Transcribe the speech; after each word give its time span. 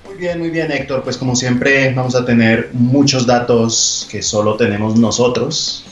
Muy 0.06 0.16
bien, 0.16 0.40
muy 0.40 0.50
bien, 0.50 0.72
Héctor. 0.72 1.04
Pues 1.04 1.18
como 1.18 1.36
siempre 1.36 1.94
vamos 1.94 2.16
a 2.16 2.26
tener 2.26 2.70
muchos 2.74 3.26
datos 3.26 4.08
que 4.10 4.22
solo 4.22 4.56
tenemos 4.56 4.98
nosotros. 4.98 5.86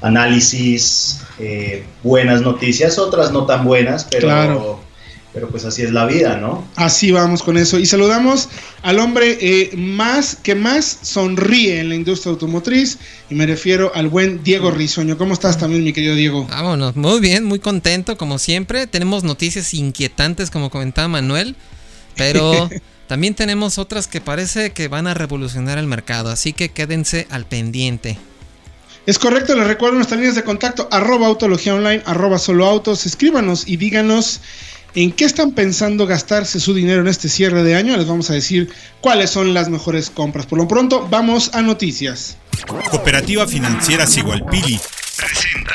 Análisis, 0.00 1.22
eh, 1.38 1.84
buenas 2.02 2.40
noticias, 2.40 2.98
otras 2.98 3.32
no 3.32 3.46
tan 3.46 3.64
buenas, 3.64 4.06
pero 4.10 4.28
claro 4.28 4.87
pero 5.32 5.48
pues 5.48 5.64
así 5.64 5.82
es 5.82 5.92
la 5.92 6.06
vida, 6.06 6.36
¿no? 6.36 6.66
Así 6.76 7.10
vamos 7.10 7.42
con 7.42 7.58
eso. 7.58 7.78
Y 7.78 7.86
saludamos 7.86 8.48
al 8.82 8.98
hombre 8.98 9.38
eh, 9.40 9.70
más 9.76 10.36
que 10.36 10.54
más 10.54 10.98
sonríe 11.02 11.80
en 11.80 11.90
la 11.90 11.94
industria 11.94 12.32
automotriz. 12.32 12.98
Y 13.28 13.34
me 13.34 13.46
refiero 13.46 13.92
al 13.94 14.08
buen 14.08 14.42
Diego 14.42 14.70
Risueño. 14.70 15.18
¿Cómo 15.18 15.34
estás 15.34 15.58
también, 15.58 15.84
mi 15.84 15.92
querido 15.92 16.14
Diego? 16.14 16.46
Vámonos, 16.46 16.96
muy 16.96 17.20
bien, 17.20 17.44
muy 17.44 17.58
contento, 17.58 18.16
como 18.16 18.38
siempre. 18.38 18.86
Tenemos 18.86 19.22
noticias 19.22 19.74
inquietantes, 19.74 20.50
como 20.50 20.70
comentaba 20.70 21.08
Manuel. 21.08 21.56
Pero 22.16 22.70
también 23.06 23.34
tenemos 23.34 23.76
otras 23.78 24.08
que 24.08 24.22
parece 24.22 24.72
que 24.72 24.88
van 24.88 25.06
a 25.06 25.14
revolucionar 25.14 25.76
el 25.76 25.86
mercado. 25.86 26.30
Así 26.30 26.54
que 26.54 26.70
quédense 26.70 27.26
al 27.30 27.44
pendiente. 27.44 28.18
Es 29.04 29.18
correcto, 29.18 29.54
les 29.54 29.66
recuerdo 29.66 29.96
nuestras 29.96 30.18
líneas 30.18 30.36
de 30.36 30.44
contacto, 30.44 30.86
arroba 30.90 31.26
autología 31.26 31.74
online, 31.74 32.02
arroba 32.04 32.38
solo 32.38 32.66
autos. 32.66 33.06
Escríbanos 33.06 33.66
y 33.66 33.76
díganos 33.76 34.40
en 34.94 35.12
qué 35.12 35.24
están 35.24 35.52
pensando 35.52 36.06
gastarse 36.06 36.60
su 36.60 36.74
dinero 36.74 37.00
en 37.00 37.08
este 37.08 37.28
cierre 37.28 37.62
de 37.62 37.74
año. 37.74 37.96
Les 37.96 38.06
vamos 38.06 38.30
a 38.30 38.34
decir 38.34 38.70
cuáles 39.00 39.30
son 39.30 39.54
las 39.54 39.68
mejores 39.68 40.10
compras. 40.10 40.46
Por 40.46 40.58
lo 40.58 40.68
pronto, 40.68 41.06
vamos 41.10 41.50
a 41.54 41.62
noticias. 41.62 42.36
Cooperativa 42.90 43.46
Financiera 43.46 44.06
Sigualpili 44.06 44.80
presenta. 45.16 45.74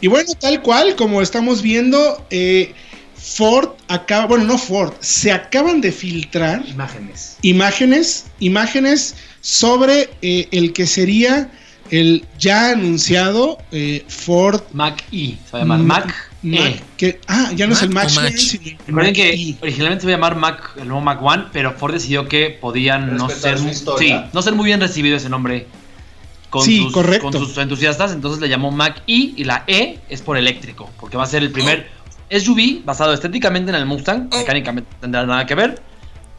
Y 0.00 0.08
bueno, 0.08 0.32
tal 0.38 0.62
cual, 0.62 0.96
como 0.96 1.20
estamos 1.20 1.60
viendo, 1.60 2.24
eh, 2.30 2.72
Ford 3.16 3.70
acaba, 3.88 4.26
bueno, 4.26 4.44
no 4.44 4.58
Ford, 4.58 4.94
se 5.00 5.30
acaban 5.30 5.80
de 5.80 5.92
filtrar 5.92 6.64
imágenes. 6.66 7.36
Imágenes, 7.42 8.26
imágenes 8.38 9.14
sobre 9.42 10.08
eh, 10.22 10.48
el 10.52 10.72
que 10.72 10.86
sería 10.86 11.50
el 11.90 12.24
ya 12.38 12.70
anunciado 12.70 13.58
eh, 13.72 14.04
Ford 14.08 14.62
Mac 14.72 15.04
E, 15.12 15.36
se 15.44 15.52
va 15.52 15.58
a 15.58 15.62
llamar 15.62 15.80
Mac 15.80 16.29
que, 16.96 17.20
ah, 17.28 17.50
ya 17.54 17.66
no 17.66 17.74
es 17.74 17.82
el 17.82 17.90
Mac, 17.90 18.08
Recuerden 18.86 19.14
que 19.14 19.56
originalmente 19.60 20.02
se 20.02 20.10
iba 20.10 20.14
a 20.14 20.18
llamar 20.18 20.36
Mac, 20.36 20.72
el 20.80 20.88
nuevo 20.88 21.02
Mac 21.02 21.20
One, 21.22 21.44
pero 21.52 21.72
Ford 21.72 21.92
decidió 21.92 22.28
que 22.28 22.50
podían 22.50 23.16
no 23.16 23.28
ser, 23.28 23.58
sí, 23.58 24.14
no 24.32 24.42
ser 24.42 24.54
muy 24.54 24.66
bien 24.66 24.80
recibido 24.80 25.16
ese 25.16 25.28
nombre 25.28 25.66
con, 26.48 26.64
sus, 26.64 26.92
con 27.20 27.32
sus 27.32 27.56
entusiastas, 27.58 28.12
entonces 28.12 28.40
le 28.40 28.48
llamó 28.48 28.70
Mac 28.70 29.02
E 29.06 29.34
y 29.36 29.44
la 29.44 29.64
E 29.66 29.98
es 30.08 30.22
por 30.22 30.36
eléctrico, 30.36 30.90
porque 30.98 31.16
va 31.16 31.24
a 31.24 31.26
ser 31.26 31.42
el 31.42 31.52
primer 31.52 31.88
SUV 32.30 32.84
basado 32.84 33.12
estéticamente 33.12 33.70
en 33.70 33.76
el 33.76 33.86
Mustang, 33.86 34.28
oh. 34.32 34.38
mecánicamente 34.38 34.90
tendrá 35.00 35.26
nada 35.26 35.44
que 35.46 35.54
ver, 35.54 35.82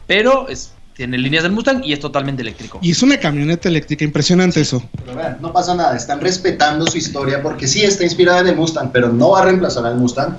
pero 0.06 0.48
es 0.48 0.74
tiene 0.94 1.18
líneas 1.18 1.42
del 1.42 1.52
Mustang 1.52 1.82
y 1.84 1.92
es 1.92 2.00
totalmente 2.00 2.42
eléctrico. 2.42 2.78
Y 2.82 2.90
es 2.90 3.02
una 3.02 3.18
camioneta 3.18 3.68
eléctrica, 3.68 4.04
impresionante 4.04 4.60
eso. 4.60 4.82
Pero 5.04 5.16
vean, 5.16 5.38
no 5.40 5.52
pasa 5.52 5.74
nada, 5.74 5.96
están 5.96 6.20
respetando 6.20 6.86
su 6.86 6.98
historia 6.98 7.42
porque 7.42 7.66
sí 7.66 7.82
está 7.82 8.04
inspirada 8.04 8.40
en 8.40 8.48
el 8.48 8.56
Mustang, 8.56 8.90
pero 8.92 9.08
no 9.08 9.30
va 9.30 9.40
a 9.40 9.44
reemplazar 9.46 9.86
al 9.86 9.96
Mustang. 9.96 10.36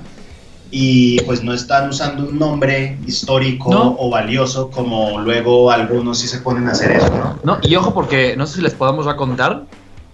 Y 0.70 1.20
pues 1.20 1.44
no 1.44 1.54
están 1.54 1.88
usando 1.88 2.28
un 2.28 2.38
nombre 2.38 2.98
histórico 3.06 3.96
o 3.96 4.10
valioso 4.10 4.70
como 4.70 5.20
luego 5.20 5.70
algunos 5.70 6.18
sí 6.18 6.26
se 6.26 6.38
ponen 6.38 6.66
a 6.68 6.72
hacer 6.72 6.90
eso, 6.90 7.10
¿no? 7.10 7.38
No, 7.44 7.58
y 7.62 7.76
ojo 7.76 7.94
porque 7.94 8.36
no 8.36 8.44
sé 8.46 8.56
si 8.56 8.60
les 8.62 8.74
podamos 8.74 9.06
a 9.06 9.14
contar, 9.14 9.66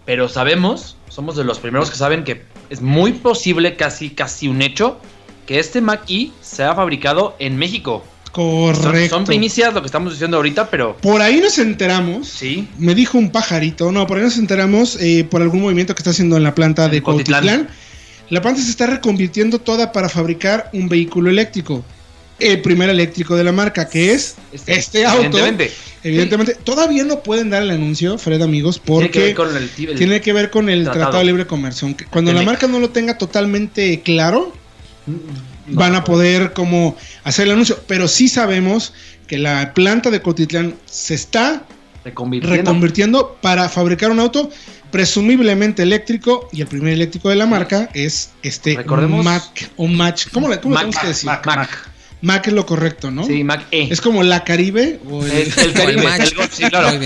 pero 0.05 0.29
sabemos, 0.29 0.97
somos 1.09 1.37
de 1.37 1.45
los 1.45 1.61
primeros 1.61 1.91
que 1.91 1.97
saben 1.97 2.25
que 2.25 2.43
es 2.69 2.83
muy 2.83 3.13
posible, 3.13 3.77
casi 3.77 4.11
casi 4.11 4.49
un 4.49 4.61
hecho, 4.61 4.99
que 5.47 5.59
este 5.61 5.81
Mac 5.81 6.03
E 6.09 6.31
sea 6.43 6.75
fabricado 6.75 7.37
en 7.39 7.57
México. 7.57 8.05
Correcto. 8.33 9.17
Son, 9.17 9.25
primicias 9.25 9.75
lo 9.75 9.81
que 9.81 9.87
estamos 9.87 10.13
diciendo 10.13 10.37
ahorita, 10.37 10.71
pero. 10.71 10.97
Por 10.97 11.21
ahí 11.21 11.41
nos 11.41 11.59
enteramos. 11.59 12.29
Sí. 12.29 12.69
Me 12.79 12.95
dijo 12.95 13.19
un 13.19 13.31
pajarito. 13.31 13.91
No, 13.91 14.07
por 14.07 14.19
ahí 14.19 14.25
nos 14.25 14.39
enteramos 14.39 14.97
eh, 15.01 15.27
por 15.29 15.43
algún 15.43 15.63
movimiento 15.63 15.95
que 15.95 16.01
está 16.01 16.11
haciendo 16.11 16.37
en 16.37 16.45
la 16.45 16.55
planta 16.55 16.89
de 16.89 17.03
Cuautitlán. 17.03 17.69
La 18.29 18.41
planta 18.41 18.63
se 18.63 18.71
está 18.71 18.87
reconvirtiendo 18.87 19.59
toda 19.59 19.91
para 19.91 20.09
fabricar 20.09 20.71
un 20.73 20.89
vehículo 20.89 21.31
eléctrico. 21.31 21.85
El 22.39 22.63
primer 22.63 22.89
eléctrico 22.89 23.37
de 23.37 23.45
la 23.45 23.53
marca, 23.53 23.89
que 23.89 24.13
es 24.13 24.37
este, 24.53 24.79
este 24.79 25.05
auto. 25.05 25.21
Evidentemente. 25.21 25.73
Evidentemente. 26.03 26.55
Todavía 26.55 27.05
no 27.05 27.23
pueden 27.23 27.51
dar 27.51 27.63
el 27.63 27.71
anuncio, 27.71 28.17
Fred, 28.17 28.41
amigos, 28.41 28.79
porque 28.79 29.35
tiene 29.97 30.21
que 30.21 30.33
ver 30.33 30.51
con 30.51 30.71
el, 30.71 30.85
Tratado. 30.85 31.19
de 31.19 31.25
Libre 31.25 31.47
Comercio. 31.47 31.95
Cuando 32.11 32.33
la 32.33 32.43
marca 32.43 32.69
no 32.69 32.79
lo 32.79 32.91
tenga 32.91 33.19
totalmente 33.19 34.01
claro, 34.01 34.55
van 35.73 35.95
a 35.95 36.05
poder 36.05 36.53
como 36.53 36.97
hacer 37.25 37.47
el 37.47 37.53
anuncio. 37.53 37.79
Pero 37.87 38.09
sí 38.09 38.29
sabemos 38.29 38.93
que 39.27 39.39
la 39.39 39.75
planta 39.75 40.11
de 40.11 40.21
Cotitlán 40.21 40.75
se 40.87 41.15
está 41.15 41.65
reconvirtiendo. 42.05 43.39
para 43.41 43.69
fabricar 43.69 44.11
un 44.11 44.21
auto 44.21 44.51
presumiblemente 44.91 45.83
eléctrico 45.83 46.49
y 46.53 46.63
el 46.63 46.67
primer 46.67 46.95
eléctrico 46.95 47.29
de 47.29 47.37
la 47.37 47.47
marca 47.47 47.89
es 47.95 48.33
este 48.43 48.77
Mac 48.85 49.71
o 49.77 49.87
Match. 49.87 50.27
¿Cómo 50.33 50.49
le 50.49 50.57
tenemos 50.57 50.97
que 50.97 51.07
decir? 51.07 51.27
Mac, 51.27 51.47
Mac. 52.23 52.47
es 52.47 52.53
lo 52.53 52.67
correcto, 52.67 53.11
¿no? 53.11 53.25
Sí, 53.25 53.45
Mac 53.45 53.67
E. 53.71 53.89
Es 53.91 54.01
como 54.01 54.23
la 54.23 54.43
Caribe 54.43 54.99
o 55.09 55.25
el, 55.25 55.55
Caribe. 55.75 56.09
sí, 56.51 56.65
claro. 56.65 57.01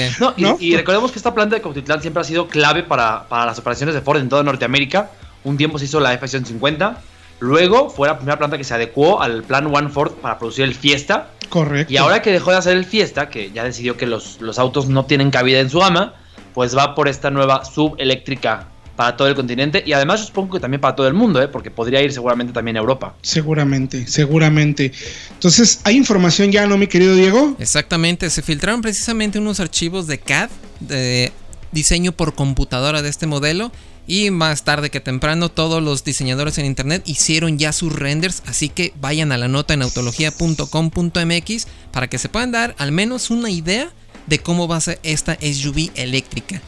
y, 0.58 0.76
recordemos 0.76 1.12
que 1.12 1.19
esta 1.19 1.34
planta 1.34 1.56
de 1.56 1.62
Cotitlán 1.62 2.00
siempre 2.00 2.22
ha 2.22 2.25
sido 2.25 2.48
clave 2.48 2.82
para, 2.82 3.28
para 3.28 3.46
las 3.46 3.58
operaciones 3.58 3.94
de 3.94 4.00
Ford 4.00 4.19
en 4.19 4.28
toda 4.28 4.42
Norteamérica. 4.42 5.10
Un 5.44 5.58
tiempo 5.58 5.78
se 5.78 5.84
hizo 5.84 6.00
la 6.00 6.14
F-150 6.14 6.96
Luego 7.40 7.90
fue 7.90 8.08
la 8.08 8.16
primera 8.16 8.38
planta 8.38 8.56
que 8.56 8.64
se 8.64 8.75
adecuó 8.75 9.20
al 9.20 9.42
plan 9.42 9.66
One 9.66 9.88
Ford 9.88 10.12
para 10.12 10.38
producir 10.38 10.64
el 10.64 10.75
Fiesta. 10.75 11.31
Correcto. 11.48 11.92
Y 11.92 11.96
ahora 11.96 12.22
que 12.22 12.32
dejó 12.32 12.50
de 12.50 12.56
hacer 12.56 12.76
el 12.76 12.84
Fiesta, 12.84 13.28
que 13.28 13.50
ya 13.50 13.64
decidió 13.64 13.96
que 13.96 14.06
los, 14.06 14.40
los 14.40 14.58
autos 14.58 14.88
no 14.88 15.04
tienen 15.04 15.31
cabida 15.31 15.60
en 15.60 15.70
su 15.70 15.81
gama, 15.81 16.14
pues 16.54 16.76
va 16.76 16.94
por 16.94 17.08
esta 17.08 17.31
nueva 17.31 17.64
subeléctrica 17.64 18.69
para 18.96 19.16
todo 19.16 19.28
el 19.28 19.34
continente 19.34 19.82
y 19.84 19.92
además 19.92 20.20
yo 20.20 20.26
supongo 20.26 20.54
que 20.54 20.60
también 20.60 20.81
para 20.81 20.94
todo 20.94 21.08
el 21.08 21.14
mundo, 21.14 21.42
¿eh? 21.42 21.48
porque 21.48 21.70
podría 21.70 22.00
ir 22.00 22.12
seguramente 22.12 22.52
también 22.52 22.76
a 22.76 22.81
Europa. 22.81 23.14
Seguramente, 23.22 24.06
seguramente. 24.06 24.92
Entonces, 25.32 25.81
¿hay 25.84 25.96
información 25.96 26.52
ya, 26.52 26.66
no, 26.66 26.78
mi 26.78 26.86
querido 26.86 27.14
Diego? 27.14 27.56
Exactamente, 27.58 28.31
se 28.31 28.42
filtraron 28.42 28.82
precisamente 28.82 29.38
unos 29.38 29.60
archivos 29.60 30.06
de 30.06 30.19
CAD, 30.19 30.50
de 30.81 31.32
diseño 31.72 32.12
por 32.12 32.34
computadora 32.34 33.02
de 33.02 33.08
este 33.08 33.26
modelo, 33.26 33.72
y 34.06 34.31
más 34.31 34.65
tarde 34.65 34.91
que 34.91 35.01
temprano 35.01 35.51
todos 35.51 35.83
los 35.83 36.05
diseñadores 36.05 36.59
en 36.59 36.67
internet 36.67 37.03
hicieron 37.06 37.59
ya 37.59 37.73
sus 37.73 37.93
renders, 37.93 38.43
así 38.47 38.69
que 38.69 38.93
vayan 39.01 39.33
a 39.33 39.39
la 39.39 39.49
nota 39.49 39.75
en 39.75 39.83
autología.com.mx 39.83 41.67
para 41.93 42.09
que 42.09 42.19
se 42.19 42.29
puedan 42.29 42.53
dar 42.53 42.75
al 42.79 42.93
menos 42.93 43.31
una 43.31 43.51
idea 43.51 43.91
de 44.27 44.39
cómo 44.39 44.69
va 44.69 44.77
a 44.77 44.81
ser 44.81 45.01
esta 45.03 45.37
SUV 45.41 45.91
eléctrica. 45.95 46.61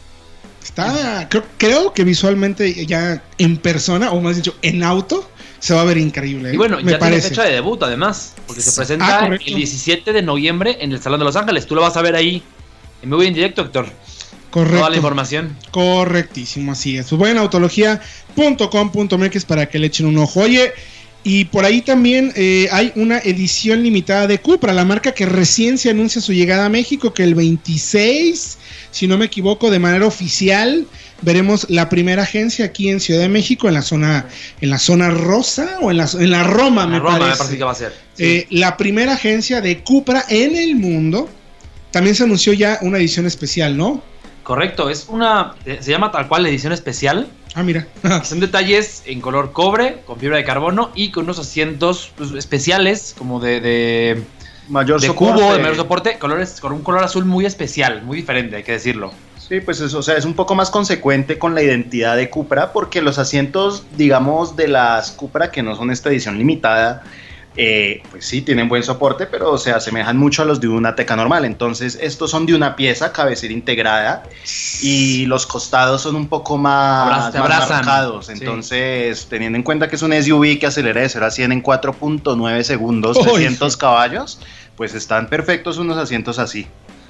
Está, 0.62 1.28
creo, 1.58 1.92
que 1.92 2.04
visualmente 2.04 2.86
ya 2.86 3.22
en 3.38 3.56
persona, 3.56 4.10
o 4.10 4.20
más 4.20 4.36
dicho, 4.36 4.54
en 4.62 4.82
auto, 4.82 5.30
se 5.60 5.74
va 5.74 5.82
a 5.82 5.84
ver 5.84 5.96
increíble. 5.96 6.52
Y 6.52 6.56
bueno, 6.56 6.80
ya 6.80 6.98
tiene 6.98 7.20
fecha 7.20 7.44
de 7.44 7.52
debut 7.52 7.82
además, 7.82 8.34
porque 8.46 8.62
se 8.62 8.72
presenta 8.72 9.20
ah, 9.20 9.26
el 9.26 9.38
17 9.38 10.12
de 10.12 10.22
noviembre 10.22 10.76
en 10.80 10.92
el 10.92 11.00
Salón 11.00 11.20
de 11.20 11.24
Los 11.24 11.36
Ángeles. 11.36 11.66
Tú 11.66 11.76
lo 11.76 11.82
vas 11.82 11.96
a 11.96 12.02
ver 12.02 12.16
ahí 12.16 12.42
en 13.02 13.10
vivo 13.10 13.22
en 13.22 13.34
directo, 13.34 13.62
Héctor. 13.62 13.88
Correcto. 14.56 14.78
Toda 14.78 14.88
la 14.88 14.96
información. 14.96 15.54
Correctísimo, 15.70 16.72
así 16.72 16.96
es. 16.96 17.08
Pues 17.08 17.18
voy 17.18 17.30
en 17.30 17.36
autología.com.mx 17.36 19.44
para 19.44 19.68
que 19.68 19.78
le 19.78 19.88
echen 19.88 20.06
un 20.06 20.16
ojo. 20.16 20.40
Oye, 20.40 20.72
y 21.22 21.44
por 21.44 21.66
ahí 21.66 21.82
también 21.82 22.32
eh, 22.36 22.66
hay 22.72 22.90
una 22.96 23.18
edición 23.18 23.82
limitada 23.82 24.26
de 24.26 24.38
Cupra, 24.38 24.72
la 24.72 24.86
marca 24.86 25.12
que 25.12 25.26
recién 25.26 25.76
se 25.76 25.90
anuncia 25.90 26.22
su 26.22 26.32
llegada 26.32 26.64
a 26.64 26.70
México, 26.70 27.12
que 27.12 27.22
el 27.22 27.34
26, 27.34 28.56
si 28.90 29.06
no 29.06 29.18
me 29.18 29.26
equivoco, 29.26 29.70
de 29.70 29.78
manera 29.78 30.06
oficial, 30.06 30.86
veremos 31.20 31.66
la 31.68 31.90
primera 31.90 32.22
agencia 32.22 32.64
aquí 32.64 32.88
en 32.88 33.00
Ciudad 33.00 33.20
de 33.20 33.28
México, 33.28 33.68
en 33.68 33.74
la 33.74 33.82
zona, 33.82 34.26
en 34.62 34.70
la 34.70 34.78
zona 34.78 35.10
rosa 35.10 35.80
o 35.82 35.90
en 35.90 35.98
la, 35.98 36.08
en 36.18 36.30
la 36.30 36.44
Roma, 36.44 36.86
me, 36.86 36.98
Roma 36.98 37.18
parece. 37.18 37.44
me 37.44 37.58
que 37.58 37.64
va 37.64 37.72
a 37.72 37.74
ser. 37.74 37.92
Eh, 38.16 38.46
la 38.48 38.78
primera 38.78 39.12
agencia 39.12 39.60
de 39.60 39.80
Cupra 39.80 40.24
en 40.30 40.56
el 40.56 40.76
mundo. 40.76 41.28
También 41.90 42.16
se 42.16 42.24
anunció 42.24 42.54
ya 42.54 42.78
una 42.80 42.96
edición 42.96 43.26
especial, 43.26 43.76
¿no? 43.76 44.15
Correcto, 44.46 44.88
es 44.90 45.08
una. 45.08 45.56
Eh, 45.64 45.78
se 45.80 45.90
llama 45.90 46.12
tal 46.12 46.28
cual 46.28 46.44
la 46.44 46.48
edición 46.48 46.72
especial. 46.72 47.26
Ah, 47.56 47.64
mira. 47.64 47.88
son 48.22 48.38
detalles 48.38 49.02
en 49.04 49.20
color 49.20 49.50
cobre, 49.50 50.02
con 50.06 50.20
fibra 50.20 50.36
de 50.36 50.44
carbono 50.44 50.92
y 50.94 51.10
con 51.10 51.24
unos 51.24 51.40
asientos 51.40 52.12
pues, 52.16 52.30
especiales, 52.30 53.12
como 53.18 53.40
de, 53.40 53.60
de 53.60 54.22
mayor 54.68 55.00
de 55.00 55.08
cubo, 55.08 55.52
de 55.52 55.58
mayor 55.58 55.74
soporte, 55.74 56.16
colores, 56.20 56.60
con 56.60 56.72
un 56.72 56.82
color 56.82 57.02
azul 57.02 57.24
muy 57.24 57.44
especial, 57.44 58.04
muy 58.04 58.18
diferente, 58.18 58.54
hay 58.54 58.62
que 58.62 58.70
decirlo. 58.70 59.10
Sí, 59.36 59.60
pues 59.60 59.80
eso, 59.80 59.98
o 59.98 60.02
sea, 60.02 60.16
es 60.16 60.24
un 60.24 60.34
poco 60.34 60.54
más 60.54 60.70
consecuente 60.70 61.40
con 61.40 61.56
la 61.56 61.62
identidad 61.62 62.16
de 62.16 62.30
Cupra, 62.30 62.72
porque 62.72 63.02
los 63.02 63.18
asientos, 63.18 63.84
digamos, 63.96 64.54
de 64.54 64.68
las 64.68 65.10
Cupra, 65.10 65.50
que 65.50 65.64
no 65.64 65.74
son 65.74 65.90
esta 65.90 66.08
edición 66.08 66.38
limitada, 66.38 67.02
eh, 67.56 68.02
pues 68.10 68.26
sí, 68.26 68.42
tienen 68.42 68.68
buen 68.68 68.82
soporte, 68.82 69.26
pero 69.26 69.56
se 69.56 69.72
asemejan 69.72 70.18
mucho 70.18 70.42
a 70.42 70.44
los 70.44 70.60
de 70.60 70.68
una 70.68 70.94
teca 70.94 71.16
normal. 71.16 71.44
Entonces, 71.44 71.98
estos 72.00 72.30
son 72.30 72.44
de 72.44 72.54
una 72.54 72.76
pieza, 72.76 73.12
cabecera 73.12 73.52
integrada, 73.52 74.24
y 74.82 75.24
los 75.26 75.46
costados 75.46 76.02
son 76.02 76.16
un 76.16 76.28
poco 76.28 76.58
más, 76.58 77.34
marcados. 77.34 78.28
Entonces, 78.28 79.26
teniendo 79.28 79.56
en 79.56 79.62
cuenta 79.62 79.88
que 79.88 79.96
es 79.96 80.02
un 80.02 80.12
SUV 80.12 80.58
que 80.58 80.66
acelera 80.66 81.00
de 81.00 81.08
0 81.08 81.26
a 81.26 81.30
100 81.30 81.52
en 81.52 81.62
4.9 81.62 82.62
segundos, 82.62 83.18
300 83.18 83.76
caballos, 83.76 84.38
pues 84.76 84.94
están 84.94 85.28
perfectos 85.28 85.78
unos 85.78 85.96
asientos 85.96 86.38
así. 86.38 86.66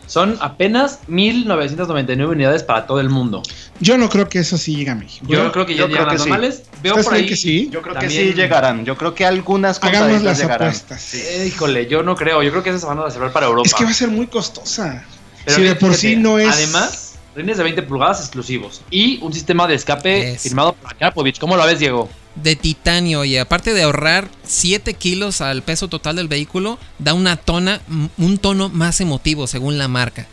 Son 0.06 0.38
apenas 0.40 1.00
1999 1.08 2.32
unidades 2.32 2.62
para 2.62 2.86
todo 2.86 3.00
el 3.00 3.10
mundo. 3.10 3.42
Yo 3.80 3.98
no 3.98 4.08
creo 4.08 4.28
que 4.28 4.38
eso 4.38 4.56
sí 4.56 4.76
llegue 4.76 4.90
a 4.90 4.94
México. 4.94 5.26
Yo, 5.28 5.52
creo 5.52 5.66
que 5.66 5.74
ya 5.74 5.86
llegan 5.86 6.06
las 6.06 6.18
normales. 6.18 6.62
Veo 6.82 6.96
por 7.02 7.14
ahí. 7.14 7.26
Que 7.26 7.36
sí? 7.36 7.68
Yo 7.70 7.82
creo 7.82 7.94
que 7.94 8.08
sí 8.08 8.32
llegarán. 8.32 8.84
Yo 8.84 8.96
creo 8.96 9.14
que 9.14 9.26
algunas 9.26 9.78
cosas 9.78 9.96
Hagamos 9.96 10.22
las 10.22 10.38
llegarán. 10.38 10.68
apuestas. 10.68 11.14
híjole, 11.46 11.86
yo 11.86 12.02
no 12.02 12.14
creo. 12.16 12.42
Yo 12.42 12.50
creo 12.50 12.62
que 12.62 12.70
esas 12.70 12.82
se 12.82 12.86
van 12.86 12.98
a 12.98 13.04
reservar 13.04 13.32
para 13.32 13.46
Europa. 13.46 13.66
Es 13.66 13.74
que 13.74 13.84
va 13.84 13.90
a 13.90 13.94
ser 13.94 14.08
muy 14.08 14.26
costosa. 14.26 15.04
si 15.46 15.62
de 15.62 15.74
por 15.74 15.94
sí 15.94 16.16
no 16.16 16.38
es. 16.38 16.48
Además, 16.48 17.14
rines 17.34 17.56
de 17.58 17.64
20 17.64 17.82
pulgadas 17.82 18.20
exclusivos. 18.20 18.82
Y 18.90 19.18
un 19.22 19.32
sistema 19.32 19.66
de 19.66 19.74
escape 19.74 20.38
firmado 20.38 20.72
por 20.74 20.96
Karpovich. 20.96 21.38
¿Cómo 21.38 21.56
lo 21.56 21.64
ves, 21.66 21.78
Diego? 21.78 22.08
de 22.36 22.54
titanio 22.54 23.24
y 23.24 23.38
aparte 23.38 23.72
de 23.72 23.82
ahorrar 23.82 24.28
7 24.44 24.92
kilos 24.94 25.40
al 25.40 25.62
peso 25.62 25.88
total 25.88 26.16
del 26.16 26.28
vehículo, 26.28 26.78
da 26.98 27.14
una 27.14 27.36
tona, 27.36 27.80
un 28.18 28.38
tono 28.38 28.68
más 28.68 29.00
emotivo 29.00 29.46
según 29.46 29.78
la 29.78 29.88
marca. 29.88 30.26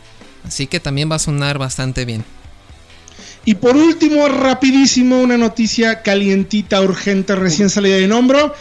Así 0.46 0.66
que 0.66 0.80
también 0.80 1.10
va 1.10 1.16
a 1.16 1.18
sonar 1.18 1.58
bastante 1.58 2.04
bien. 2.04 2.24
Y 3.44 3.54
por 3.56 3.76
último, 3.76 4.28
rapidísimo, 4.28 5.20
una 5.20 5.36
noticia 5.36 6.02
calientita, 6.02 6.80
urgente, 6.80 7.34
recién 7.34 7.70
salida 7.70 7.96
de 7.96 8.10
hombro. 8.12 8.54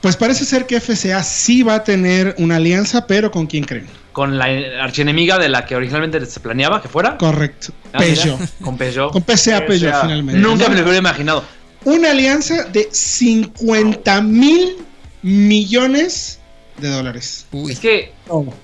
Pues 0.00 0.16
parece 0.16 0.44
ser 0.44 0.66
que 0.66 0.80
FCA 0.80 1.22
sí 1.22 1.62
va 1.62 1.76
a 1.76 1.84
tener 1.84 2.34
una 2.38 2.56
alianza, 2.56 3.06
pero 3.06 3.30
¿con 3.30 3.46
quién 3.46 3.64
creen? 3.64 3.86
Con 4.12 4.36
la 4.36 4.46
archienemiga 4.82 5.38
de 5.38 5.48
la 5.48 5.64
que 5.64 5.76
originalmente 5.76 6.24
se 6.26 6.40
planeaba 6.40 6.82
que 6.82 6.88
fuera. 6.88 7.16
Correcto. 7.16 7.72
Ah, 7.92 7.98
Peugeot. 7.98 8.38
con 8.62 8.76
Peugeot. 8.76 9.12
Con 9.12 9.22
PCA 9.22 9.64
Peugeot, 9.66 10.02
finalmente. 10.02 10.40
Nunca 10.40 10.68
me 10.68 10.74
lo 10.74 10.82
hubiera 10.82 10.98
imaginado 10.98 11.42
una 11.84 12.10
alianza 12.10 12.64
de 12.64 12.88
50 12.90 14.20
mil 14.22 14.76
millones 15.22 16.40
de 16.78 16.88
dólares. 16.88 17.46
Es 17.68 17.78
que, 17.78 18.12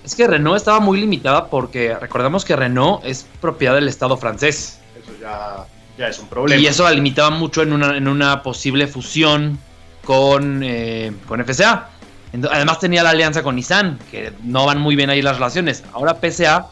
es 0.04 0.14
que 0.14 0.26
Renault 0.26 0.56
estaba 0.56 0.80
muy 0.80 1.00
limitada 1.00 1.48
porque 1.48 1.94
recordemos 1.94 2.44
que 2.44 2.56
Renault 2.56 3.04
es 3.04 3.26
propiedad 3.40 3.74
del 3.74 3.88
Estado 3.88 4.16
francés. 4.16 4.79
Ya, 5.20 6.08
es 6.08 6.18
un 6.18 6.28
problema. 6.28 6.60
Y 6.60 6.66
eso 6.66 6.84
la 6.84 6.92
limitaba 6.92 7.30
mucho 7.30 7.62
en 7.62 7.72
una, 7.72 7.96
en 7.96 8.08
una 8.08 8.42
posible 8.42 8.86
fusión 8.86 9.58
con, 10.04 10.62
eh, 10.62 11.12
con 11.26 11.44
FCA. 11.44 11.90
Además 12.50 12.78
tenía 12.78 13.02
la 13.02 13.10
alianza 13.10 13.42
con 13.42 13.56
Nissan, 13.56 13.98
que 14.10 14.32
no 14.44 14.64
van 14.66 14.80
muy 14.80 14.96
bien 14.96 15.10
ahí 15.10 15.20
las 15.20 15.36
relaciones. 15.36 15.84
Ahora 15.92 16.18
PSA 16.20 16.68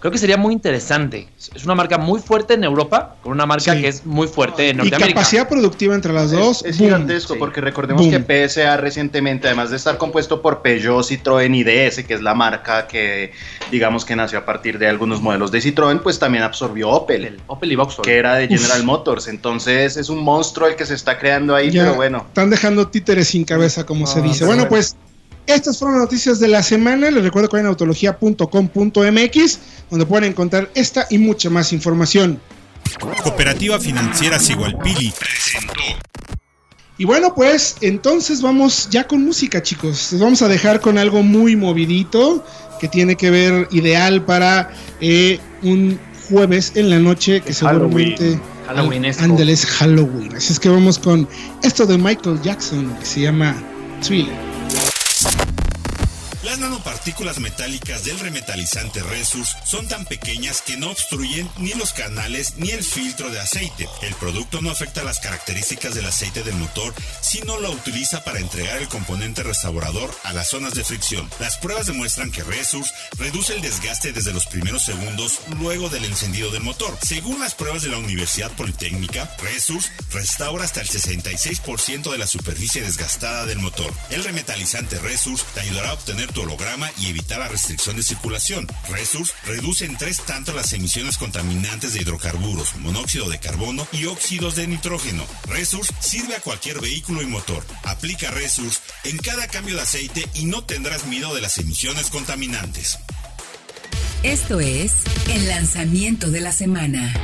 Creo 0.00 0.10
que 0.10 0.18
sería 0.18 0.38
muy 0.38 0.54
interesante. 0.54 1.28
Es 1.54 1.64
una 1.64 1.74
marca 1.74 1.98
muy 1.98 2.20
fuerte 2.20 2.54
en 2.54 2.64
Europa, 2.64 3.16
con 3.22 3.32
una 3.32 3.44
marca 3.44 3.78
que 3.78 3.86
es 3.86 4.06
muy 4.06 4.26
fuerte 4.26 4.70
en 4.70 4.78
Norteamérica. 4.78 5.10
Y 5.10 5.14
capacidad 5.14 5.48
productiva 5.48 5.94
entre 5.94 6.14
las 6.14 6.30
dos. 6.30 6.64
Es, 6.64 6.78
gigantesco, 6.78 7.38
porque 7.38 7.60
recordemos 7.60 8.06
que 8.06 8.48
PSA 8.48 8.78
recientemente, 8.78 9.46
además 9.46 9.70
de 9.70 9.76
estar 9.76 9.98
compuesto 9.98 10.40
por 10.40 10.62
Peugeot, 10.62 11.04
Citroën 11.04 11.54
y 11.54 11.64
DS, 11.64 12.04
que 12.04 12.14
es 12.14 12.22
la 12.22 12.34
marca 12.34 12.86
que, 12.86 13.32
digamos, 13.70 14.06
que 14.06 14.16
nació 14.16 14.38
a 14.38 14.46
partir 14.46 14.78
de 14.78 14.88
algunos 14.88 15.20
modelos 15.20 15.50
de 15.50 15.58
Citroën, 15.58 16.00
pues 16.00 16.18
también 16.18 16.44
absorbió 16.44 16.88
Opel. 16.88 17.38
Opel 17.46 17.72
y 17.72 17.76
Vauxhall. 17.76 18.02
Que 18.02 18.16
era 18.16 18.36
de 18.36 18.48
General 18.48 18.82
Motors. 18.84 19.28
Entonces 19.28 19.98
es 19.98 20.08
un 20.08 20.24
monstruo 20.24 20.66
el 20.66 20.76
que 20.76 20.86
se 20.86 20.94
está 20.94 21.18
creando 21.18 21.54
ahí, 21.54 21.70
pero 21.70 21.94
bueno. 21.94 22.24
Están 22.28 22.48
dejando 22.48 22.88
títeres 22.88 23.28
sin 23.28 23.44
cabeza, 23.44 23.84
como 23.84 24.06
se 24.06 24.22
dice. 24.22 24.46
Bueno, 24.46 24.66
pues 24.66 24.96
estas 25.46 25.78
fueron 25.78 25.98
las 25.98 26.06
noticias 26.06 26.40
de 26.40 26.48
la 26.48 26.62
semana. 26.62 27.10
Les 27.10 27.22
recuerdo 27.22 27.48
que 27.48 27.58
en 27.58 27.66
autología.com.mx, 27.66 29.58
donde 29.90 30.06
pueden 30.06 30.30
encontrar 30.30 30.70
esta 30.74 31.06
y 31.10 31.18
mucha 31.18 31.50
más 31.50 31.72
información. 31.72 32.40
Cooperativa 33.22 33.78
Financiera 33.78 34.38
Sigualpili 34.38 35.12
presentó. 35.18 35.82
Y 36.98 37.04
bueno, 37.06 37.34
pues 37.34 37.76
entonces 37.80 38.42
vamos 38.42 38.88
ya 38.90 39.06
con 39.06 39.24
música, 39.24 39.62
chicos. 39.62 40.12
Les 40.12 40.20
vamos 40.20 40.42
a 40.42 40.48
dejar 40.48 40.80
con 40.80 40.98
algo 40.98 41.22
muy 41.22 41.56
movidito 41.56 42.44
que 42.78 42.88
tiene 42.88 43.16
que 43.16 43.30
ver 43.30 43.68
ideal 43.70 44.22
para 44.24 44.70
eh, 45.00 45.40
un 45.62 45.98
jueves 46.28 46.72
en 46.74 46.90
la 46.90 46.98
noche 46.98 47.40
que 47.40 47.54
seguramente 47.54 48.38
Halloween. 48.66 49.04
Halloween 49.14 49.56
Halloween. 49.66 50.36
Así 50.36 50.52
es 50.52 50.60
que 50.60 50.68
vamos 50.68 50.98
con 50.98 51.26
esto 51.62 51.86
de 51.86 51.96
Michael 51.96 52.40
Jackson 52.42 52.94
que 52.98 53.06
se 53.06 53.20
llama 53.22 53.56
Thriller. 54.02 54.49
Las 56.42 56.58
nanopartículas 56.58 57.38
metálicas 57.38 58.04
del 58.04 58.18
remetalizante 58.18 59.02
Resus 59.02 59.56
son 59.62 59.86
tan 59.88 60.06
pequeñas 60.06 60.62
que 60.62 60.78
no 60.78 60.90
obstruyen 60.90 61.50
ni 61.58 61.74
los 61.74 61.92
canales 61.92 62.54
ni 62.56 62.70
el 62.70 62.82
filtro 62.82 63.28
de 63.28 63.38
aceite. 63.38 63.86
El 64.00 64.14
producto 64.14 64.62
no 64.62 64.70
afecta 64.70 65.04
las 65.04 65.20
características 65.20 65.94
del 65.94 66.06
aceite 66.06 66.42
del 66.42 66.54
motor, 66.54 66.94
sino 67.20 67.58
lo 67.58 67.70
utiliza 67.70 68.24
para 68.24 68.38
entregar 68.38 68.78
el 68.78 68.88
componente 68.88 69.42
restaurador 69.42 70.10
a 70.24 70.32
las 70.32 70.48
zonas 70.48 70.72
de 70.72 70.82
fricción. 70.82 71.28
Las 71.40 71.58
pruebas 71.58 71.86
demuestran 71.86 72.32
que 72.32 72.42
Resus 72.42 72.90
reduce 73.18 73.54
el 73.54 73.60
desgaste 73.60 74.12
desde 74.12 74.32
los 74.32 74.46
primeros 74.46 74.82
segundos 74.82 75.40
luego 75.58 75.90
del 75.90 76.06
encendido 76.06 76.50
del 76.50 76.62
motor. 76.62 76.96
Según 77.02 77.40
las 77.40 77.54
pruebas 77.54 77.82
de 77.82 77.90
la 77.90 77.98
Universidad 77.98 78.50
Politécnica, 78.52 79.30
Resus 79.42 79.90
restaura 80.10 80.64
hasta 80.64 80.80
el 80.80 80.88
66% 80.88 82.10
de 82.10 82.18
la 82.18 82.26
superficie 82.26 82.80
desgastada 82.80 83.44
del 83.44 83.58
motor. 83.58 83.92
El 84.08 84.24
remetalizante 84.24 84.98
Resus 84.98 85.44
te 85.52 85.60
ayudará 85.60 85.90
a 85.90 85.94
obtener 85.94 86.29
tu 86.32 86.42
holograma 86.42 86.90
y 86.98 87.08
evitar 87.08 87.38
la 87.38 87.48
restricción 87.48 87.96
de 87.96 88.02
circulación. 88.02 88.66
Resource 88.88 89.32
reduce 89.46 89.84
en 89.84 89.96
tres 89.96 90.22
tanto 90.26 90.52
las 90.52 90.72
emisiones 90.72 91.18
contaminantes 91.18 91.94
de 91.94 92.02
hidrocarburos, 92.02 92.76
monóxido 92.76 93.28
de 93.28 93.38
carbono 93.38 93.86
y 93.92 94.06
óxidos 94.06 94.56
de 94.56 94.66
nitrógeno. 94.66 95.24
Resource 95.48 95.92
sirve 96.00 96.36
a 96.36 96.40
cualquier 96.40 96.80
vehículo 96.80 97.22
y 97.22 97.26
motor. 97.26 97.64
Aplica 97.84 98.30
Resource 98.30 98.80
en 99.04 99.18
cada 99.18 99.46
cambio 99.48 99.76
de 99.76 99.82
aceite 99.82 100.26
y 100.34 100.44
no 100.44 100.64
tendrás 100.64 101.06
miedo 101.06 101.34
de 101.34 101.40
las 101.40 101.58
emisiones 101.58 102.10
contaminantes. 102.10 102.98
Esto 104.22 104.60
es 104.60 104.92
el 105.30 105.48
lanzamiento 105.48 106.30
de 106.30 106.40
la 106.40 106.52
semana. 106.52 107.14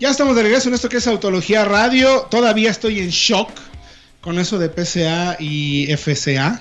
Ya 0.00 0.10
estamos 0.10 0.36
de 0.36 0.42
regreso 0.42 0.68
en 0.68 0.74
esto 0.74 0.88
que 0.88 0.98
es 0.98 1.06
Autología 1.06 1.64
Radio. 1.64 2.28
Todavía 2.30 2.70
estoy 2.70 3.00
en 3.00 3.08
shock 3.08 3.50
con 4.28 4.38
eso 4.38 4.58
de 4.58 4.68
PCA 4.68 5.38
y 5.40 5.86
FCA. 5.96 6.60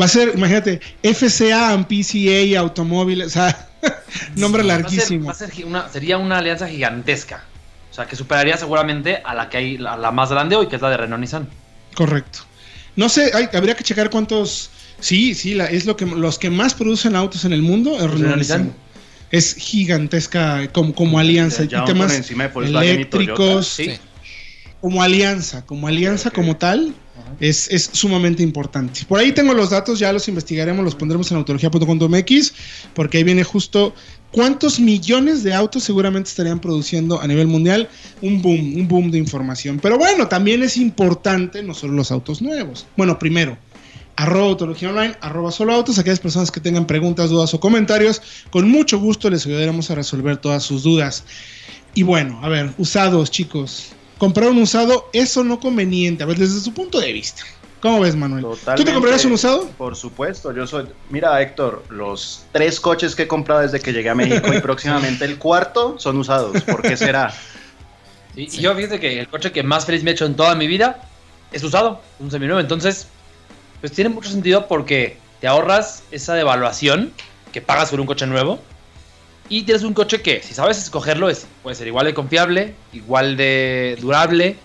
Va 0.00 0.04
a 0.04 0.08
ser, 0.08 0.30
imagínate, 0.32 0.80
FCA 1.02 1.72
and 1.72 1.88
PCA 1.88 2.60
automóviles, 2.60 3.26
o 3.26 3.30
sea, 3.30 3.68
nombre 4.36 4.62
larguísimo. 4.62 5.34
sería 5.92 6.18
una 6.18 6.38
alianza 6.38 6.68
gigantesca. 6.68 7.42
O 7.90 7.94
sea, 7.94 8.06
que 8.06 8.14
superaría 8.14 8.56
seguramente 8.56 9.20
a 9.24 9.34
la 9.34 9.48
que 9.48 9.56
hay, 9.56 9.76
la, 9.76 10.12
más 10.12 10.30
grande 10.30 10.54
hoy, 10.54 10.68
que 10.68 10.76
es 10.76 10.82
la 10.82 10.90
de 10.90 10.98
Renault 10.98 11.20
Nissan. 11.20 11.48
Correcto. 11.96 12.38
No 12.94 13.08
sé, 13.08 13.32
habría 13.52 13.74
que 13.74 13.82
checar 13.82 14.08
cuántos. 14.08 14.70
Sí, 15.00 15.34
sí, 15.34 15.58
es 15.58 15.86
lo 15.86 15.96
que 15.96 16.06
los 16.06 16.38
que 16.38 16.48
más 16.48 16.74
producen 16.74 17.16
autos 17.16 17.44
en 17.44 17.52
el 17.52 17.62
mundo 17.62 17.96
es 17.96 18.08
Renault 18.08 18.36
Nissan. 18.36 18.72
es 19.32 19.56
gigantesca 19.56 20.68
como, 20.70 20.94
como 20.94 21.18
alianza. 21.18 21.64
y 21.64 21.66
temas 21.66 22.30
eléctricos, 22.30 23.80
como 24.84 25.02
alianza, 25.02 25.64
como 25.64 25.88
alianza 25.88 26.30
como 26.30 26.58
tal, 26.58 26.94
es, 27.40 27.68
es, 27.70 27.88
sumamente 27.94 28.42
importante. 28.42 29.00
Por 29.08 29.18
ahí 29.18 29.32
tengo 29.32 29.54
los 29.54 29.70
datos, 29.70 29.98
ya 29.98 30.12
los 30.12 30.28
investigaremos, 30.28 30.84
los 30.84 30.94
pondremos 30.94 31.30
en 31.30 31.38
autología.com.mx, 31.38 32.52
porque 32.92 33.16
ahí 33.16 33.24
viene 33.24 33.44
justo 33.44 33.94
cuántos 34.30 34.78
millones 34.78 35.42
de 35.42 35.54
autos 35.54 35.84
seguramente 35.84 36.28
estarían 36.28 36.60
produciendo 36.60 37.18
a 37.18 37.26
nivel 37.26 37.46
mundial. 37.46 37.88
Un 38.20 38.42
boom, 38.42 38.76
un 38.76 38.86
boom 38.86 39.10
de 39.10 39.16
información. 39.16 39.80
Pero 39.80 39.96
bueno, 39.96 40.28
también 40.28 40.62
es 40.62 40.76
importante 40.76 41.62
no 41.62 41.72
solo 41.72 41.94
los 41.94 42.10
autos 42.10 42.42
nuevos. 42.42 42.86
Bueno, 42.94 43.18
primero, 43.18 43.56
arroba 44.16 44.48
autología 44.48 44.90
online, 44.90 45.16
arroba 45.22 45.50
solo 45.50 45.72
autos, 45.72 45.98
aquellas 45.98 46.20
personas 46.20 46.50
que 46.50 46.60
tengan 46.60 46.86
preguntas, 46.86 47.30
dudas 47.30 47.54
o 47.54 47.58
comentarios, 47.58 48.20
con 48.50 48.68
mucho 48.68 48.98
gusto 48.98 49.30
les 49.30 49.46
ayudaremos 49.46 49.90
a 49.90 49.94
resolver 49.94 50.36
todas 50.36 50.62
sus 50.62 50.82
dudas. 50.82 51.24
Y 51.94 52.02
bueno, 52.02 52.38
a 52.42 52.50
ver, 52.50 52.74
usados 52.76 53.30
chicos, 53.30 53.94
comprar 54.18 54.50
un 54.50 54.58
usado 54.58 55.08
es 55.12 55.36
o 55.36 55.44
no 55.44 55.60
conveniente, 55.60 56.22
a 56.22 56.26
ver, 56.26 56.38
desde 56.38 56.60
su 56.60 56.72
punto 56.72 57.00
de 57.00 57.12
vista. 57.12 57.42
¿Cómo 57.80 58.00
ves, 58.00 58.16
Manuel? 58.16 58.46
¿Tú 58.76 58.82
te 58.84 58.94
comprarías 58.94 59.26
un 59.26 59.32
usado? 59.32 59.68
Por 59.76 59.94
supuesto, 59.94 60.52
yo 60.52 60.66
soy. 60.66 60.86
Mira, 61.10 61.40
Héctor, 61.42 61.84
los 61.90 62.46
tres 62.50 62.80
coches 62.80 63.14
que 63.14 63.24
he 63.24 63.28
comprado 63.28 63.60
desde 63.60 63.78
que 63.78 63.92
llegué 63.92 64.08
a 64.08 64.14
México 64.14 64.54
y 64.54 64.60
próximamente 64.62 65.26
el 65.26 65.38
cuarto 65.38 65.98
son 65.98 66.16
usados. 66.16 66.62
¿Por 66.62 66.80
qué 66.80 66.96
será? 66.96 67.34
Y 68.36 68.46
yo 68.48 68.74
fíjate 68.74 68.98
que 68.98 69.20
el 69.20 69.28
coche 69.28 69.52
que 69.52 69.62
más 69.62 69.84
feliz 69.84 70.02
me 70.02 70.10
he 70.10 70.14
hecho 70.14 70.24
en 70.24 70.34
toda 70.34 70.54
mi 70.54 70.66
vida 70.66 71.02
es 71.52 71.62
usado, 71.62 72.00
un 72.18 72.30
seminuevo. 72.30 72.58
Entonces, 72.58 73.06
pues 73.80 73.92
tiene 73.92 74.08
mucho 74.08 74.30
sentido 74.30 74.66
porque 74.66 75.18
te 75.40 75.46
ahorras 75.46 76.04
esa 76.10 76.34
devaluación 76.34 77.12
que 77.52 77.60
pagas 77.60 77.90
por 77.90 78.00
un 78.00 78.06
coche 78.06 78.26
nuevo 78.26 78.60
y 79.48 79.62
tienes 79.62 79.82
un 79.82 79.94
coche 79.94 80.22
que, 80.22 80.42
si 80.42 80.54
sabes 80.54 80.78
escogerlo, 80.78 81.28
es, 81.28 81.46
puede 81.62 81.76
ser 81.76 81.86
igual 81.86 82.06
de 82.06 82.14
confiable, 82.14 82.74
igual 82.92 83.36
de 83.36 83.96
durable 84.00 84.56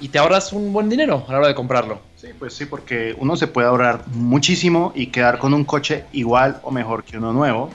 y 0.00 0.08
te 0.08 0.18
ahorras 0.18 0.52
un 0.52 0.72
buen 0.72 0.88
dinero 0.88 1.24
a 1.28 1.32
la 1.32 1.38
hora 1.38 1.48
de 1.48 1.54
comprarlo. 1.54 2.00
Sí, 2.16 2.28
pues 2.36 2.54
sí, 2.54 2.66
porque 2.66 3.14
uno 3.18 3.36
se 3.36 3.46
puede 3.46 3.68
ahorrar 3.68 4.04
muchísimo 4.08 4.92
y 4.96 5.06
quedar 5.06 5.38
con 5.38 5.54
un 5.54 5.64
coche 5.64 6.04
igual 6.12 6.60
o 6.64 6.72
mejor 6.72 7.04
que 7.04 7.18
uno 7.18 7.32
nuevo. 7.32 7.70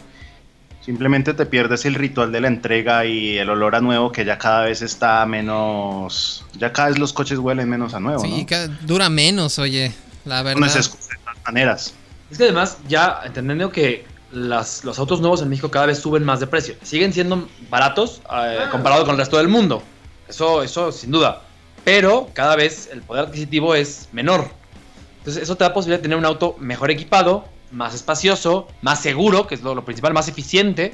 Simplemente 0.81 1.33
te 1.33 1.45
pierdes 1.45 1.85
el 1.85 1.95
ritual 1.95 2.31
de 2.31 2.41
la 2.41 2.47
entrega 2.47 3.05
y 3.05 3.37
el 3.37 3.49
olor 3.49 3.75
a 3.75 3.81
nuevo 3.81 4.11
que 4.11 4.23
ya 4.25 4.37
cada 4.37 4.63
vez 4.63 4.81
está 4.81 5.25
menos... 5.25 6.45
Ya 6.57 6.71
cada 6.71 6.89
vez 6.89 6.97
los 6.97 7.13
coches 7.13 7.39
huelen 7.39 7.69
menos 7.69 7.93
a 7.93 7.99
nuevo. 7.99 8.21
Sí, 8.21 8.45
dura 8.81 9.09
menos, 9.09 9.59
oye. 9.59 9.93
La 10.25 10.43
verdad. 10.43 10.59
No 10.59 10.65
es 10.65 10.73
de 10.73 11.17
todas 11.23 11.43
maneras. 11.45 11.93
Es 12.29 12.37
que 12.37 12.43
además, 12.45 12.77
ya 12.87 13.21
entendiendo 13.25 13.69
que 13.69 14.05
las, 14.31 14.83
los 14.83 14.99
autos 14.99 15.21
nuevos 15.21 15.41
en 15.41 15.49
México 15.49 15.71
cada 15.71 15.87
vez 15.87 15.99
suben 15.99 16.23
más 16.23 16.39
de 16.39 16.47
precio. 16.47 16.75
Siguen 16.81 17.13
siendo 17.13 17.47
baratos 17.69 18.21
eh, 18.31 18.59
comparado 18.71 19.03
con 19.05 19.11
el 19.11 19.17
resto 19.17 19.37
del 19.37 19.47
mundo. 19.47 19.81
Eso, 20.27 20.63
eso 20.63 20.91
sin 20.91 21.11
duda. 21.11 21.43
Pero 21.83 22.29
cada 22.33 22.55
vez 22.55 22.89
el 22.91 23.01
poder 23.01 23.25
adquisitivo 23.25 23.75
es 23.75 24.09
menor. 24.11 24.49
Entonces 25.19 25.43
eso 25.43 25.55
te 25.55 25.63
da 25.63 25.73
posibilidad 25.73 25.99
de 25.99 26.03
tener 26.03 26.17
un 26.17 26.25
auto 26.25 26.55
mejor 26.59 26.91
equipado, 26.91 27.45
más 27.71 27.93
espacioso, 27.93 28.67
más 28.81 29.01
seguro, 29.01 29.47
que 29.47 29.55
es 29.55 29.61
lo 29.61 29.83
principal, 29.83 30.13
más 30.13 30.27
eficiente 30.27 30.93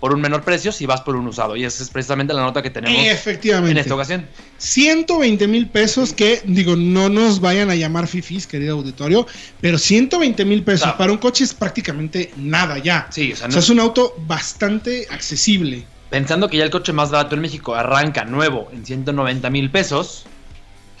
por 0.00 0.14
un 0.14 0.20
menor 0.20 0.42
precio 0.42 0.70
si 0.70 0.86
vas 0.86 1.00
por 1.00 1.16
un 1.16 1.26
usado. 1.26 1.56
Y 1.56 1.64
esa 1.64 1.82
es 1.82 1.90
precisamente 1.90 2.32
la 2.32 2.42
nota 2.42 2.62
que 2.62 2.70
tenemos 2.70 3.00
Efectivamente. 3.04 3.72
en 3.72 3.78
esta 3.78 3.94
ocasión. 3.94 4.26
120 4.58 5.48
mil 5.48 5.68
pesos 5.68 6.12
que, 6.12 6.42
digo, 6.44 6.76
no 6.76 7.08
nos 7.08 7.40
vayan 7.40 7.70
a 7.70 7.74
llamar 7.74 8.06
fifis, 8.06 8.46
querido 8.46 8.76
auditorio, 8.76 9.26
pero 9.60 9.78
120 9.78 10.44
mil 10.44 10.62
pesos 10.62 10.92
para 10.92 11.12
un 11.12 11.18
coche 11.18 11.44
es 11.44 11.54
prácticamente 11.54 12.32
nada 12.36 12.78
ya. 12.78 13.08
Sí, 13.10 13.32
o 13.32 13.36
sea, 13.36 13.48
es 13.48 13.70
un 13.70 13.80
auto 13.80 14.14
bastante 14.26 15.06
accesible. 15.10 15.84
Pensando 16.10 16.48
que 16.48 16.56
ya 16.56 16.64
el 16.64 16.70
coche 16.70 16.92
más 16.92 17.10
barato 17.10 17.34
en 17.34 17.42
México 17.42 17.74
arranca 17.74 18.24
nuevo 18.24 18.68
en 18.72 18.86
190 18.86 19.50
mil 19.50 19.70
pesos, 19.70 20.24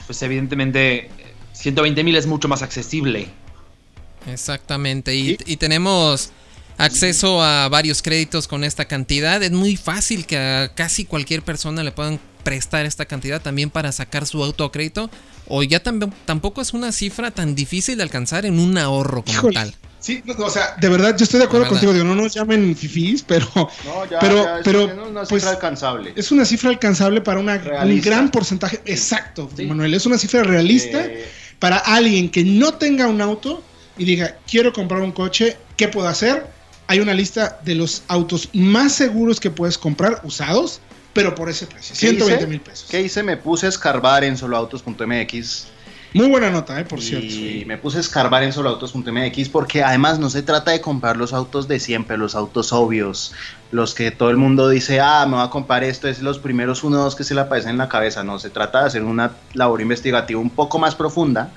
pues 0.06 0.20
evidentemente 0.22 1.08
120 1.52 2.04
mil 2.04 2.16
es 2.16 2.26
mucho 2.26 2.48
más 2.48 2.62
accesible. 2.62 3.28
Exactamente, 4.26 5.14
y 5.14 5.56
tenemos 5.56 6.32
acceso 6.78 7.42
a 7.42 7.68
varios 7.68 8.00
créditos 8.02 8.48
con 8.48 8.64
esta 8.64 8.86
cantidad. 8.86 9.42
Es 9.42 9.52
muy 9.52 9.76
fácil 9.76 10.26
que 10.26 10.38
a 10.38 10.72
casi 10.74 11.04
cualquier 11.04 11.42
persona 11.42 11.82
le 11.82 11.92
puedan 11.92 12.20
prestar 12.44 12.86
esta 12.86 13.04
cantidad 13.04 13.42
también 13.42 13.68
para 13.68 13.92
sacar 13.92 14.26
su 14.26 14.42
autocrédito. 14.42 15.10
O 15.48 15.62
ya 15.62 15.82
también, 15.82 16.12
tampoco 16.24 16.62
es 16.62 16.72
una 16.72 16.92
cifra 16.92 17.30
tan 17.30 17.54
difícil 17.54 17.96
de 17.96 18.02
alcanzar 18.02 18.46
en 18.46 18.58
un 18.58 18.78
ahorro 18.78 19.24
como 19.24 19.50
tal. 19.50 19.74
Sí, 20.00 20.22
o 20.38 20.50
sea, 20.50 20.76
de 20.80 20.88
verdad, 20.88 21.16
yo 21.16 21.24
estoy 21.24 21.40
de 21.40 21.46
acuerdo 21.46 21.66
contigo. 21.68 21.92
Digo, 21.92 22.04
no 22.04 22.14
nos 22.14 22.32
llamen 22.32 22.76
fifís, 22.76 23.22
pero. 23.22 23.48
No, 23.54 24.08
ya, 24.08 24.18
pero, 24.20 24.46
pero 24.62 24.84
es 24.84 24.92
una 24.92 25.20
cifra 25.22 25.26
pues, 25.28 25.44
alcanzable. 25.46 26.12
Es 26.14 26.30
una 26.30 26.44
cifra 26.44 26.70
alcanzable 26.70 27.20
para 27.20 27.40
una, 27.40 27.60
un 27.82 28.00
gran 28.00 28.30
porcentaje. 28.30 28.80
Exacto, 28.84 29.50
Manuel. 29.66 29.94
Es 29.94 30.06
una 30.06 30.16
cifra 30.16 30.44
realista 30.44 31.04
eh. 31.04 31.26
para 31.58 31.78
alguien 31.78 32.30
que 32.30 32.44
no 32.44 32.74
tenga 32.74 33.08
un 33.08 33.20
auto 33.20 33.62
y 33.96 34.04
diga, 34.04 34.36
quiero 34.48 34.72
comprar 34.72 35.02
un 35.02 35.10
coche, 35.10 35.56
¿qué 35.76 35.88
puedo 35.88 36.06
hacer? 36.06 36.57
Hay 36.88 37.00
una 37.00 37.14
lista 37.14 37.60
de 37.64 37.74
los 37.74 38.02
autos 38.08 38.48
más 38.54 38.92
seguros 38.92 39.38
que 39.38 39.50
puedes 39.50 39.76
comprar 39.76 40.22
usados, 40.24 40.80
pero 41.12 41.34
por 41.34 41.50
ese 41.50 41.66
precio, 41.66 41.94
120 41.94 42.46
mil 42.46 42.60
pesos. 42.60 42.88
¿Qué 42.90 43.02
hice? 43.02 43.22
Me 43.22 43.36
puse 43.36 43.66
a 43.66 43.68
escarbar 43.68 44.24
en 44.24 44.36
soloautos.mx. 44.36 45.66
Muy 46.14 46.28
buena 46.28 46.48
nota, 46.48 46.80
eh, 46.80 46.86
por 46.86 47.02
cierto. 47.02 47.26
Y 47.26 47.64
me 47.66 47.76
puse 47.76 47.98
a 47.98 48.00
escarbar 48.00 48.42
en 48.42 48.54
soloautos.mx 48.54 49.48
porque 49.50 49.82
además 49.84 50.18
no 50.18 50.30
se 50.30 50.42
trata 50.42 50.70
de 50.70 50.80
comprar 50.80 51.18
los 51.18 51.34
autos 51.34 51.68
de 51.68 51.78
siempre, 51.78 52.16
los 52.16 52.34
autos 52.34 52.72
obvios, 52.72 53.34
los 53.70 53.94
que 53.94 54.10
todo 54.10 54.30
el 54.30 54.38
mundo 54.38 54.70
dice, 54.70 55.00
ah, 55.00 55.26
me 55.26 55.36
voy 55.36 55.44
a 55.44 55.50
comprar 55.50 55.84
esto, 55.84 56.08
es 56.08 56.22
los 56.22 56.38
primeros 56.38 56.82
uno 56.82 57.00
o 57.00 57.04
dos 57.04 57.14
que 57.14 57.24
se 57.24 57.34
le 57.34 57.42
aparecen 57.42 57.72
en 57.72 57.78
la 57.78 57.90
cabeza. 57.90 58.24
No, 58.24 58.38
se 58.38 58.48
trata 58.48 58.80
de 58.80 58.86
hacer 58.86 59.02
una 59.02 59.32
labor 59.52 59.82
investigativa 59.82 60.40
un 60.40 60.50
poco 60.50 60.78
más 60.78 60.94
profunda 60.94 61.52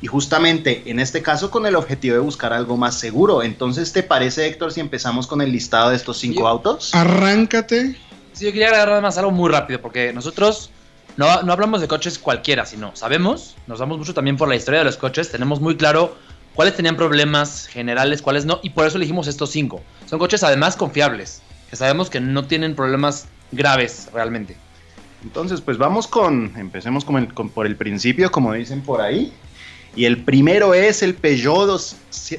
y 0.00 0.06
justamente 0.06 0.82
en 0.86 1.00
este 1.00 1.22
caso 1.22 1.50
con 1.50 1.66
el 1.66 1.74
objetivo 1.74 2.14
de 2.14 2.20
buscar 2.20 2.52
algo 2.52 2.76
más 2.76 2.98
seguro. 2.98 3.42
Entonces, 3.42 3.92
¿te 3.92 4.02
parece, 4.02 4.46
Héctor, 4.46 4.72
si 4.72 4.80
empezamos 4.80 5.26
con 5.26 5.40
el 5.40 5.52
listado 5.52 5.90
de 5.90 5.96
estos 5.96 6.18
cinco 6.18 6.46
autos? 6.46 6.94
Arráncate. 6.94 7.96
Sí, 8.32 8.44
yo 8.44 8.52
quería 8.52 8.68
agregar 8.68 8.90
además 8.90 9.16
algo 9.16 9.30
muy 9.30 9.50
rápido, 9.50 9.80
porque 9.80 10.12
nosotros 10.12 10.70
no, 11.16 11.42
no 11.42 11.52
hablamos 11.52 11.80
de 11.80 11.88
coches 11.88 12.18
cualquiera, 12.18 12.66
sino 12.66 12.94
sabemos, 12.94 13.56
nos 13.66 13.78
damos 13.78 13.98
mucho 13.98 14.12
también 14.12 14.36
por 14.36 14.48
la 14.48 14.56
historia 14.56 14.80
de 14.80 14.84
los 14.84 14.98
coches, 14.98 15.30
tenemos 15.30 15.60
muy 15.60 15.76
claro 15.76 16.14
cuáles 16.54 16.74
tenían 16.74 16.96
problemas 16.96 17.66
generales, 17.66 18.20
cuáles 18.20 18.44
no, 18.44 18.60
y 18.62 18.70
por 18.70 18.86
eso 18.86 18.98
elegimos 18.98 19.26
estos 19.26 19.50
cinco. 19.50 19.82
Son 20.04 20.18
coches 20.18 20.42
además 20.42 20.76
confiables, 20.76 21.40
que 21.70 21.76
sabemos 21.76 22.10
que 22.10 22.20
no 22.20 22.44
tienen 22.44 22.74
problemas 22.74 23.28
graves 23.52 24.08
realmente. 24.12 24.56
Entonces, 25.22 25.60
pues 25.60 25.78
vamos 25.78 26.06
con, 26.06 26.52
empecemos 26.56 27.04
con 27.04 27.16
el, 27.16 27.28
por 27.28 27.66
el 27.66 27.76
principio, 27.76 28.30
como 28.30 28.52
dicen 28.52 28.82
por 28.82 29.00
ahí. 29.00 29.32
Y 29.96 30.04
el 30.04 30.22
primero 30.22 30.74
es 30.74 31.02
el 31.02 31.14
Peugeot 31.14 31.66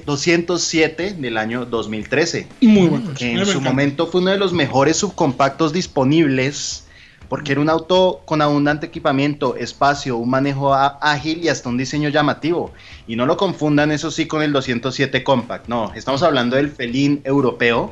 207 0.05 1.15
del 1.17 1.37
año 1.37 1.65
2013. 1.65 2.47
Muy 2.61 2.87
bueno. 2.87 3.13
Que 3.15 3.33
en 3.33 3.45
su 3.47 3.59
momento 3.59 4.05
fue 4.07 4.21
uno 4.21 4.31
de 4.31 4.37
los 4.37 4.53
mejores 4.53 4.97
subcompactos 4.97 5.73
disponibles 5.73 6.83
porque 7.29 7.51
era 7.51 7.61
un 7.61 7.69
auto 7.69 8.21
con 8.25 8.41
abundante 8.41 8.85
equipamiento, 8.85 9.55
espacio, 9.55 10.17
un 10.17 10.29
manejo 10.29 10.73
ágil 10.73 11.43
y 11.43 11.49
hasta 11.49 11.69
un 11.69 11.77
diseño 11.77 12.09
llamativo. 12.09 12.71
Y 13.07 13.15
no 13.15 13.25
lo 13.25 13.37
confundan 13.37 13.91
eso 13.91 14.11
sí 14.11 14.27
con 14.27 14.41
el 14.41 14.53
207 14.53 15.23
Compact, 15.23 15.67
no, 15.67 15.91
estamos 15.93 16.23
hablando 16.23 16.55
del 16.55 16.69
Felín 16.69 17.21
europeo, 17.23 17.91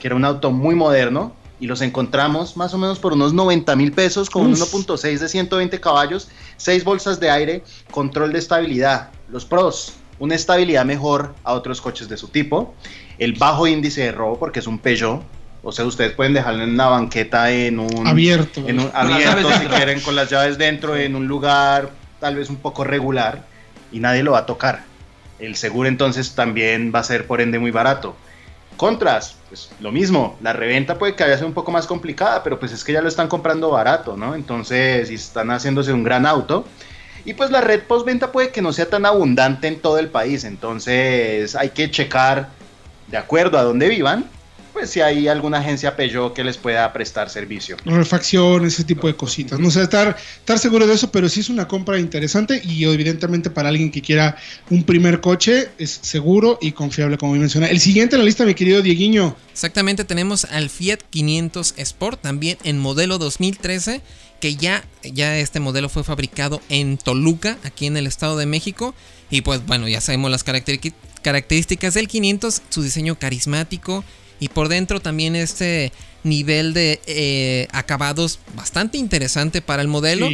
que 0.00 0.08
era 0.08 0.14
un 0.14 0.24
auto 0.24 0.52
muy 0.52 0.74
moderno, 0.74 1.34
y 1.58 1.66
los 1.66 1.80
encontramos 1.80 2.56
más 2.56 2.74
o 2.74 2.78
menos 2.78 2.98
por 2.98 3.14
unos 3.14 3.32
90 3.32 3.74
mil 3.76 3.92
pesos 3.92 4.28
con 4.28 4.46
un 4.46 4.54
1.6 4.54 5.18
de 5.18 5.28
120 5.28 5.80
caballos, 5.80 6.28
6 6.58 6.84
bolsas 6.84 7.18
de 7.18 7.30
aire, 7.30 7.64
control 7.90 8.32
de 8.32 8.38
estabilidad. 8.38 9.10
Los 9.30 9.44
pros, 9.44 9.94
una 10.18 10.34
estabilidad 10.34 10.84
mejor 10.84 11.34
a 11.44 11.54
otros 11.54 11.80
coches 11.80 12.08
de 12.08 12.16
su 12.16 12.28
tipo, 12.28 12.74
el 13.18 13.32
bajo 13.34 13.66
índice 13.66 14.02
de 14.02 14.12
robo 14.12 14.38
porque 14.38 14.60
es 14.60 14.66
un 14.66 14.78
Peugeot, 14.78 15.22
o 15.62 15.72
sea, 15.72 15.84
ustedes 15.84 16.12
pueden 16.12 16.34
dejarlo 16.34 16.62
en 16.62 16.70
una 16.70 16.86
banqueta 16.86 17.50
en 17.50 17.80
un 17.80 18.06
abierto, 18.06 18.62
en 18.68 18.78
un, 18.78 18.90
abierto 18.94 19.50
si 19.58 19.66
quieren 19.66 20.00
con 20.00 20.14
las 20.14 20.30
llaves 20.30 20.58
dentro 20.58 20.94
en 20.94 21.16
un 21.16 21.26
lugar 21.26 21.90
tal 22.20 22.36
vez 22.36 22.50
un 22.50 22.56
poco 22.56 22.84
regular 22.84 23.44
y 23.90 23.98
nadie 23.98 24.22
lo 24.22 24.32
va 24.32 24.40
a 24.40 24.46
tocar. 24.46 24.84
El 25.38 25.56
seguro 25.56 25.88
entonces 25.88 26.34
también 26.34 26.92
va 26.94 27.00
a 27.00 27.04
ser 27.04 27.26
por 27.26 27.40
ende 27.40 27.58
muy 27.58 27.70
barato. 27.70 28.16
Contras, 28.76 29.36
pues 29.48 29.70
lo 29.80 29.90
mismo, 29.90 30.36
la 30.42 30.52
reventa 30.52 30.98
puede 30.98 31.14
que 31.14 31.24
haya 31.24 31.36
sido 31.36 31.48
un 31.48 31.54
poco 31.54 31.70
más 31.70 31.86
complicada, 31.86 32.42
pero 32.42 32.58
pues 32.58 32.72
es 32.72 32.84
que 32.84 32.92
ya 32.92 33.00
lo 33.00 33.08
están 33.08 33.28
comprando 33.28 33.70
barato, 33.70 34.16
¿no? 34.16 34.34
Entonces, 34.34 35.08
si 35.08 35.14
están 35.14 35.50
haciéndose 35.50 35.92
un 35.92 36.04
gran 36.04 36.26
auto, 36.26 36.64
y 37.24 37.34
pues 37.34 37.50
la 37.50 37.60
red 37.60 37.82
postventa 37.82 38.30
puede 38.30 38.50
que 38.50 38.62
no 38.62 38.72
sea 38.72 38.88
tan 38.88 39.06
abundante 39.06 39.66
en 39.66 39.80
todo 39.80 39.98
el 39.98 40.08
país, 40.08 40.44
entonces 40.44 41.56
hay 41.56 41.70
que 41.70 41.90
checar 41.90 42.50
de 43.08 43.16
acuerdo 43.16 43.58
a 43.58 43.62
dónde 43.62 43.88
vivan 43.88 44.30
pues 44.76 44.90
si 44.90 45.00
hay 45.00 45.26
alguna 45.26 45.60
agencia 45.60 45.96
Peugeot 45.96 46.34
que 46.34 46.44
les 46.44 46.58
pueda 46.58 46.92
prestar 46.92 47.30
servicio. 47.30 47.78
Refacción, 47.86 48.66
ese 48.66 48.84
tipo 48.84 49.06
de 49.06 49.16
cositas. 49.16 49.58
No 49.58 49.70
sé, 49.70 49.82
estar, 49.82 50.14
estar 50.38 50.58
seguro 50.58 50.86
de 50.86 50.92
eso, 50.92 51.10
pero 51.10 51.30
sí 51.30 51.40
es 51.40 51.48
una 51.48 51.66
compra 51.66 51.98
interesante 51.98 52.60
y 52.62 52.84
evidentemente 52.84 53.48
para 53.48 53.70
alguien 53.70 53.90
que 53.90 54.02
quiera 54.02 54.36
un 54.68 54.84
primer 54.84 55.22
coche 55.22 55.70
es 55.78 55.98
seguro 56.02 56.58
y 56.60 56.72
confiable, 56.72 57.16
como 57.16 57.32
mencioné. 57.36 57.70
El 57.70 57.80
siguiente 57.80 58.16
en 58.16 58.20
la 58.20 58.26
lista, 58.26 58.44
mi 58.44 58.52
querido 58.52 58.82
Dieguiño. 58.82 59.34
Exactamente, 59.50 60.04
tenemos 60.04 60.44
al 60.44 60.68
Fiat 60.68 60.98
500 61.08 61.72
Sport, 61.78 62.20
también 62.20 62.58
en 62.62 62.78
modelo 62.78 63.16
2013 63.16 64.02
que 64.40 64.56
ya, 64.56 64.84
ya 65.02 65.38
este 65.38 65.58
modelo 65.58 65.88
fue 65.88 66.04
fabricado 66.04 66.60
en 66.68 66.98
Toluca, 66.98 67.56
aquí 67.64 67.86
en 67.86 67.96
el 67.96 68.06
Estado 68.06 68.36
de 68.36 68.44
México. 68.44 68.94
Y 69.30 69.40
pues 69.40 69.64
bueno, 69.64 69.88
ya 69.88 70.02
sabemos 70.02 70.30
las 70.30 70.44
características 70.44 71.94
del 71.94 72.08
500, 72.08 72.60
su 72.68 72.82
diseño 72.82 73.18
carismático, 73.18 74.04
y 74.40 74.48
por 74.48 74.68
dentro 74.68 75.00
también 75.00 75.36
este 75.36 75.92
nivel 76.24 76.74
de 76.74 77.00
eh, 77.06 77.68
acabados 77.72 78.40
bastante 78.54 78.98
interesante 78.98 79.62
para 79.62 79.82
el 79.82 79.88
modelo. 79.88 80.28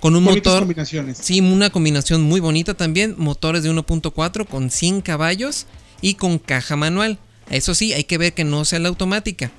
Con 0.00 0.16
un 0.16 0.24
motor. 0.24 0.60
Combinaciones. 0.60 1.16
Sí, 1.16 1.40
una 1.40 1.70
combinación 1.70 2.20
muy 2.22 2.38
bonita 2.38 2.74
también. 2.74 3.14
Motores 3.16 3.62
de 3.62 3.70
1.4 3.70 4.46
con 4.46 4.70
100 4.70 5.00
caballos 5.00 5.66
y 6.02 6.14
con 6.14 6.38
caja 6.38 6.76
manual. 6.76 7.18
Eso 7.50 7.74
sí, 7.74 7.94
hay 7.94 8.04
que 8.04 8.18
ver 8.18 8.34
que 8.34 8.44
no 8.44 8.66
sea 8.66 8.80
la 8.80 8.88
automática. 8.88 9.50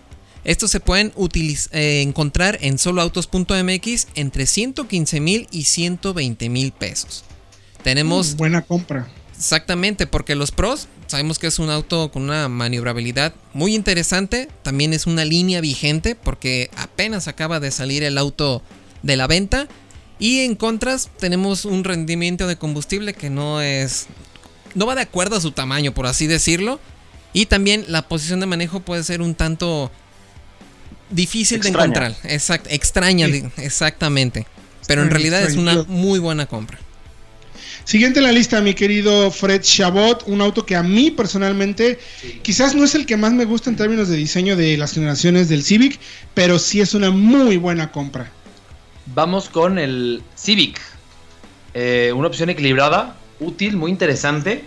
Estos 0.43 0.69
se 0.69 0.79
pueden 0.79 1.11
eh, 1.71 2.01
encontrar 2.03 2.59
en 2.61 2.77
soloautos.mx 2.77 4.07
entre 4.13 4.45
115 4.45 5.19
mil 5.19 5.47
y 5.49 5.63
120 5.63 6.49
mil 6.49 6.71
pesos. 6.71 7.23
Tenemos. 7.83 8.33
Mm, 8.33 8.37
buena 8.37 8.61
compra. 8.61 9.07
Exactamente, 9.35 10.05
porque 10.07 10.35
los 10.35 10.51
pros 10.51 10.87
sabemos 11.07 11.39
que 11.39 11.47
es 11.47 11.59
un 11.59 11.69
auto 11.69 12.11
con 12.11 12.23
una 12.23 12.49
maniobrabilidad 12.49 13.33
muy 13.53 13.75
interesante. 13.75 14.49
También 14.63 14.93
es 14.93 15.07
una 15.07 15.25
línea 15.25 15.61
vigente 15.61 16.15
porque 16.15 16.69
apenas 16.77 17.27
acaba 17.27 17.59
de 17.59 17.71
salir 17.71 18.03
el 18.03 18.17
auto 18.17 18.61
de 19.03 19.15
la 19.15 19.27
venta. 19.27 19.67
Y 20.19 20.41
en 20.41 20.55
contras 20.55 21.09
tenemos 21.19 21.65
un 21.65 21.83
rendimiento 21.83 22.47
de 22.47 22.57
combustible 22.57 23.13
que 23.13 23.29
no 23.29 23.61
es... 23.61 24.07
No 24.73 24.85
va 24.85 24.95
de 24.95 25.01
acuerdo 25.01 25.37
a 25.37 25.41
su 25.41 25.51
tamaño, 25.51 25.93
por 25.93 26.05
así 26.05 26.27
decirlo. 26.27 26.79
Y 27.33 27.47
también 27.47 27.85
la 27.87 28.07
posición 28.07 28.39
de 28.39 28.45
manejo 28.45 28.79
puede 28.79 29.03
ser 29.03 29.21
un 29.21 29.35
tanto 29.35 29.91
difícil 31.09 31.61
de 31.61 31.69
encontrar. 31.69 32.15
Exact, 32.23 32.67
extraña, 32.69 33.27
exactamente. 33.57 34.45
Pero 34.87 35.01
en 35.01 35.09
realidad 35.09 35.43
es 35.43 35.55
una 35.55 35.83
muy 35.83 36.19
buena 36.19 36.45
compra. 36.45 36.79
Siguiente 37.85 38.17
en 38.17 38.25
la 38.25 38.31
lista, 38.31 38.61
mi 38.61 38.73
querido 38.73 39.29
Fred 39.29 39.61
Chabot, 39.61 40.23
un 40.25 40.41
auto 40.41 40.65
que 40.65 40.75
a 40.75 40.81
mí 40.81 41.11
personalmente 41.11 41.99
quizás 42.41 42.73
no 42.73 42.83
es 42.83 42.95
el 42.95 43.05
que 43.05 43.15
más 43.15 43.31
me 43.31 43.45
gusta 43.45 43.69
en 43.69 43.75
términos 43.75 44.09
de 44.09 44.17
diseño 44.17 44.55
de 44.55 44.75
las 44.75 44.93
generaciones 44.93 45.49
del 45.49 45.61
Civic, 45.61 45.99
pero 46.33 46.57
sí 46.57 46.81
es 46.81 46.95
una 46.95 47.11
muy 47.11 47.57
buena 47.57 47.91
compra. 47.91 48.27
Vamos 49.13 49.49
con 49.49 49.77
el 49.77 50.23
Civic. 50.35 50.81
Eh, 51.75 52.11
una 52.15 52.27
opción 52.27 52.49
equilibrada, 52.49 53.17
útil, 53.39 53.77
muy 53.77 53.91
interesante. 53.91 54.63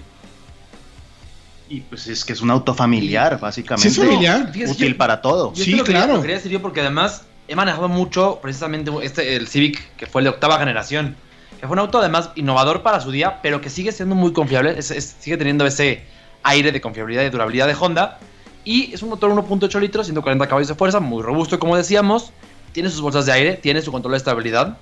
Y 1.68 1.80
pues 1.80 2.06
es 2.06 2.24
que 2.24 2.34
es 2.34 2.40
un 2.40 2.50
auto 2.50 2.72
familiar, 2.72 3.40
básicamente. 3.40 3.90
Sí, 3.90 4.00
es 4.00 4.06
familiar. 4.06 4.52
útil 4.64 4.94
para 4.94 5.20
todo. 5.20 5.52
sí, 5.56 5.72
claro. 5.80 6.22
Quería, 6.22 6.40
quería 6.40 6.62
porque 6.62 6.82
además 6.82 7.22
he 7.48 7.56
manejado 7.56 7.88
mucho 7.88 8.38
precisamente 8.40 8.92
este, 9.02 9.34
el 9.34 9.48
Civic, 9.48 9.96
que 9.96 10.06
fue 10.06 10.20
el 10.20 10.26
de 10.26 10.30
octava 10.30 10.56
generación 10.60 11.16
que 11.60 11.66
fue 11.66 11.74
un 11.74 11.80
auto 11.80 11.98
además 11.98 12.30
innovador 12.36 12.82
para 12.82 13.00
su 13.00 13.10
día, 13.10 13.40
pero 13.42 13.60
que 13.60 13.70
sigue 13.70 13.92
siendo 13.92 14.14
muy 14.14 14.32
confiable, 14.32 14.80
sigue 14.82 15.36
teniendo 15.36 15.66
ese 15.66 16.04
aire 16.42 16.72
de 16.72 16.80
confiabilidad 16.80 17.24
y 17.24 17.30
durabilidad 17.30 17.66
de 17.66 17.74
Honda. 17.78 18.18
Y 18.64 18.92
es 18.92 19.02
un 19.02 19.08
motor 19.08 19.30
1.8 19.30 19.80
litros, 19.80 20.06
140 20.06 20.46
caballos 20.46 20.68
de 20.68 20.74
fuerza, 20.74 21.00
muy 21.00 21.22
robusto 21.22 21.58
como 21.58 21.76
decíamos, 21.76 22.32
tiene 22.72 22.90
sus 22.90 23.00
bolsas 23.00 23.26
de 23.26 23.32
aire, 23.32 23.54
tiene 23.54 23.82
su 23.82 23.90
control 23.90 24.12
de 24.12 24.18
estabilidad 24.18 24.76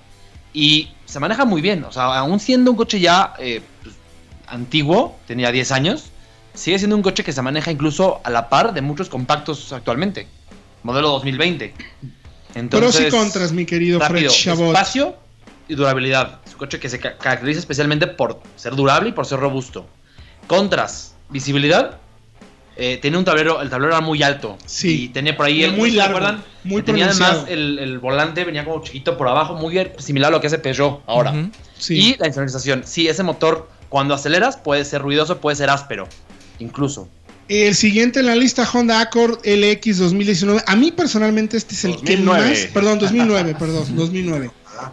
y 0.53 0.89
se 1.05 1.19
maneja 1.19 1.45
muy 1.45 1.61
bien. 1.61 1.83
O 1.83 1.91
sea, 1.91 2.17
aún 2.17 2.39
siendo 2.39 2.71
un 2.71 2.77
coche 2.77 2.99
ya 2.99 3.33
eh, 3.39 3.61
pues, 3.81 3.95
antiguo, 4.47 5.17
tenía 5.25 5.51
10 5.51 5.71
años, 5.71 6.11
sigue 6.53 6.77
siendo 6.79 6.95
un 6.95 7.01
coche 7.01 7.23
que 7.23 7.31
se 7.31 7.41
maneja 7.41 7.71
incluso 7.71 8.19
a 8.23 8.29
la 8.29 8.49
par 8.49 8.73
de 8.73 8.81
muchos 8.81 9.09
compactos 9.09 9.71
actualmente. 9.71 10.27
Modelo 10.83 11.09
2020. 11.09 11.73
Entonces, 12.55 13.01
Pros 13.01 13.07
y 13.07 13.09
contras, 13.09 13.51
mi 13.51 13.65
querido 13.65 13.99
Fred 13.99 14.29
Chabot. 14.29 14.67
Espacio 14.67 15.15
y 15.67 15.75
durabilidad. 15.75 16.39
Un 16.57 16.59
coche 16.59 16.79
que 16.79 16.89
se 16.89 16.99
caracteriza 16.99 17.59
especialmente 17.59 18.07
por 18.07 18.41
ser 18.55 18.75
durable 18.75 19.09
y 19.09 19.11
por 19.11 19.27
ser 19.27 19.39
robusto. 19.39 19.85
Contras, 20.47 21.13
visibilidad. 21.29 21.99
Eh, 22.75 22.97
tiene 22.99 23.15
un 23.15 23.25
tablero, 23.25 23.61
el 23.61 23.69
tablero 23.69 23.93
era 23.93 24.01
muy 24.01 24.23
alto. 24.23 24.57
Sí. 24.65 25.03
Y 25.03 25.09
tenía 25.09 25.37
por 25.37 25.45
ahí, 25.45 25.63
el, 25.63 25.73
muy 25.73 25.91
largo, 25.91 26.19
muy 26.63 26.81
Tenía 26.81 27.09
además 27.09 27.45
el, 27.47 27.99
volante, 27.99 28.43
venía 28.43 28.65
como 28.65 28.81
chiquito 28.81 29.17
por 29.17 29.27
abajo, 29.27 29.53
muy 29.53 29.87
similar 29.99 30.29
a 30.29 30.31
lo 30.31 30.41
que 30.41 30.47
hace 30.47 30.57
Peugeot 30.57 31.03
ahora. 31.05 31.31
Y 31.89 32.17
la 32.17 32.25
insonorización. 32.25 32.81
Sí, 32.87 33.07
ese 33.07 33.21
motor, 33.21 33.69
cuando 33.89 34.15
aceleras, 34.15 34.57
puede 34.57 34.83
ser 34.83 35.03
ruidoso, 35.03 35.37
puede 35.37 35.57
ser 35.57 35.69
áspero, 35.69 36.09
incluso. 36.57 37.07
El 37.49 37.75
siguiente 37.75 38.21
en 38.21 38.25
la 38.25 38.35
lista 38.35 38.67
Honda 38.73 38.99
Accord 38.99 39.45
LX 39.45 39.99
2019. 39.99 40.63
A 40.65 40.75
mí 40.75 40.91
personalmente 40.91 41.55
este 41.55 41.75
es 41.75 41.85
el 41.85 42.01
que 42.01 42.17
más, 42.17 42.67
perdón, 42.73 42.97
2009, 42.97 43.55
perdón, 43.59 43.95
2009. 43.95 44.49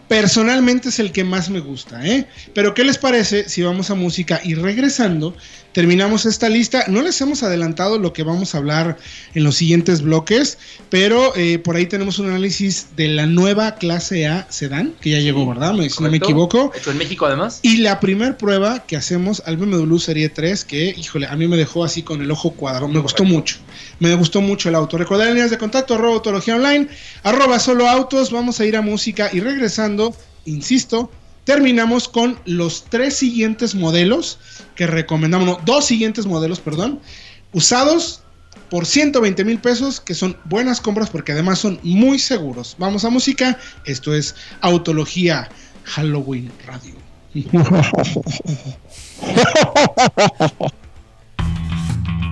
Personalmente 0.09 0.89
es 0.89 0.99
el 0.99 1.13
que 1.13 1.25
más 1.25 1.51
me 1.51 1.61
gusta, 1.61 2.05
¿eh? 2.07 2.27
Pero 2.55 2.75
¿qué 2.75 2.85
les 2.85 2.99
parece 2.99 3.49
si 3.49 3.63
vamos 3.63 3.91
a 3.91 3.95
música 3.95 4.41
y 4.45 4.55
regresando 4.55 5.37
terminamos 5.75 6.25
esta 6.25 6.49
lista? 6.49 6.85
No 6.89 7.03
les 7.03 7.21
hemos 7.21 7.43
adelantado 7.43 7.99
lo 7.99 8.13
que 8.15 8.23
vamos 8.23 8.55
a 8.55 8.59
hablar 8.59 8.97
en 9.35 9.45
los 9.45 9.57
siguientes 9.57 10.01
bloques, 10.01 10.57
pero 10.89 11.37
eh, 11.37 11.59
por 11.59 11.77
ahí 11.77 11.87
tenemos 11.87 12.19
un 12.19 12.29
análisis 12.29 12.97
de 12.97 13.09
la 13.09 13.27
nueva 13.27 13.75
clase 13.75 14.27
A 14.27 14.47
sedán, 14.49 14.95
que 15.01 15.11
ya 15.11 15.19
llegó, 15.19 15.47
¿verdad? 15.47 15.75
Si 15.91 16.03
no 16.03 16.11
me 16.11 16.17
equivoco. 16.17 16.73
Hecho 16.75 16.93
en 16.93 16.99
México 16.99 17.27
además. 17.27 17.59
Y 17.63 17.79
la 17.79 18.01
primera 18.01 18.39
prueba 18.39 18.87
que 18.87 18.97
hacemos 18.97 19.43
al 19.45 19.57
BMW 19.57 19.99
Serie 19.99 20.29
3, 20.29 20.65
que, 20.65 20.95
híjole, 20.97 21.27
a 21.27 21.37
mí 21.37 21.49
me 21.49 21.57
dejó 21.57 21.85
así 21.85 22.03
con 22.03 22.23
el 22.23 22.31
ojo 22.31 22.53
cuadrado, 22.53 22.89
me 22.89 23.01
gustó 23.01 23.25
mucho. 23.25 23.57
Me 23.99 24.15
gustó 24.15 24.41
mucho 24.41 24.69
el 24.69 24.77
auto. 24.77 24.97
Recordar 24.97 25.29
líneas 25.29 25.51
de 25.51 25.59
contacto, 25.59 25.95
arroba 25.95 26.15
autología 26.15 26.55
online, 26.55 26.89
arroba 27.25 27.59
solo 27.59 27.89
autos, 27.89 28.31
vamos 28.31 28.61
a 28.61 28.65
ir 28.65 28.77
a 28.77 28.81
música 28.83 29.29
y 29.33 29.41
regresando, 29.41 30.15
insisto, 30.45 31.11
terminamos 31.45 32.09
con 32.09 32.39
los 32.45 32.85
tres 32.85 33.17
siguientes 33.17 33.75
modelos 33.75 34.39
que 34.75 34.87
recomendamos, 34.87 35.47
no, 35.47 35.61
dos 35.65 35.85
siguientes 35.85 36.27
modelos, 36.27 36.61
perdón, 36.61 37.01
usados 37.53 38.23
por 38.71 38.87
120 38.87 39.45
mil 39.45 39.59
pesos, 39.59 40.01
que 40.01 40.15
son 40.15 40.37
buenas 40.45 40.81
compras 40.81 41.11
porque 41.11 41.33
además 41.33 41.59
son 41.59 41.79
muy 41.83 42.19
seguros. 42.19 42.77
Vamos 42.79 43.05
a 43.05 43.11
música, 43.11 43.59
esto 43.85 44.15
es 44.15 44.35
Autología 44.61 45.49
Halloween 45.85 46.51
Radio. 46.67 46.95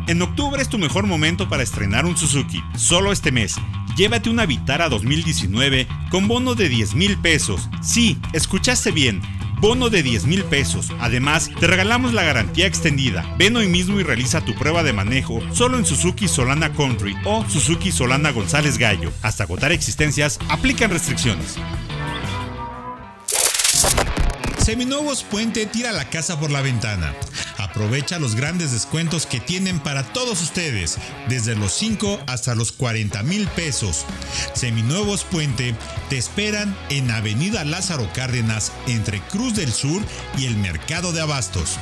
En 0.09 0.21
octubre 0.21 0.61
es 0.61 0.69
tu 0.69 0.79
mejor 0.79 1.07
momento 1.07 1.49
para 1.49 1.63
estrenar 1.63 2.05
un 2.05 2.17
Suzuki. 2.17 2.61
Solo 2.77 3.13
este 3.13 3.31
mes. 3.31 3.55
Llévate 3.97 4.31
una 4.31 4.47
Vitara 4.47 4.89
2019 4.89 5.87
con 6.11 6.27
bono 6.27 6.55
de 6.55 6.69
10 6.69 6.95
mil 6.95 7.19
pesos. 7.19 7.69
Sí, 7.83 8.19
escuchaste 8.33 8.91
bien. 8.91 9.21
Bono 9.61 9.91
de 9.91 10.03
10 10.03 10.27
mil 10.27 10.45
pesos. 10.45 10.89
Además, 10.99 11.51
te 11.61 11.67
regalamos 11.67 12.15
la 12.15 12.23
garantía 12.23 12.67
extendida. 12.67 13.37
Ven 13.39 13.55
hoy 13.55 13.69
mismo 13.69 14.01
y 14.01 14.03
realiza 14.03 14.45
tu 14.45 14.55
prueba 14.55 14.83
de 14.83 14.95
manejo 14.95 15.41
solo 15.53 15.79
en 15.79 15.85
Suzuki 15.85 16.27
Solana 16.27 16.73
Country 16.73 17.15
o 17.25 17.45
Suzuki 17.49 17.93
Solana 17.93 18.33
González 18.33 18.79
Gallo. 18.79 19.13
Hasta 19.21 19.45
agotar 19.45 19.73
existencias, 19.73 20.39
aplican 20.49 20.91
restricciones. 20.91 21.59
Seminuevos 24.65 25.25
Puente 25.25 25.67
tira 25.67 25.91
la 25.91 26.09
casa 26.09 26.39
por 26.39 26.53
la 26.53 26.63
ventana. 26.63 27.13
Aprovecha 27.59 28.21
los 28.21 28.37
grandes 28.37 28.71
descuentos 28.71 29.27
que 29.27 29.41
tienen 29.41 29.81
para 29.81 30.05
todos 30.13 30.41
ustedes, 30.41 30.99
desde 31.29 31.57
los 31.57 31.73
5 31.73 32.21
hasta 32.29 32.55
los 32.55 32.71
40 32.71 33.25
mil 33.25 33.49
pesos. 33.49 34.07
Seminuevos 34.55 35.25
Puente 35.25 35.75
te 36.09 36.17
esperan 36.17 36.77
en 36.91 37.11
Avenida 37.11 37.65
Lázaro 37.65 38.09
Cárdenas, 38.15 38.71
entre 38.87 39.21
Cruz 39.21 39.57
del 39.57 39.73
Sur 39.73 40.01
y 40.39 40.47
el 40.47 40.57
Mercado 40.57 41.13
de 41.13 41.23
Abastos. 41.23 41.79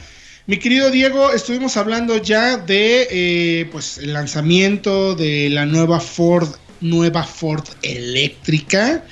Mi 0.46 0.58
querido 0.58 0.90
Diego, 0.90 1.32
estuvimos 1.32 1.78
hablando 1.78 2.18
ya 2.18 2.58
de 2.58 3.08
eh, 3.10 3.64
pues, 3.72 3.96
el 3.96 4.12
lanzamiento 4.12 5.14
de 5.14 5.48
la 5.48 5.64
nueva 5.64 6.00
Ford, 6.00 6.46
nueva 6.84 7.24
Ford 7.24 7.64
eléctrica 7.82 9.02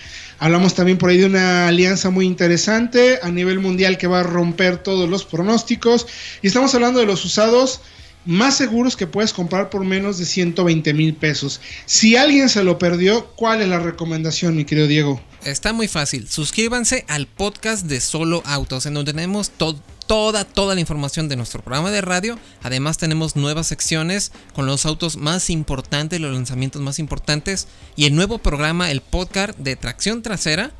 Hablamos 0.42 0.74
también 0.74 0.98
por 0.98 1.08
ahí 1.08 1.18
de 1.18 1.26
una 1.26 1.68
alianza 1.68 2.10
muy 2.10 2.26
interesante 2.26 3.20
a 3.22 3.30
nivel 3.30 3.60
mundial 3.60 3.96
que 3.96 4.08
va 4.08 4.18
a 4.18 4.22
romper 4.24 4.78
todos 4.78 5.08
los 5.08 5.24
pronósticos. 5.24 6.08
Y 6.42 6.48
estamos 6.48 6.74
hablando 6.74 6.98
de 6.98 7.06
los 7.06 7.24
usados 7.24 7.80
más 8.24 8.56
seguros 8.56 8.96
que 8.96 9.06
puedes 9.06 9.32
comprar 9.32 9.70
por 9.70 9.84
menos 9.84 10.18
de 10.18 10.24
120 10.24 10.94
mil 10.94 11.14
pesos. 11.14 11.60
Si 11.86 12.16
alguien 12.16 12.48
se 12.48 12.64
lo 12.64 12.78
perdió, 12.78 13.26
¿cuál 13.36 13.62
es 13.62 13.68
la 13.68 13.78
recomendación, 13.78 14.56
mi 14.56 14.64
querido 14.64 14.86
Diego? 14.86 15.20
Está 15.44 15.72
muy 15.72 15.88
fácil. 15.88 16.28
Suscríbanse 16.28 17.04
al 17.08 17.26
podcast 17.26 17.86
de 17.86 18.00
Solo 18.00 18.42
Autos, 18.46 18.86
en 18.86 18.94
donde 18.94 19.12
tenemos 19.12 19.50
toda, 19.50 20.44
toda 20.44 20.74
la 20.74 20.80
información 20.80 21.28
de 21.28 21.36
nuestro 21.36 21.62
programa 21.62 21.90
de 21.90 22.00
radio. 22.00 22.38
Además, 22.62 22.98
tenemos 22.98 23.34
nuevas 23.34 23.66
secciones 23.66 24.30
con 24.54 24.66
los 24.66 24.86
autos 24.86 25.16
más 25.16 25.50
importantes, 25.50 26.20
los 26.20 26.32
lanzamientos 26.32 26.80
más 26.80 27.00
importantes. 27.00 27.66
Y 27.96 28.04
el 28.04 28.14
nuevo 28.14 28.38
programa, 28.38 28.90
el 28.90 29.00
podcast 29.00 29.58
de 29.58 29.74
tracción 29.74 30.22
trasera, 30.22 30.70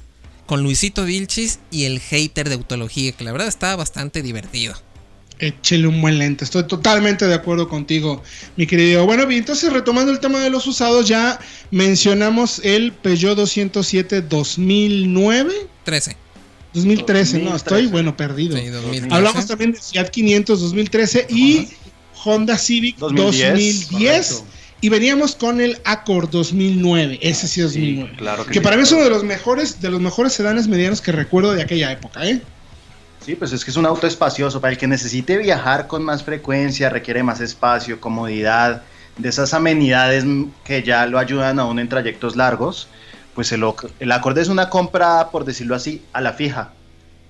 con 0.47 0.63
Luisito 0.63 1.05
Vilchis 1.05 1.59
y 1.71 1.85
el 1.85 1.99
hater 1.99 2.49
de 2.49 2.55
autología, 2.55 3.13
que 3.13 3.25
la 3.25 3.33
verdad 3.33 3.49
está 3.49 3.75
bastante 3.75 4.23
divertido 4.23 4.75
échele 5.43 5.89
un 5.89 6.01
buen 6.01 6.19
lente. 6.19 6.45
Estoy 6.45 6.65
totalmente 6.65 7.27
de 7.27 7.35
acuerdo 7.35 7.69
contigo, 7.69 8.23
mi 8.57 8.67
querido. 8.67 9.05
Bueno, 9.05 9.27
bien, 9.27 9.41
entonces 9.41 9.73
retomando 9.73 10.13
el 10.13 10.21
tema 10.21 10.41
de 10.41 10.51
los 10.51 10.67
usados, 10.67 11.09
ya 11.09 11.39
mencionamos 11.71 12.61
el 12.65 12.93
Peugeot 12.93 13.37
207 13.37 14.23
2009. 14.23 15.53
13. 15.85 16.17
2013, 16.75 17.39
no, 17.41 17.55
estoy 17.55 17.87
bueno 17.87 18.17
perdido. 18.17 18.57
Hablamos 19.11 19.47
también 19.47 19.73
de 19.73 19.81
Fiat 19.81 20.09
500 20.09 20.61
2013 20.61 21.27
y 21.29 21.69
Honda 22.25 22.57
Civic 22.57 22.97
2010. 22.97 24.45
y 24.81 24.89
veníamos 24.89 25.35
con 25.35 25.61
el 25.61 25.79
Accord 25.85 26.31
2009, 26.31 27.19
ese 27.21 27.47
sí 27.47 27.61
2009. 27.61 28.17
claro 28.17 28.47
que, 28.47 28.53
que 28.53 28.61
para 28.61 28.77
mí 28.77 28.85
es 28.85 28.93
uno 28.93 29.05
de 29.05 29.11
los 29.11 29.23
mejores 29.23 29.81
de 29.81 29.91
los 29.91 30.01
mejores 30.01 30.33
sedanes 30.33 30.67
medianos 30.67 31.01
que 31.01 31.13
recuerdo 31.13 31.53
de 31.53 31.63
aquella 31.63 31.93
época, 31.93 32.27
¿eh? 32.27 32.41
Sí, 33.25 33.37
pues 33.37 33.53
es 33.53 33.65
que 33.65 33.71
es 33.71 33.77
un 33.77 33.87
auto 33.87 34.07
espacioso. 34.07 34.61
Para 34.61 34.73
el 34.73 34.79
que 34.79 34.89
necesite 34.89 35.39
viajar 35.39 35.87
con 35.87 36.03
más 36.03 36.25
frecuencia, 36.25 36.89
requiere 36.91 37.23
más 37.23 37.41
espacio, 37.41 38.01
comodidad, 38.01 38.83
de 39.19 39.29
esas 39.29 39.55
amenidades 39.55 40.25
que 40.65 40.83
ya 40.83 41.07
lo 41.07 41.19
ayudan 41.19 41.59
a 41.59 41.67
uno 41.67 41.81
en 41.81 41.89
trayectos 41.89 42.35
largos, 42.35 42.89
pues 43.35 43.53
el, 43.53 43.65
el 44.01 44.13
acorde 44.13 44.41
es 44.41 44.49
una 44.49 44.71
compra, 44.71 45.31
por 45.31 45.45
decirlo 45.45 45.75
así, 45.75 46.03
a 46.13 46.21
la 46.21 46.33
fija. 46.33 46.73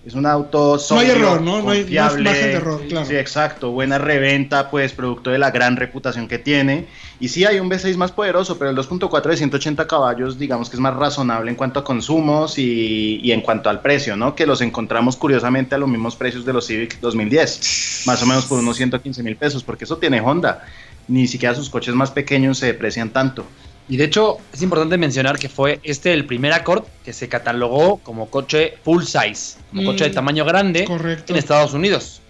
Es 0.05 0.15
un 0.15 0.27
auto 0.27 0.81
sobrio, 0.81 1.07
No 1.07 1.15
hay 1.15 1.21
error, 1.21 1.41
¿no? 1.43 1.63
No 1.63 1.71
hay, 1.71 1.85
margen 1.85 2.25
de 2.25 2.53
error, 2.53 2.83
claro. 2.89 3.07
Sí, 3.07 3.15
exacto. 3.15 3.71
Buena 3.71 3.99
reventa, 3.99 4.69
pues, 4.69 4.93
producto 4.93 5.31
de 5.31 5.39
la 5.39 5.53
gran 5.53 5.77
reputación 5.77 6.27
que 6.27 6.41
tiene. 6.41 6.89
Y 7.21 7.29
sí 7.29 7.45
hay 7.45 7.61
un 7.61 7.71
V6 7.71 7.97
más 7.97 8.11
poderoso, 8.11 8.59
pero 8.59 8.71
el 8.71 8.77
2.4 8.77 9.23
de 9.23 9.37
180 9.37 9.87
caballos, 9.87 10.41
digamos 10.41 10.69
que 10.69 10.75
es 10.75 10.81
más 10.81 10.97
razonable 10.97 11.53
en 11.53 11.57
cuanto 11.57 11.79
a 11.79 11.85
consumos 11.85 12.59
y, 12.59 13.21
y, 13.23 13.31
en 13.31 13.43
cuanto 13.43 13.71
al 13.71 13.81
precio, 13.81 14.17
¿no? 14.17 14.35
Que 14.35 14.45
los 14.45 14.61
encontramos 14.61 15.15
curiosamente 15.17 15.77
a 15.77 15.79
los 15.79 15.89
mismos 15.89 16.17
precios 16.17 16.45
de 16.45 16.53
los 16.53 16.67
Civic 16.67 16.99
2010. 16.99 18.03
Más 18.07 18.21
o 18.25 18.27
menos 18.27 18.47
por 18.47 18.59
unos 18.59 18.77
115 18.77 19.23
mil 19.23 19.37
pesos, 19.37 19.63
porque 19.63 19.85
eso 19.85 19.99
tiene 19.99 20.21
Honda. 20.21 20.67
Ni 21.07 21.29
siquiera 21.29 21.55
sus 21.55 21.71
coches 21.71 21.95
más 21.95 22.11
pequeños 22.11 22.59
se 22.59 22.67
deprecian 22.67 23.11
tanto. 23.11 23.47
Y 23.89 23.97
de 23.97 24.05
hecho, 24.05 24.39
es 24.53 24.63
importante 24.63 24.97
mencionar 24.97 25.39
que 25.39 25.49
fue 25.49 25.81
este 25.83 26.13
el 26.13 26.25
primer 26.25 26.53
Accord 26.53 26.85
que 27.05 27.13
se 27.13 27.29
catalogó 27.29 27.99
como 27.99 28.31
coche 28.31 28.75
full 28.85 29.03
size, 29.03 29.59
como 29.71 29.85
coche 29.85 30.05
de 30.05 30.11
mm, 30.11 30.15
tamaño 30.15 30.45
grande 30.45 30.85
en 31.29 31.37
Estados 31.37 31.75
Unidos. 31.75 32.23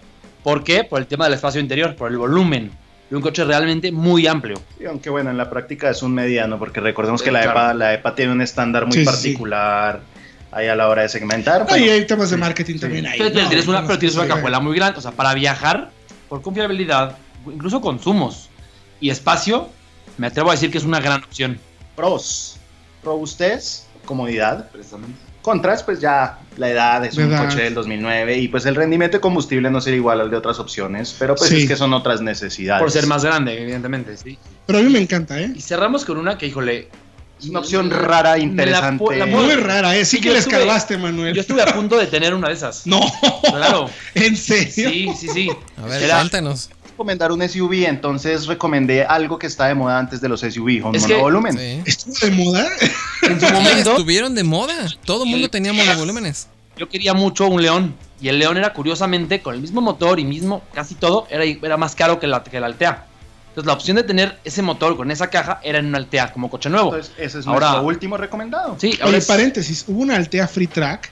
¿Por 0.42 0.64
qué? 0.64 0.84
Por 0.84 1.00
el 1.00 1.06
tema 1.06 1.24
del 1.24 1.34
espacio 1.34 1.60
interior, 1.60 1.94
por 1.94 2.10
el 2.10 2.18
volumen. 2.18 2.72
De 3.10 3.16
un 3.16 3.22
coche 3.22 3.44
realmente 3.44 3.92
muy 3.92 4.26
amplio. 4.26 4.56
Y 4.80 4.86
aunque 4.86 5.10
bueno, 5.10 5.30
en 5.30 5.36
la 5.36 5.50
práctica 5.50 5.90
es 5.90 6.02
un 6.02 6.14
mediano, 6.14 6.58
porque 6.58 6.80
recordemos 6.80 7.22
que 7.22 7.30
la, 7.30 7.44
EPA, 7.44 7.74
la 7.74 7.92
EPA 7.92 8.14
tiene 8.14 8.32
un 8.32 8.40
estándar 8.40 8.86
muy 8.86 9.04
particular. 9.04 10.00
Ahí 10.50 10.66
a 10.68 10.74
la 10.74 10.88
hora 10.88 11.02
de 11.02 11.08
segmentar. 11.08 11.66
y 11.78 11.88
hay 11.88 12.06
temas 12.06 12.30
de 12.30 12.36
marketing 12.36 12.78
también 12.78 13.06
ahí. 13.06 13.18
Pero, 13.18 13.30
tienes 13.48 13.68
una, 13.68 13.86
pero 13.86 13.98
tienes 13.98 14.16
una 14.16 14.26
cajuela 14.26 14.60
muy 14.60 14.76
grande. 14.76 14.98
O 14.98 15.02
sea, 15.02 15.12
para 15.12 15.34
viajar, 15.34 15.90
por 16.28 16.42
confiabilidad, 16.42 17.16
incluso 17.46 17.80
consumos 17.80 18.48
y 19.00 19.10
espacio, 19.10 19.68
me 20.18 20.26
atrevo 20.26 20.50
a 20.50 20.52
decir 20.52 20.70
que 20.70 20.78
es 20.78 20.84
una 20.84 21.00
gran 21.00 21.22
opción. 21.22 21.58
Pros. 21.96 22.56
Robustez, 23.04 23.84
comodidad. 24.04 24.70
Precisamente. 24.70 25.18
Contras, 25.42 25.82
pues 25.82 26.00
ya 26.00 26.38
la 26.56 26.70
edad 26.70 27.04
es 27.04 27.16
un 27.16 27.36
coche 27.36 27.62
del 27.62 27.74
2009 27.74 28.38
y 28.38 28.48
pues 28.48 28.64
el 28.64 28.76
rendimiento 28.76 29.16
de 29.16 29.20
combustible 29.20 29.70
no 29.70 29.80
sería 29.80 29.96
igual 29.96 30.20
al 30.20 30.30
de 30.30 30.36
otras 30.36 30.60
opciones, 30.60 31.16
pero 31.18 31.34
pues 31.34 31.50
es 31.50 31.66
que 31.66 31.74
son 31.74 31.92
otras 31.94 32.20
necesidades. 32.20 32.80
Por 32.80 32.92
ser 32.92 33.08
más 33.08 33.24
grande, 33.24 33.60
evidentemente, 33.60 34.16
sí. 34.16 34.38
Pero 34.66 34.78
a 34.78 34.82
mí 34.82 34.88
me 34.88 35.00
encanta, 35.00 35.40
¿eh? 35.40 35.52
Y 35.52 35.60
cerramos 35.60 36.04
con 36.04 36.16
una 36.16 36.38
que, 36.38 36.46
híjole, 36.46 36.88
es 37.40 37.48
una 37.48 37.58
opción 37.58 37.90
rara, 37.90 38.38
interesante. 38.38 39.26
Muy 39.26 39.54
rara, 39.54 39.96
¿eh? 39.96 40.04
Sí 40.04 40.20
que 40.20 40.30
le 40.30 40.38
escarbaste, 40.38 40.96
Manuel. 40.96 41.34
Yo 41.34 41.40
estuve 41.40 41.60
a 41.60 41.66
punto 41.66 41.98
de 41.98 42.06
tener 42.06 42.34
una 42.34 42.46
de 42.46 42.54
esas. 42.54 42.86
No. 42.86 43.00
Claro. 43.42 43.90
¿En 44.14 44.36
serio? 44.36 44.72
Sí, 44.72 45.10
sí, 45.18 45.28
sí. 45.28 45.50
A 45.76 45.86
ver, 45.86 46.08
cuéntanos 46.08 46.70
recomendar 46.92 47.32
un 47.32 47.46
SUV, 47.46 47.86
entonces 47.86 48.46
recomendé 48.46 49.04
algo 49.04 49.38
que 49.38 49.46
está 49.46 49.66
de 49.66 49.74
moda 49.74 49.98
antes 49.98 50.20
de 50.20 50.28
los 50.28 50.40
SUV, 50.40 50.84
un 50.84 50.92
monovolumen. 50.92 51.82
¿Estuvo 51.84 52.14
de 52.20 52.30
moda? 52.30 52.68
En 53.22 53.40
su 53.40 53.46
momento 53.52 53.90
estuvieron 53.92 54.34
de 54.34 54.44
moda. 54.44 54.74
Todo 55.04 55.24
el 55.24 55.30
mundo 55.30 55.48
tenía 55.48 55.72
monovolúmenes. 55.72 56.48
Yo 56.76 56.88
quería 56.88 57.14
mucho 57.14 57.48
un 57.48 57.62
León. 57.62 57.94
Y 58.20 58.28
el 58.28 58.38
León 58.38 58.56
era 58.56 58.72
curiosamente 58.72 59.42
con 59.42 59.54
el 59.54 59.60
mismo 59.60 59.80
motor 59.80 60.20
y 60.20 60.24
mismo 60.24 60.62
casi 60.72 60.94
todo, 60.94 61.26
era, 61.28 61.44
era 61.44 61.76
más 61.76 61.96
caro 61.96 62.20
que 62.20 62.28
la, 62.28 62.44
que 62.44 62.60
la 62.60 62.66
Altea. 62.66 63.06
Entonces 63.48 63.66
la 63.66 63.72
opción 63.72 63.96
de 63.96 64.04
tener 64.04 64.38
ese 64.44 64.62
motor 64.62 64.96
con 64.96 65.10
esa 65.10 65.28
caja 65.28 65.60
era 65.62 65.80
en 65.80 65.86
una 65.86 65.98
Altea 65.98 66.32
como 66.32 66.48
coche 66.48 66.70
nuevo. 66.70 66.94
Entonces 66.94 67.12
ese 67.18 67.40
es 67.40 67.46
ahora, 67.46 67.66
nuestro 67.66 67.88
último 67.88 68.16
recomendado. 68.16 68.76
Sí, 68.78 68.96
ahora 69.02 69.18
paréntesis, 69.26 69.84
hubo 69.88 70.02
una 70.02 70.16
Altea 70.16 70.46
Free 70.46 70.68
Track 70.68 71.10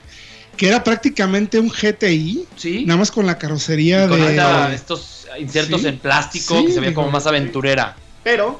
que 0.57 0.67
era 0.67 0.83
prácticamente 0.83 1.59
un 1.59 1.69
GTI, 1.69 2.47
¿Sí? 2.55 2.85
nada 2.85 2.99
más 2.99 3.11
con 3.11 3.25
la 3.25 3.37
carrocería 3.37 4.07
de 4.07 4.75
estos 4.75 5.27
insertos 5.39 5.85
en 5.85 5.97
plástico 5.97 6.65
que 6.65 6.71
se 6.71 6.79
ve 6.79 6.93
como 6.93 7.09
más 7.09 7.27
aventurera. 7.27 7.95
Pero 8.23 8.59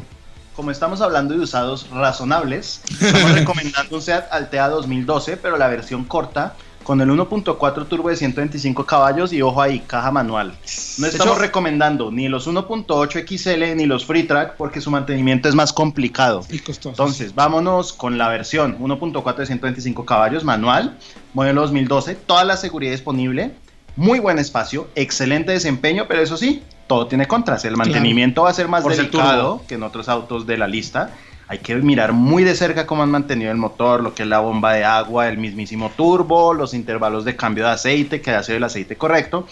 como 0.55 0.71
estamos 0.71 1.01
hablando 1.01 1.33
de 1.33 1.41
usados 1.41 1.89
razonables, 1.91 2.81
estamos 2.89 3.31
recomendando 3.39 3.95
un 3.95 4.01
Seat 4.01 4.31
Altea 4.31 4.69
2012, 4.69 5.37
pero 5.37 5.57
la 5.57 5.67
versión 5.67 6.05
corta 6.05 6.55
con 6.83 7.01
el 7.01 7.09
1.4 7.09 7.87
turbo 7.87 8.09
de 8.09 8.15
125 8.15 8.85
caballos 8.85 9.33
y 9.33 9.41
ojo 9.41 9.61
ahí, 9.61 9.79
caja 9.79 10.11
manual. 10.11 10.53
No 10.97 11.07
estamos 11.07 11.37
recomendando 11.37 12.11
ni 12.11 12.27
los 12.27 12.47
1.8 12.47 13.25
XL 13.27 13.75
ni 13.75 13.85
los 13.85 14.05
Free 14.05 14.23
Track 14.23 14.55
porque 14.57 14.81
su 14.81 14.91
mantenimiento 14.91 15.49
es 15.49 15.55
más 15.55 15.73
complicado. 15.73 16.45
Y 16.49 16.59
costoso. 16.59 16.89
Entonces, 16.89 17.35
vámonos 17.35 17.93
con 17.93 18.17
la 18.17 18.29
versión 18.29 18.77
1.4 18.79 19.35
de 19.35 19.45
125 19.45 20.05
caballos 20.05 20.43
manual, 20.43 20.97
modelo 21.33 21.61
2012, 21.61 22.15
toda 22.15 22.43
la 22.43 22.57
seguridad 22.57 22.91
disponible, 22.91 23.51
muy 23.95 24.19
buen 24.19 24.39
espacio, 24.39 24.87
excelente 24.95 25.51
desempeño, 25.51 26.05
pero 26.07 26.21
eso 26.21 26.37
sí, 26.37 26.63
todo 26.87 27.07
tiene 27.07 27.27
contras. 27.27 27.65
El 27.65 27.77
mantenimiento 27.77 28.43
va 28.43 28.49
a 28.49 28.53
ser 28.53 28.67
más 28.67 28.83
delicado 28.83 29.61
que 29.67 29.75
en 29.75 29.83
otros 29.83 30.09
autos 30.09 30.45
de 30.45 30.57
la 30.57 30.67
lista 30.67 31.11
hay 31.51 31.57
que 31.57 31.75
mirar 31.75 32.13
muy 32.13 32.45
de 32.45 32.55
cerca 32.55 32.87
cómo 32.87 33.03
han 33.03 33.11
mantenido 33.11 33.51
el 33.51 33.57
motor, 33.57 34.01
lo 34.01 34.15
que 34.15 34.23
es 34.23 34.29
la 34.29 34.39
bomba 34.39 34.71
de 34.71 34.85
agua, 34.85 35.27
el 35.27 35.37
mismísimo 35.37 35.91
turbo, 35.97 36.53
los 36.53 36.73
intervalos 36.73 37.25
de 37.25 37.35
cambio 37.35 37.65
de 37.65 37.71
aceite, 37.71 38.21
que 38.21 38.31
hace 38.31 38.55
el 38.55 38.63
aceite 38.63 38.95
correcto, 38.95 39.45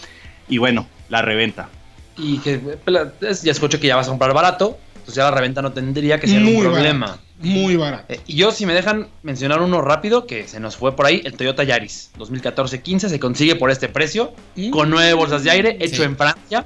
y 0.48 0.56
bueno, 0.56 0.86
la 1.10 1.20
reventa. 1.20 1.68
Y 2.16 2.38
que 2.38 2.56
pues, 2.56 3.42
ya 3.42 3.52
escucho 3.52 3.78
que 3.78 3.86
ya 3.86 3.96
vas 3.96 4.06
a 4.06 4.10
comprar 4.12 4.32
barato, 4.32 4.78
entonces 4.94 5.16
ya 5.16 5.24
la 5.24 5.32
reventa 5.32 5.60
no 5.60 5.72
tendría 5.72 6.18
que 6.18 6.26
ser 6.26 6.42
un 6.42 6.58
problema. 6.58 7.18
muy 7.38 7.76
barato. 7.76 8.14
Eh, 8.14 8.20
y 8.26 8.34
yo, 8.34 8.50
si 8.50 8.64
me 8.64 8.72
dejan 8.72 9.08
mencionar 9.22 9.60
uno 9.60 9.82
rápido, 9.82 10.26
que 10.26 10.48
se 10.48 10.58
nos 10.58 10.78
fue 10.78 10.96
por 10.96 11.04
ahí, 11.04 11.20
el 11.26 11.34
Toyota 11.34 11.64
Yaris 11.64 12.12
2014-15 12.16 13.08
se 13.10 13.20
consigue 13.20 13.56
por 13.56 13.70
este 13.70 13.90
precio, 13.90 14.32
con 14.72 14.88
nueve 14.88 15.12
bolsas 15.12 15.44
de 15.44 15.50
aire, 15.50 15.76
hecho 15.80 16.02
en 16.02 16.16
Francia. 16.16 16.64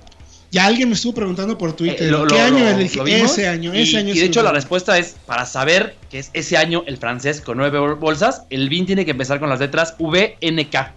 Ya 0.50 0.66
alguien 0.66 0.88
me 0.88 0.94
estuvo 0.94 1.14
preguntando 1.14 1.58
por 1.58 1.72
Twitter, 1.72 2.12
eh, 2.12 2.24
¿qué 2.28 2.40
año 2.40 2.68
ese 2.68 3.00
año, 3.48 3.72
ese 3.72 3.98
año. 3.98 4.14
Y 4.14 4.18
de 4.18 4.26
hecho 4.26 4.42
la 4.42 4.52
respuesta 4.52 4.98
es, 4.98 5.16
para 5.26 5.46
saber 5.46 5.96
que 6.10 6.20
es 6.20 6.30
ese 6.32 6.56
año 6.56 6.84
el 6.86 6.96
francés 6.96 7.40
con 7.40 7.58
nueve 7.58 7.78
bolsas, 7.94 8.42
el 8.50 8.68
BIN 8.68 8.86
tiene 8.86 9.04
que 9.04 9.10
empezar 9.10 9.40
con 9.40 9.48
las 9.48 9.60
letras 9.60 9.96
VNK. 9.98 10.92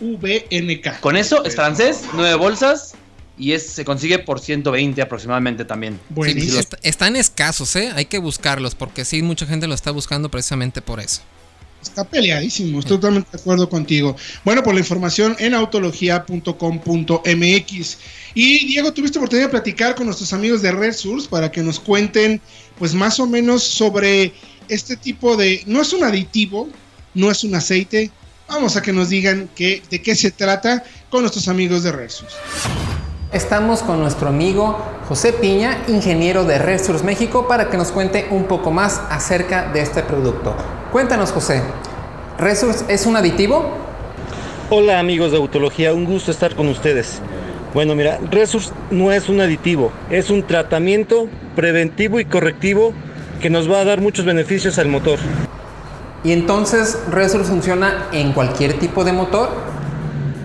VNK. 0.00 1.00
Con 1.00 1.16
eso 1.16 1.44
es 1.44 1.54
francés, 1.54 2.02
nueve 2.14 2.34
bolsas, 2.34 2.94
y 3.40 3.52
es, 3.52 3.66
se 3.66 3.84
consigue 3.84 4.18
por 4.18 4.38
120 4.38 5.00
aproximadamente 5.00 5.64
también. 5.64 5.98
Sí, 6.24 6.58
están 6.82 7.16
escasos, 7.16 7.74
¿eh? 7.76 7.90
Hay 7.94 8.04
que 8.04 8.18
buscarlos 8.18 8.74
porque 8.74 9.04
sí, 9.04 9.22
mucha 9.22 9.46
gente 9.46 9.66
lo 9.66 9.74
está 9.74 9.90
buscando 9.90 10.30
precisamente 10.30 10.82
por 10.82 11.00
eso. 11.00 11.22
Está 11.82 12.04
peleadísimo, 12.04 12.80
estoy 12.80 12.98
totalmente 12.98 13.30
de 13.32 13.40
acuerdo 13.40 13.66
contigo. 13.68 14.14
Bueno, 14.44 14.62
por 14.62 14.74
la 14.74 14.80
información 14.80 15.34
en 15.38 15.54
autología.com.mx. 15.54 17.98
Y 18.34 18.66
Diego, 18.66 18.92
tuviste 18.92 19.18
oportunidad 19.18 19.46
de 19.46 19.50
platicar 19.50 19.94
con 19.94 20.04
nuestros 20.06 20.32
amigos 20.34 20.60
de 20.60 20.72
Red 20.72 20.92
Source 20.92 21.26
para 21.28 21.50
que 21.50 21.62
nos 21.62 21.80
cuenten, 21.80 22.40
pues 22.78 22.94
más 22.94 23.18
o 23.18 23.26
menos 23.26 23.62
sobre 23.62 24.34
este 24.68 24.96
tipo 24.96 25.36
de. 25.36 25.62
No 25.66 25.80
es 25.80 25.94
un 25.94 26.04
aditivo, 26.04 26.68
no 27.14 27.30
es 27.30 27.44
un 27.44 27.54
aceite. 27.54 28.10
Vamos 28.46 28.76
a 28.76 28.82
que 28.82 28.92
nos 28.92 29.08
digan 29.08 29.48
que, 29.54 29.82
de 29.90 30.02
qué 30.02 30.14
se 30.14 30.30
trata 30.30 30.84
con 31.08 31.22
nuestros 31.22 31.48
amigos 31.48 31.82
de 31.82 31.92
Red 31.92 32.10
Source. 32.10 32.36
Estamos 33.32 33.82
con 33.82 34.00
nuestro 34.00 34.28
amigo 34.28 34.78
José 35.08 35.32
Piña, 35.32 35.82
ingeniero 35.88 36.44
de 36.44 36.58
Red 36.58 36.84
Source 36.84 37.04
México, 37.04 37.48
para 37.48 37.70
que 37.70 37.76
nos 37.76 37.90
cuente 37.90 38.26
un 38.30 38.44
poco 38.44 38.70
más 38.70 39.00
acerca 39.08 39.72
de 39.72 39.80
este 39.80 40.02
producto. 40.02 40.54
Cuéntanos, 40.92 41.30
José. 41.30 41.62
¿Resource 42.36 42.84
es 42.88 43.06
un 43.06 43.14
aditivo? 43.16 43.76
Hola 44.70 44.98
amigos 44.98 45.30
de 45.30 45.36
Autología, 45.36 45.94
un 45.94 46.04
gusto 46.04 46.32
estar 46.32 46.56
con 46.56 46.66
ustedes. 46.66 47.20
Bueno, 47.74 47.94
mira, 47.94 48.18
Resource 48.28 48.72
no 48.90 49.12
es 49.12 49.28
un 49.28 49.40
aditivo, 49.40 49.92
es 50.10 50.30
un 50.30 50.42
tratamiento 50.42 51.28
preventivo 51.54 52.18
y 52.18 52.24
correctivo 52.24 52.92
que 53.40 53.50
nos 53.50 53.70
va 53.70 53.80
a 53.80 53.84
dar 53.84 54.00
muchos 54.00 54.24
beneficios 54.24 54.78
al 54.80 54.88
motor. 54.88 55.20
¿Y 56.24 56.32
entonces 56.32 56.98
Resource 57.08 57.48
funciona 57.48 58.08
en 58.10 58.32
cualquier 58.32 58.80
tipo 58.80 59.04
de 59.04 59.12
motor? 59.12 59.48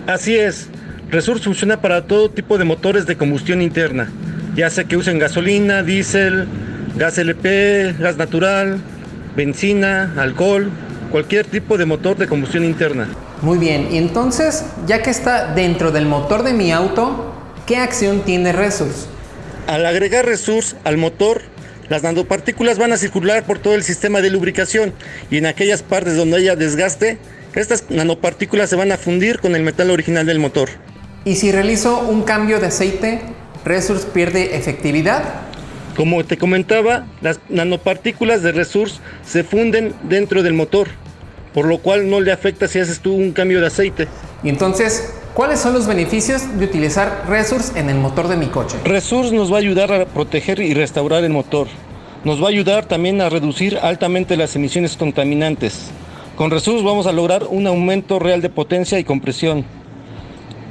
Así 0.06 0.36
es, 0.36 0.68
Resource 1.10 1.42
funciona 1.42 1.80
para 1.80 2.06
todo 2.06 2.30
tipo 2.30 2.56
de 2.56 2.64
motores 2.64 3.04
de 3.06 3.16
combustión 3.16 3.62
interna, 3.62 4.12
ya 4.54 4.70
sea 4.70 4.84
que 4.84 4.96
usen 4.96 5.18
gasolina, 5.18 5.82
diésel, 5.82 6.46
gas 6.94 7.18
LP, 7.18 7.96
gas 7.98 8.16
natural, 8.16 8.80
benzina, 9.36 10.14
alcohol, 10.16 10.70
cualquier 11.10 11.46
tipo 11.46 11.78
de 11.78 11.86
motor 11.86 12.16
de 12.16 12.26
combustión 12.26 12.64
interna. 12.64 13.08
Muy 13.42 13.58
bien, 13.58 13.88
y 13.92 13.98
entonces, 13.98 14.64
ya 14.86 15.02
que 15.02 15.10
está 15.10 15.54
dentro 15.54 15.92
del 15.92 16.06
motor 16.06 16.42
de 16.42 16.54
mi 16.54 16.72
auto, 16.72 17.32
¿qué 17.66 17.76
acción 17.76 18.22
tiene 18.22 18.52
Resource? 18.52 19.06
Al 19.66 19.84
agregar 19.84 20.24
Resource 20.24 20.76
al 20.84 20.96
motor, 20.96 21.42
las 21.88 22.02
nanopartículas 22.02 22.78
van 22.78 22.92
a 22.92 22.96
circular 22.96 23.44
por 23.44 23.58
todo 23.58 23.74
el 23.74 23.82
sistema 23.82 24.20
de 24.20 24.30
lubricación 24.30 24.92
y 25.30 25.38
en 25.38 25.46
aquellas 25.46 25.82
partes 25.82 26.16
donde 26.16 26.38
haya 26.38 26.56
desgaste, 26.56 27.18
estas 27.54 27.84
nanopartículas 27.90 28.68
se 28.68 28.76
van 28.76 28.92
a 28.92 28.96
fundir 28.96 29.40
con 29.40 29.54
el 29.54 29.62
metal 29.62 29.90
original 29.90 30.26
del 30.26 30.38
motor. 30.38 30.68
¿Y 31.24 31.36
si 31.36 31.52
realizo 31.52 32.00
un 32.00 32.22
cambio 32.22 32.60
de 32.60 32.66
aceite, 32.66 33.20
Resource 33.64 34.06
pierde 34.12 34.56
efectividad? 34.56 35.22
Como 35.96 36.22
te 36.24 36.36
comentaba, 36.36 37.06
las 37.22 37.40
nanopartículas 37.48 38.42
de 38.42 38.52
Resource 38.52 39.00
se 39.24 39.44
funden 39.44 39.94
dentro 40.02 40.42
del 40.42 40.52
motor, 40.52 40.88
por 41.54 41.64
lo 41.64 41.78
cual 41.78 42.10
no 42.10 42.20
le 42.20 42.32
afecta 42.32 42.68
si 42.68 42.78
haces 42.78 43.00
tú 43.00 43.14
un 43.14 43.32
cambio 43.32 43.62
de 43.62 43.68
aceite. 43.68 44.06
Y 44.42 44.50
entonces, 44.50 45.14
¿cuáles 45.32 45.58
son 45.58 45.72
los 45.72 45.86
beneficios 45.86 46.58
de 46.58 46.66
utilizar 46.66 47.24
Resource 47.26 47.78
en 47.80 47.88
el 47.88 47.96
motor 47.96 48.28
de 48.28 48.36
mi 48.36 48.46
coche? 48.46 48.76
Resource 48.84 49.34
nos 49.34 49.50
va 49.50 49.56
a 49.56 49.60
ayudar 49.60 49.90
a 49.90 50.04
proteger 50.04 50.60
y 50.60 50.74
restaurar 50.74 51.24
el 51.24 51.32
motor. 51.32 51.66
Nos 52.24 52.42
va 52.42 52.48
a 52.48 52.50
ayudar 52.50 52.84
también 52.84 53.22
a 53.22 53.30
reducir 53.30 53.78
altamente 53.78 54.36
las 54.36 54.54
emisiones 54.54 54.98
contaminantes. 54.98 55.90
Con 56.36 56.50
Resource 56.50 56.84
vamos 56.84 57.06
a 57.06 57.12
lograr 57.12 57.44
un 57.48 57.66
aumento 57.66 58.18
real 58.18 58.42
de 58.42 58.50
potencia 58.50 58.98
y 58.98 59.04
compresión. 59.04 59.64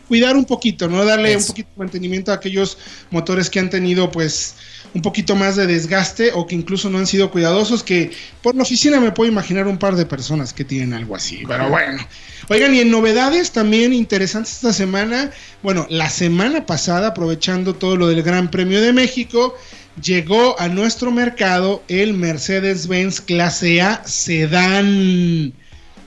Cuidar 0.09 0.37
un 0.37 0.45
poquito, 0.45 0.89
¿no? 0.89 1.07
Darle 1.07 1.39
un 1.39 1.47
poquito 1.47 1.71
de 1.71 1.79
mantenimiento 1.79 2.33
a 2.33 2.35
aquellos 2.35 2.77
motores 3.11 3.49
que 3.49 3.59
han 3.59 3.71
tenido 3.71 4.11
pues 4.11 4.57
un 4.93 5.01
poquito 5.01 5.37
más 5.37 5.57
de 5.57 5.67
desgaste 5.67 6.33
o 6.35 6.47
que 6.47 6.55
incluso 6.55 6.91
no 6.91 6.99
han 6.99 7.07
sido 7.07 7.31
cuidadosos, 7.31 7.83
que 7.83 8.11
por 8.43 8.55
la 8.57 8.63
oficina 8.63 9.01
me 9.01 9.11
puedo 9.11 9.31
imaginar 9.31 9.67
un 9.69 9.79
par 9.79 9.97
de 9.97 10.05
personas 10.05 10.53
que 10.53 10.65
tienen 10.65 10.93
algo 10.93 11.17
así, 11.17 11.43
pero 11.49 11.71
bueno. 11.71 12.07
Oigan, 12.49 12.75
y 12.75 12.81
en 12.81 12.91
novedades 12.91 13.53
también 13.53 13.95
interesantes 13.95 14.55
esta 14.55 14.75
semana, 14.75 15.31
bueno, 15.63 15.87
la 15.89 16.11
semana 16.11 16.67
pasada, 16.67 17.09
aprovechando 17.09 17.75
todo 17.75 17.97
lo 17.97 18.09
del 18.09 18.23
Gran 18.23 18.51
Premio 18.51 18.83
de 18.83 18.93
México, 18.93 19.57
llegó 20.03 20.59
a 20.61 20.69
nuestro 20.69 21.11
mercado 21.11 21.83
el 21.89 22.15
Mercedes-Benz 22.15 23.21
Clase 23.21 23.81
A 23.83 24.03
Sedán. 24.05 25.53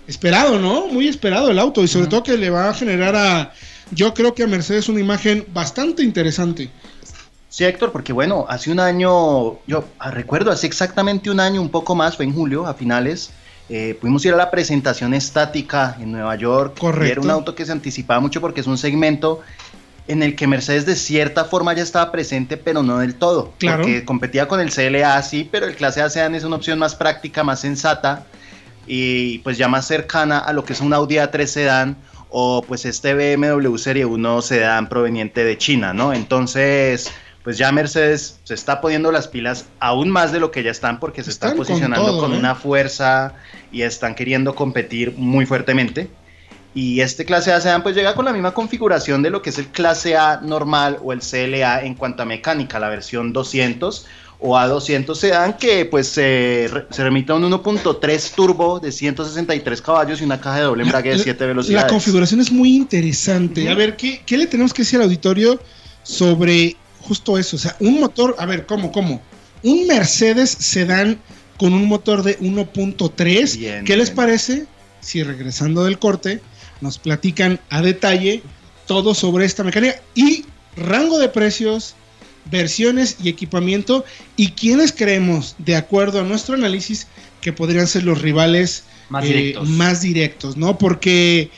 Esperado, 0.08 0.60
¿no? 0.60 0.88
Muy 0.88 1.08
esperado 1.08 1.50
el 1.50 1.60
auto 1.60 1.84
y 1.84 1.88
sobre 1.88 2.08
todo 2.08 2.24
que 2.24 2.38
le 2.38 2.50
va 2.50 2.70
a 2.70 2.74
generar 2.74 3.16
a, 3.16 3.54
yo 3.92 4.14
creo 4.14 4.34
que 4.34 4.44
a 4.44 4.48
Mercedes 4.48 4.90
una 4.90 5.00
imagen 5.00 5.46
bastante 5.54 6.04
interesante. 6.04 6.70
Sí, 7.50 7.64
Héctor, 7.64 7.92
porque 7.92 8.14
bueno, 8.14 8.46
hace 8.50 8.72
un 8.72 8.80
año, 8.80 9.60
yo 9.68 9.86
ah, 10.00 10.12
recuerdo, 10.12 10.52
hace 10.52 10.66
exactamente 10.66 11.30
un 11.30 11.40
año, 11.40 11.62
un 11.62 11.70
poco 11.70 11.94
más, 11.94 12.16
fue 12.16 12.26
en 12.26 12.34
julio, 12.34 12.66
a 12.66 12.74
finales, 12.74 13.30
eh, 13.70 13.96
pudimos 14.00 14.26
ir 14.26 14.34
a 14.34 14.38
la 14.38 14.50
presentación 14.50 15.14
estática 15.14 15.96
en 16.00 16.12
Nueva 16.12 16.36
York. 16.36 16.80
Correcto. 16.80 17.12
era 17.12 17.22
un 17.22 17.30
auto 17.30 17.54
que 17.54 17.66
se 17.66 17.72
anticipaba 17.72 18.20
mucho 18.20 18.42
porque 18.42 18.62
es 18.62 18.68
un 18.68 18.78
segmento 18.78 19.42
en 20.08 20.24
el 20.24 20.36
que 20.36 20.48
Mercedes 20.48 20.86
de 20.86 20.96
cierta 20.96 21.46
forma 21.46 21.74
ya 21.74 21.84
estaba 21.84 22.12
presente, 22.12 22.58
pero 22.58 22.84
no 22.84 23.00
del 23.00 23.16
todo. 23.16 23.54
Claro. 23.58 23.84
Porque 23.84 24.04
competía 24.06 24.48
con 24.48 24.60
el 24.60 24.72
CLA, 24.72 25.22
sí, 25.24 25.48
pero 25.50 25.66
el 25.66 25.76
clase 25.76 26.02
A 26.02 26.10
Sedan 26.10 26.36
es 26.36 26.44
una 26.44 26.58
opción 26.58 26.80
más 26.80 26.96
práctica, 26.96 27.44
más 27.44 27.62
sensata 27.62 28.26
y 28.86 29.40
pues 29.40 29.58
ya 29.58 29.68
más 29.68 29.88
cercana 29.88 30.40
a 30.40 30.52
lo 30.52 30.66
que 30.66 30.74
es 30.74 30.82
un 30.82 30.94
Audi 30.94 31.16
A3 31.16 31.46
Sedan 31.46 31.98
o 32.30 32.64
pues 32.68 32.86
este 32.86 33.14
BMW 33.14 33.78
Serie 33.78 34.06
1 34.06 34.42
Sedan 34.42 34.90
proveniente 34.90 35.44
de 35.44 35.58
China, 35.58 35.94
¿no? 35.94 36.14
Entonces, 36.14 37.10
pues 37.44 37.58
ya 37.58 37.72
Mercedes 37.72 38.40
se 38.44 38.54
está 38.54 38.82
poniendo 38.82 39.12
las 39.12 39.28
pilas 39.28 39.68
aún 39.80 40.10
más 40.10 40.32
de 40.32 40.40
lo 40.40 40.52
que 40.52 40.64
ya 40.64 40.72
están 40.72 41.00
porque 41.00 41.24
se 41.24 41.30
están 41.30 41.56
posicionando 41.56 42.18
con, 42.20 42.34
¿eh? 42.34 42.38
una 42.38 42.56
fuerza 42.56 43.34
y 43.72 43.84
están 43.84 44.16
queriendo 44.16 44.56
competir 44.56 45.14
muy 45.16 45.46
fuertemente. 45.46 46.10
Y 46.76 47.02
este 47.02 47.24
clase 47.26 47.52
A 47.52 47.62
sedan 47.62 47.84
pues 47.84 47.96
llega 47.96 48.16
con 48.16 48.26
la 48.26 48.34
misma 48.34 48.54
configuración 48.54 49.22
de 49.22 49.30
lo 49.30 49.42
que 49.42 49.52
es 49.52 49.60
el 49.60 49.68
clase 49.68 50.18
A 50.18 50.40
normal 50.42 50.98
o 51.04 51.14
el 51.14 51.20
CLA 51.20 51.84
en 51.84 51.94
cuanto 51.96 52.24
a 52.24 52.26
mecánica, 52.26 52.80
la 52.80 52.90
versión 52.90 53.32
200 53.32 54.08
o 54.46 54.58
A200 54.58 55.16
sedan 55.16 55.58
que 55.58 55.86
pues 55.86 56.08
se 56.08 56.68
remite 56.98 57.32
a 57.32 57.36
un 57.36 57.44
1.3 57.44 58.32
turbo 58.36 58.80
de 58.80 58.92
163 58.92 59.82
caballos 59.82 60.20
y 60.20 60.26
una 60.26 60.42
caja 60.42 60.58
de 60.58 60.64
doble 60.64 60.84
embrague 60.84 61.12
de 61.12 61.20
7 61.20 61.46
velocidades. 61.46 61.84
La 61.84 61.90
configuración 61.90 62.42
es 62.42 62.52
muy 62.52 62.76
interesante. 62.76 63.70
A 63.70 63.74
ver, 63.74 63.96
¿qué, 63.96 64.22
¿qué, 64.26 64.38
le 64.38 64.48
tenemos 64.48 64.74
que 64.74 64.82
decir 64.82 65.00
al 65.00 65.06
auditorio 65.06 65.62
sobre 66.04 66.76
justo 67.02 67.38
eso? 67.38 67.56
O 67.56 67.60
sea, 67.60 67.78
un 67.80 68.02
motor, 68.02 68.36
a 68.38 68.46
ver, 68.46 68.66
¿cómo, 68.66 68.92
cómo? 68.92 69.22
Un 69.64 69.88
Mercedes 69.88 70.50
sedán 70.50 71.20
con 71.58 71.74
un 71.74 71.88
motor 71.88 72.24
de 72.24 72.38
1.3, 72.40 73.86
¿qué 73.86 73.96
les 73.96 74.12
parece? 74.12 74.66
Si 75.00 75.24
regresando 75.24 75.86
del 75.86 76.00
corte 76.00 76.42
nos 76.84 77.00
platican 77.00 77.60
a 77.70 77.82
detalle 77.82 78.44
todo 78.86 79.16
sobre 79.16 79.46
esta 79.46 79.64
mecánica 79.64 80.02
y 80.14 80.46
rango 80.76 81.18
de 81.18 81.30
precios, 81.30 81.96
versiones 82.52 83.18
y 83.24 83.30
equipamiento 83.30 84.04
y 84.36 84.50
quienes 84.50 84.92
creemos, 84.92 85.56
de 85.58 85.78
acuerdo 85.78 86.20
a 86.20 86.24
nuestro 86.24 86.56
análisis, 86.56 87.08
que 87.42 87.54
podrían 87.54 87.88
ser 87.88 88.04
los 88.04 88.22
rivales 88.22 88.84
más, 89.10 89.24
eh, 89.24 89.28
directos. 89.30 89.70
más 89.70 90.02
directos, 90.02 90.58
¿no? 90.58 90.78
Porque 90.78 91.50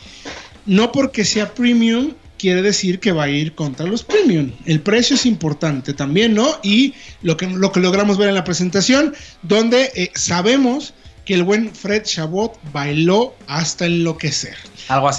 no 0.65 0.91
porque 0.91 1.25
sea 1.25 1.53
premium 1.53 2.13
quiere 2.37 2.61
decir 2.61 2.99
que 2.99 3.11
va 3.11 3.23
a 3.23 3.29
ir 3.29 3.55
contra 3.55 3.87
los 3.87 4.03
premium. 4.03 4.51
El 4.65 4.81
precio 4.81 5.15
es 5.15 5.25
importante 5.25 5.93
también, 5.93 6.35
¿no? 6.35 6.59
Y 6.61 6.93
lo 7.23 7.35
que, 7.37 7.47
lo 7.47 7.71
que 7.71 7.79
logramos 7.79 8.17
ver 8.17 8.29
en 8.29 8.35
la 8.35 8.43
presentación, 8.43 9.15
donde 9.41 9.91
eh, 9.95 10.11
sabemos 10.13 10.93
que 11.25 11.33
el 11.33 11.43
buen 11.43 11.73
Fred 11.73 12.03
Chabot 12.03 12.57
bailó 12.71 13.35
hasta 13.47 13.87
enloquecer. 13.87 14.55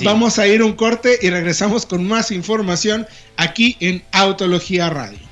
Vamos 0.05 0.39
a 0.39 0.47
ir 0.47 0.63
un 0.63 0.75
corte 0.75 1.19
y 1.21 1.31
regresamos 1.31 1.87
con 1.87 2.07
más 2.07 2.31
información 2.31 3.07
aquí 3.37 3.77
en 3.81 4.03
Autología 4.13 4.91
Radio. 4.91 5.26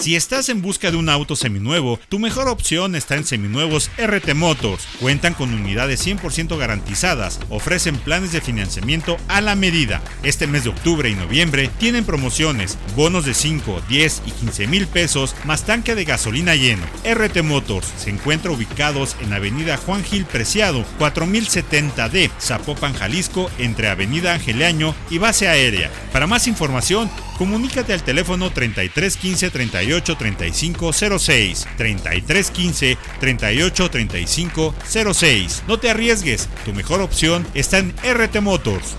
Si 0.00 0.16
estás 0.16 0.48
en 0.48 0.62
busca 0.62 0.90
de 0.90 0.96
un 0.96 1.10
auto 1.10 1.36
seminuevo, 1.36 2.00
tu 2.08 2.18
mejor 2.18 2.48
opción 2.48 2.96
está 2.96 3.16
en 3.16 3.26
Seminuevos 3.26 3.90
RT 3.98 4.32
Motors. 4.32 4.86
Cuentan 4.98 5.34
con 5.34 5.52
unidades 5.52 6.06
100% 6.06 6.56
garantizadas, 6.56 7.38
ofrecen 7.50 7.98
planes 7.98 8.32
de 8.32 8.40
financiamiento 8.40 9.18
a 9.28 9.42
la 9.42 9.56
medida. 9.56 10.00
Este 10.22 10.46
mes 10.46 10.64
de 10.64 10.70
octubre 10.70 11.10
y 11.10 11.14
noviembre 11.14 11.68
tienen 11.78 12.06
promociones, 12.06 12.78
bonos 12.96 13.26
de 13.26 13.34
5, 13.34 13.82
10 13.90 14.22
y 14.24 14.30
15 14.30 14.66
mil 14.68 14.86
pesos 14.86 15.36
más 15.44 15.66
tanque 15.66 15.94
de 15.94 16.06
gasolina 16.06 16.54
lleno. 16.54 16.86
RT 17.04 17.42
Motors 17.42 17.92
se 17.98 18.08
encuentra 18.08 18.52
ubicados 18.52 19.16
en 19.20 19.34
Avenida 19.34 19.76
Juan 19.76 20.02
Gil 20.02 20.24
Preciado, 20.24 20.82
4070D, 20.98 22.30
Zapopan, 22.40 22.94
Jalisco, 22.94 23.50
entre 23.58 23.88
Avenida 23.88 24.32
Angeleaño 24.32 24.94
y 25.10 25.18
Base 25.18 25.46
Aérea. 25.46 25.90
Para 26.10 26.26
más 26.26 26.46
información, 26.46 27.10
comunícate 27.40 27.94
al 27.94 28.02
teléfono 28.02 28.50
3315 28.52 29.50
38 29.50 30.14
35 30.14 30.92
06 30.92 31.66
3315 31.78 32.98
38 33.18 33.90
35 33.90 34.74
06. 35.14 35.62
No 35.66 35.78
te 35.78 35.88
arriesgues, 35.88 36.50
tu 36.66 36.74
mejor 36.74 37.00
opción 37.00 37.46
está 37.54 37.78
en 37.78 37.94
RT 38.04 38.42
Motors. 38.42 38.94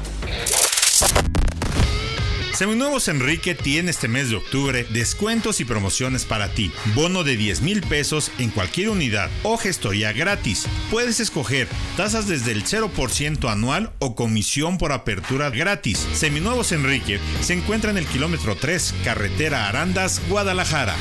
Seminuevos 2.61 3.07
Enrique 3.07 3.55
tiene 3.55 3.89
este 3.89 4.07
mes 4.07 4.29
de 4.29 4.35
octubre 4.35 4.85
descuentos 4.91 5.59
y 5.59 5.65
promociones 5.65 6.25
para 6.25 6.47
ti. 6.47 6.71
Bono 6.93 7.23
de 7.23 7.35
10 7.35 7.61
mil 7.61 7.81
pesos 7.81 8.31
en 8.37 8.51
cualquier 8.51 8.89
unidad 8.89 9.31
o 9.41 9.57
gestoría 9.57 10.13
gratis. 10.13 10.67
Puedes 10.91 11.19
escoger 11.19 11.67
tasas 11.97 12.27
desde 12.27 12.51
el 12.51 12.63
0% 12.63 13.51
anual 13.51 13.93
o 13.97 14.13
comisión 14.13 14.77
por 14.77 14.91
apertura 14.91 15.49
gratis. 15.49 16.05
Seminuevos 16.13 16.71
Enrique 16.71 17.19
se 17.41 17.53
encuentra 17.53 17.89
en 17.89 17.97
el 17.97 18.05
kilómetro 18.05 18.55
3, 18.55 18.93
carretera 19.03 19.67
Arandas, 19.67 20.21
Guadalajara. 20.29 20.93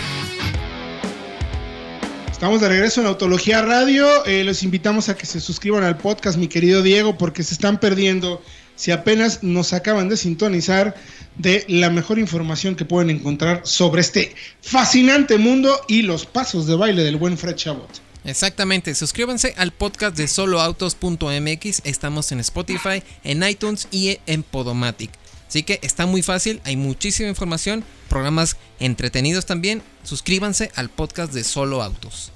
Estamos 2.32 2.62
de 2.62 2.70
regreso 2.70 3.02
en 3.02 3.06
Autología 3.06 3.60
Radio. 3.60 4.24
Eh, 4.24 4.44
los 4.44 4.62
invitamos 4.62 5.10
a 5.10 5.14
que 5.14 5.26
se 5.26 5.40
suscriban 5.40 5.84
al 5.84 5.98
podcast, 5.98 6.38
mi 6.38 6.48
querido 6.48 6.82
Diego, 6.82 7.18
porque 7.18 7.42
se 7.42 7.52
están 7.52 7.78
perdiendo. 7.78 8.42
Si 8.76 8.92
apenas 8.92 9.42
nos 9.42 9.74
acaban 9.74 10.08
de 10.08 10.16
sintonizar, 10.16 10.94
de 11.36 11.64
la 11.68 11.90
mejor 11.90 12.18
información 12.18 12.76
que 12.76 12.84
pueden 12.84 13.10
encontrar 13.10 13.62
sobre 13.64 14.00
este 14.00 14.34
fascinante 14.60 15.38
mundo 15.38 15.80
y 15.88 16.02
los 16.02 16.26
pasos 16.26 16.66
de 16.66 16.76
baile 16.76 17.02
del 17.02 17.16
buen 17.16 17.38
Fred 17.38 17.56
Chabot. 17.56 17.88
Exactamente, 18.24 18.94
suscríbanse 18.94 19.54
al 19.56 19.72
podcast 19.72 20.16
de 20.16 20.28
soloautos.mx, 20.28 21.82
estamos 21.84 22.32
en 22.32 22.40
Spotify, 22.40 23.02
en 23.24 23.42
iTunes 23.42 23.88
y 23.90 24.18
en 24.26 24.42
Podomatic. 24.42 25.10
Así 25.48 25.62
que 25.62 25.80
está 25.82 26.06
muy 26.06 26.22
fácil, 26.22 26.60
hay 26.64 26.76
muchísima 26.76 27.28
información, 27.28 27.82
programas 28.08 28.56
entretenidos 28.78 29.46
también. 29.46 29.82
Suscríbanse 30.04 30.70
al 30.76 30.90
podcast 30.90 31.32
de 31.32 31.42
Solo 31.42 31.82
Autos. 31.82 32.30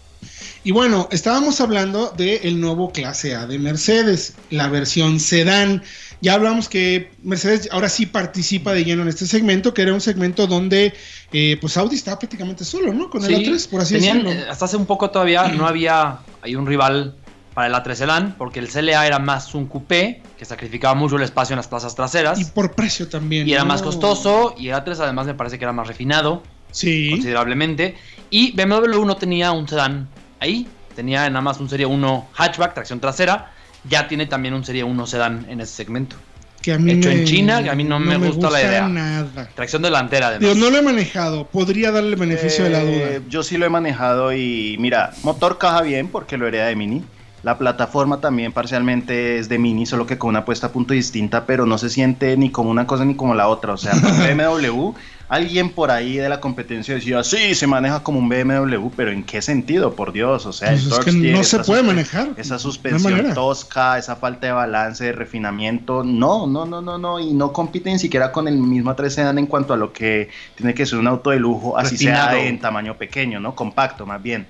Y 0.64 0.72
bueno, 0.72 1.08
estábamos 1.12 1.60
hablando 1.60 2.12
del 2.16 2.60
nuevo 2.60 2.90
clase 2.90 3.34
A 3.34 3.46
de 3.46 3.58
Mercedes, 3.58 4.34
la 4.50 4.68
versión 4.68 5.20
sedán. 5.20 5.82
Ya 6.20 6.34
hablamos 6.34 6.68
que 6.68 7.10
Mercedes 7.22 7.68
ahora 7.70 7.88
sí 7.88 8.06
participa 8.06 8.72
de 8.72 8.84
lleno 8.84 9.02
en 9.02 9.08
este 9.08 9.26
segmento, 9.26 9.74
que 9.74 9.82
era 9.82 9.92
un 9.92 10.00
segmento 10.00 10.46
donde 10.46 10.94
eh, 11.32 11.58
pues 11.60 11.76
Audi 11.76 11.96
estaba 11.96 12.18
prácticamente 12.18 12.64
solo, 12.64 12.92
¿no? 12.92 13.10
Con 13.10 13.24
el 13.24 13.34
A3, 13.34 13.68
por 13.68 13.80
así 13.80 13.94
decirlo. 13.94 14.30
Eh, 14.30 14.46
hasta 14.48 14.64
hace 14.64 14.76
un 14.76 14.86
poco 14.86 15.10
todavía 15.10 15.48
no 15.48 15.66
había 15.66 16.18
hay 16.42 16.56
un 16.56 16.66
rival 16.66 17.16
para 17.54 17.68
el 17.68 17.74
A3 17.74 17.94
Sedan, 17.94 18.34
porque 18.36 18.58
el 18.58 18.68
CLA 18.68 19.06
era 19.06 19.18
más 19.18 19.54
un 19.54 19.66
coupé 19.66 20.22
que 20.36 20.44
sacrificaba 20.44 20.94
mucho 20.94 21.16
el 21.16 21.22
espacio 21.22 21.54
en 21.54 21.58
las 21.58 21.68
plazas 21.68 21.94
traseras. 21.94 22.38
Y 22.40 22.44
por 22.46 22.74
precio 22.74 23.08
también. 23.08 23.48
Y 23.48 23.52
era 23.52 23.64
más 23.64 23.82
costoso, 23.82 24.54
y 24.58 24.68
el 24.68 24.74
A3 24.74 24.98
además 25.00 25.26
me 25.26 25.34
parece 25.34 25.58
que 25.58 25.64
era 25.64 25.72
más 25.72 25.86
refinado. 25.86 26.42
Sí. 26.72 27.10
Considerablemente. 27.10 27.96
Y 28.30 28.52
BMW 28.52 29.04
no 29.04 29.16
tenía 29.16 29.52
un 29.52 29.68
sedán 29.68 30.08
ahí, 30.40 30.66
tenía 30.96 31.28
nada 31.30 31.40
más 31.40 31.60
un 31.60 31.68
Serie 31.68 31.86
1 31.86 32.28
hatchback, 32.34 32.74
tracción 32.74 32.98
trasera 32.98 33.53
ya 33.88 34.08
tiene 34.08 34.26
también 34.26 34.54
un 34.54 34.64
Serie 34.64 34.84
1 34.84 35.06
sedán 35.06 35.46
en 35.48 35.60
ese 35.60 35.74
segmento. 35.74 36.16
Que 36.62 36.72
a 36.72 36.78
mí 36.78 36.92
Hecho 36.92 37.10
en 37.10 37.24
China, 37.26 37.62
que 37.62 37.68
a 37.68 37.74
mí 37.74 37.84
no, 37.84 38.00
me, 38.00 38.16
gusta, 38.16 38.48
la 38.48 38.62
idea. 38.62 38.88
Nada. 38.88 39.50
Tracción 39.54 39.82
delantera, 39.82 40.28
además. 40.28 40.56
no 40.56 40.70
lo 40.70 40.78
he 40.78 40.82
manejado, 40.82 41.46
podría 41.46 41.92
darle 41.92 42.16
beneficio 42.16 42.64
de 42.64 42.70
la 42.70 42.80
duda. 42.80 42.94
Eh, 42.94 43.22
yo 43.28 43.42
sí 43.42 43.58
lo 43.58 43.66
he 43.66 43.68
manejado 43.68 44.32
y 44.32 44.76
mira, 44.78 45.12
motor 45.22 45.58
caja 45.58 45.82
bien 45.82 46.08
porque 46.08 46.38
lo 46.38 46.46
hereda 46.46 46.66
de 46.66 46.76
Mini. 46.76 47.04
La 47.42 47.58
plataforma 47.58 48.22
también 48.22 48.52
parcialmente 48.52 49.36
es 49.36 49.50
de 49.50 49.58
Mini, 49.58 49.84
solo 49.84 50.06
que 50.06 50.16
con 50.16 50.30
una 50.30 50.46
puesta 50.46 50.68
a 50.68 50.72
punto 50.72 50.94
distinta, 50.94 51.44
pero 51.44 51.66
no 51.66 51.76
se 51.76 51.90
siente 51.90 52.38
ni 52.38 52.48
como 52.48 52.70
una 52.70 52.86
cosa 52.86 53.04
ni 53.04 53.14
como 53.14 53.34
la 53.34 53.48
otra. 53.48 53.74
O 53.74 53.76
sea, 53.76 53.92
BMW 54.34 54.94
alguien 55.28 55.70
por 55.70 55.90
ahí 55.90 56.16
de 56.16 56.28
la 56.28 56.40
competencia 56.40 56.94
decía, 56.94 57.24
sí, 57.24 57.54
se 57.54 57.66
maneja 57.66 58.02
como 58.02 58.18
un 58.18 58.28
BMW, 58.28 58.88
pero 58.96 59.10
¿en 59.10 59.24
qué 59.24 59.40
sentido? 59.42 59.94
Por 59.94 60.12
Dios, 60.12 60.46
o 60.46 60.52
sea, 60.52 60.70
pues 60.70 60.86
es 60.86 60.98
que 60.98 61.12
no 61.12 61.42
se 61.44 61.60
puede 61.60 61.82
manejar. 61.82 62.30
Esa 62.36 62.58
suspensión 62.58 63.34
tosca, 63.34 63.98
esa 63.98 64.16
falta 64.16 64.46
de 64.46 64.52
balance, 64.52 65.04
de 65.04 65.12
refinamiento, 65.12 66.04
no, 66.04 66.46
no, 66.46 66.66
no, 66.66 66.82
no, 66.82 66.98
no, 66.98 67.20
y 67.20 67.32
no 67.32 67.52
compite 67.52 67.90
ni 67.90 67.98
siquiera 67.98 68.32
con 68.32 68.48
el 68.48 68.58
mismo 68.58 68.94
3 68.94 69.14
Sedan 69.14 69.38
en 69.38 69.46
cuanto 69.46 69.74
a 69.74 69.76
lo 69.76 69.92
que 69.92 70.28
tiene 70.56 70.74
que 70.74 70.86
ser 70.86 70.98
un 70.98 71.06
auto 71.06 71.30
de 71.30 71.38
lujo, 71.38 71.78
así 71.78 71.96
sea 71.96 72.36
en 72.38 72.58
tamaño 72.58 72.96
pequeño, 72.96 73.40
¿no? 73.40 73.54
Compacto, 73.54 74.06
más 74.06 74.22
bien. 74.22 74.46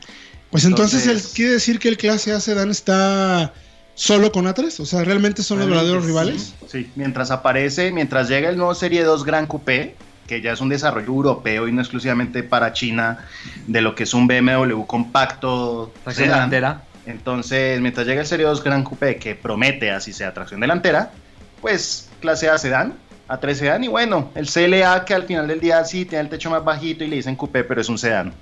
Pues 0.51 0.65
entonces, 0.65 1.07
entonces 1.07 1.33
quiere 1.35 1.53
decir 1.53 1.79
que 1.79 1.89
el 1.89 1.97
clase 1.97 2.33
A 2.33 2.41
Sedan 2.41 2.71
está 2.71 3.53
solo 3.95 4.33
con 4.33 4.47
A3, 4.47 4.81
o 4.81 4.87
sea, 4.87 5.05
realmente 5.05 5.43
son 5.43 5.59
los 5.59 5.69
verdaderos 5.69 6.05
rivales. 6.05 6.55
Sí, 6.69 6.91
mientras 6.95 7.31
aparece, 7.31 7.93
mientras 7.93 8.29
llega 8.29 8.49
el 8.49 8.57
nuevo 8.57 8.75
Serie 8.75 9.03
2 9.05 9.25
Gran 9.25 9.47
Coupé, 9.47 9.97
que 10.27 10.41
ya 10.41 10.53
es 10.53 10.61
un 10.61 10.69
desarrollo 10.69 11.07
europeo 11.07 11.69
y 11.69 11.73
no 11.73 11.81
exclusivamente 11.81 12.43
para 12.43 12.73
China, 12.73 13.27
de 13.67 13.81
lo 13.81 13.95
que 13.95 14.05
es 14.05 14.15
un 14.15 14.27
BMW 14.27 14.83
compacto 14.87 15.93
delantera. 16.17 16.83
Entonces, 17.07 17.81
mientras 17.81 18.07
llega 18.07 18.23
el 18.23 18.27
Serie 18.27 18.47
2 18.47 18.65
Gran 18.65 18.83
Coupé, 18.83 19.17
que 19.17 19.35
promete 19.35 19.91
así 19.91 20.13
sea 20.13 20.33
tracción 20.33 20.61
delantera, 20.61 21.13
pues 21.61 22.09
clase 22.21 22.49
A 22.49 22.57
sedán, 22.57 22.95
A3 23.29 23.55
sedán, 23.55 23.85
y 23.85 23.89
bueno, 23.89 24.31
el 24.35 24.49
CLA 24.49 25.05
que 25.05 25.15
al 25.15 25.25
final 25.25 25.47
del 25.47 25.61
día 25.61 25.85
sí 25.85 26.05
tiene 26.05 26.23
el 26.23 26.29
techo 26.31 26.51
más 26.51 26.65
bajito 26.65 27.05
y 27.05 27.09
le 27.09 27.17
dicen 27.17 27.37
coupé, 27.37 27.65
pero 27.65 27.81
es 27.81 27.89
un 27.89 27.99
sedán. 27.99 28.33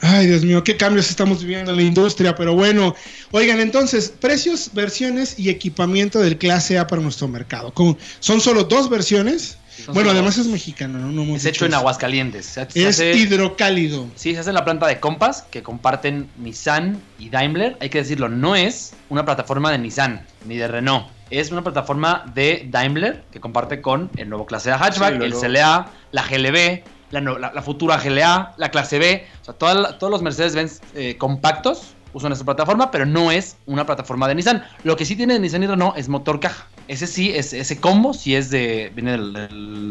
Ay, 0.00 0.26
Dios 0.26 0.42
mío, 0.42 0.64
qué 0.64 0.76
cambios 0.76 1.10
estamos 1.10 1.42
viviendo 1.42 1.72
en 1.72 1.76
la 1.76 1.82
industria, 1.82 2.34
pero 2.34 2.54
bueno, 2.54 2.94
oigan, 3.30 3.60
entonces, 3.60 4.08
precios, 4.08 4.70
versiones 4.72 5.38
y 5.38 5.50
equipamiento 5.50 6.18
del 6.20 6.38
clase 6.38 6.78
A 6.78 6.86
para 6.86 7.02
nuestro 7.02 7.28
mercado. 7.28 7.72
¿Son 8.20 8.40
solo 8.40 8.64
dos 8.64 8.88
versiones? 8.88 9.58
Bueno, 9.88 10.10
además 10.10 10.38
es 10.38 10.46
mexicano, 10.46 10.98
¿no? 10.98 11.36
es 11.36 11.44
hecho 11.44 11.66
en 11.66 11.74
Aguascalientes. 11.74 12.56
es 12.74 13.00
hidrocálido. 13.00 14.06
Sí, 14.14 14.34
se 14.34 14.40
hace 14.40 14.50
en 14.50 14.54
la 14.54 14.64
planta 14.64 14.86
de 14.86 15.00
Compass, 15.00 15.44
que 15.50 15.62
comparten 15.62 16.28
Nissan 16.38 17.00
y 17.18 17.28
Daimler. 17.28 17.76
Hay 17.80 17.90
que 17.90 17.98
decirlo, 17.98 18.28
no 18.28 18.56
es 18.56 18.94
una 19.08 19.24
plataforma 19.24 19.70
de 19.70 19.78
Nissan 19.78 20.26
ni 20.44 20.56
de 20.56 20.68
Renault. 20.68 21.06
Es 21.30 21.50
una 21.50 21.62
plataforma 21.62 22.24
de 22.34 22.66
Daimler 22.70 23.24
que 23.32 23.40
comparte 23.40 23.80
con 23.80 24.10
el 24.16 24.28
nuevo 24.28 24.46
clase 24.46 24.70
A 24.70 24.78
hatchback, 24.78 25.20
el 25.20 25.34
CLA, 25.34 25.90
la 26.12 26.22
GLB, 26.22 26.82
la, 27.10 27.62
futura 27.62 27.98
GLA, 27.98 28.54
la 28.56 28.70
clase 28.70 28.98
B. 28.98 29.26
O 29.42 29.44
sea, 29.44 29.54
todos 29.54 30.10
los 30.10 30.22
Mercedes-Benz 30.22 30.80
eh, 30.94 31.16
compactos 31.16 31.94
usan 32.12 32.32
esta 32.32 32.44
plataforma, 32.44 32.90
pero 32.90 33.04
no 33.04 33.30
es 33.30 33.56
una 33.66 33.84
plataforma 33.84 34.28
de 34.28 34.36
Nissan. 34.36 34.64
Lo 34.84 34.96
que 34.96 35.04
sí 35.04 35.16
tiene 35.16 35.38
Nissan 35.38 35.62
y 35.64 35.66
Renault 35.66 35.98
es 35.98 36.08
motor 36.08 36.40
caja. 36.40 36.66
Ese 36.88 37.06
sí, 37.06 37.32
es, 37.34 37.52
ese 37.52 37.80
combo 37.80 38.14
sí 38.14 38.34
es 38.34 38.50
de. 38.50 38.92
viene 38.94 39.12
de 39.12 39.48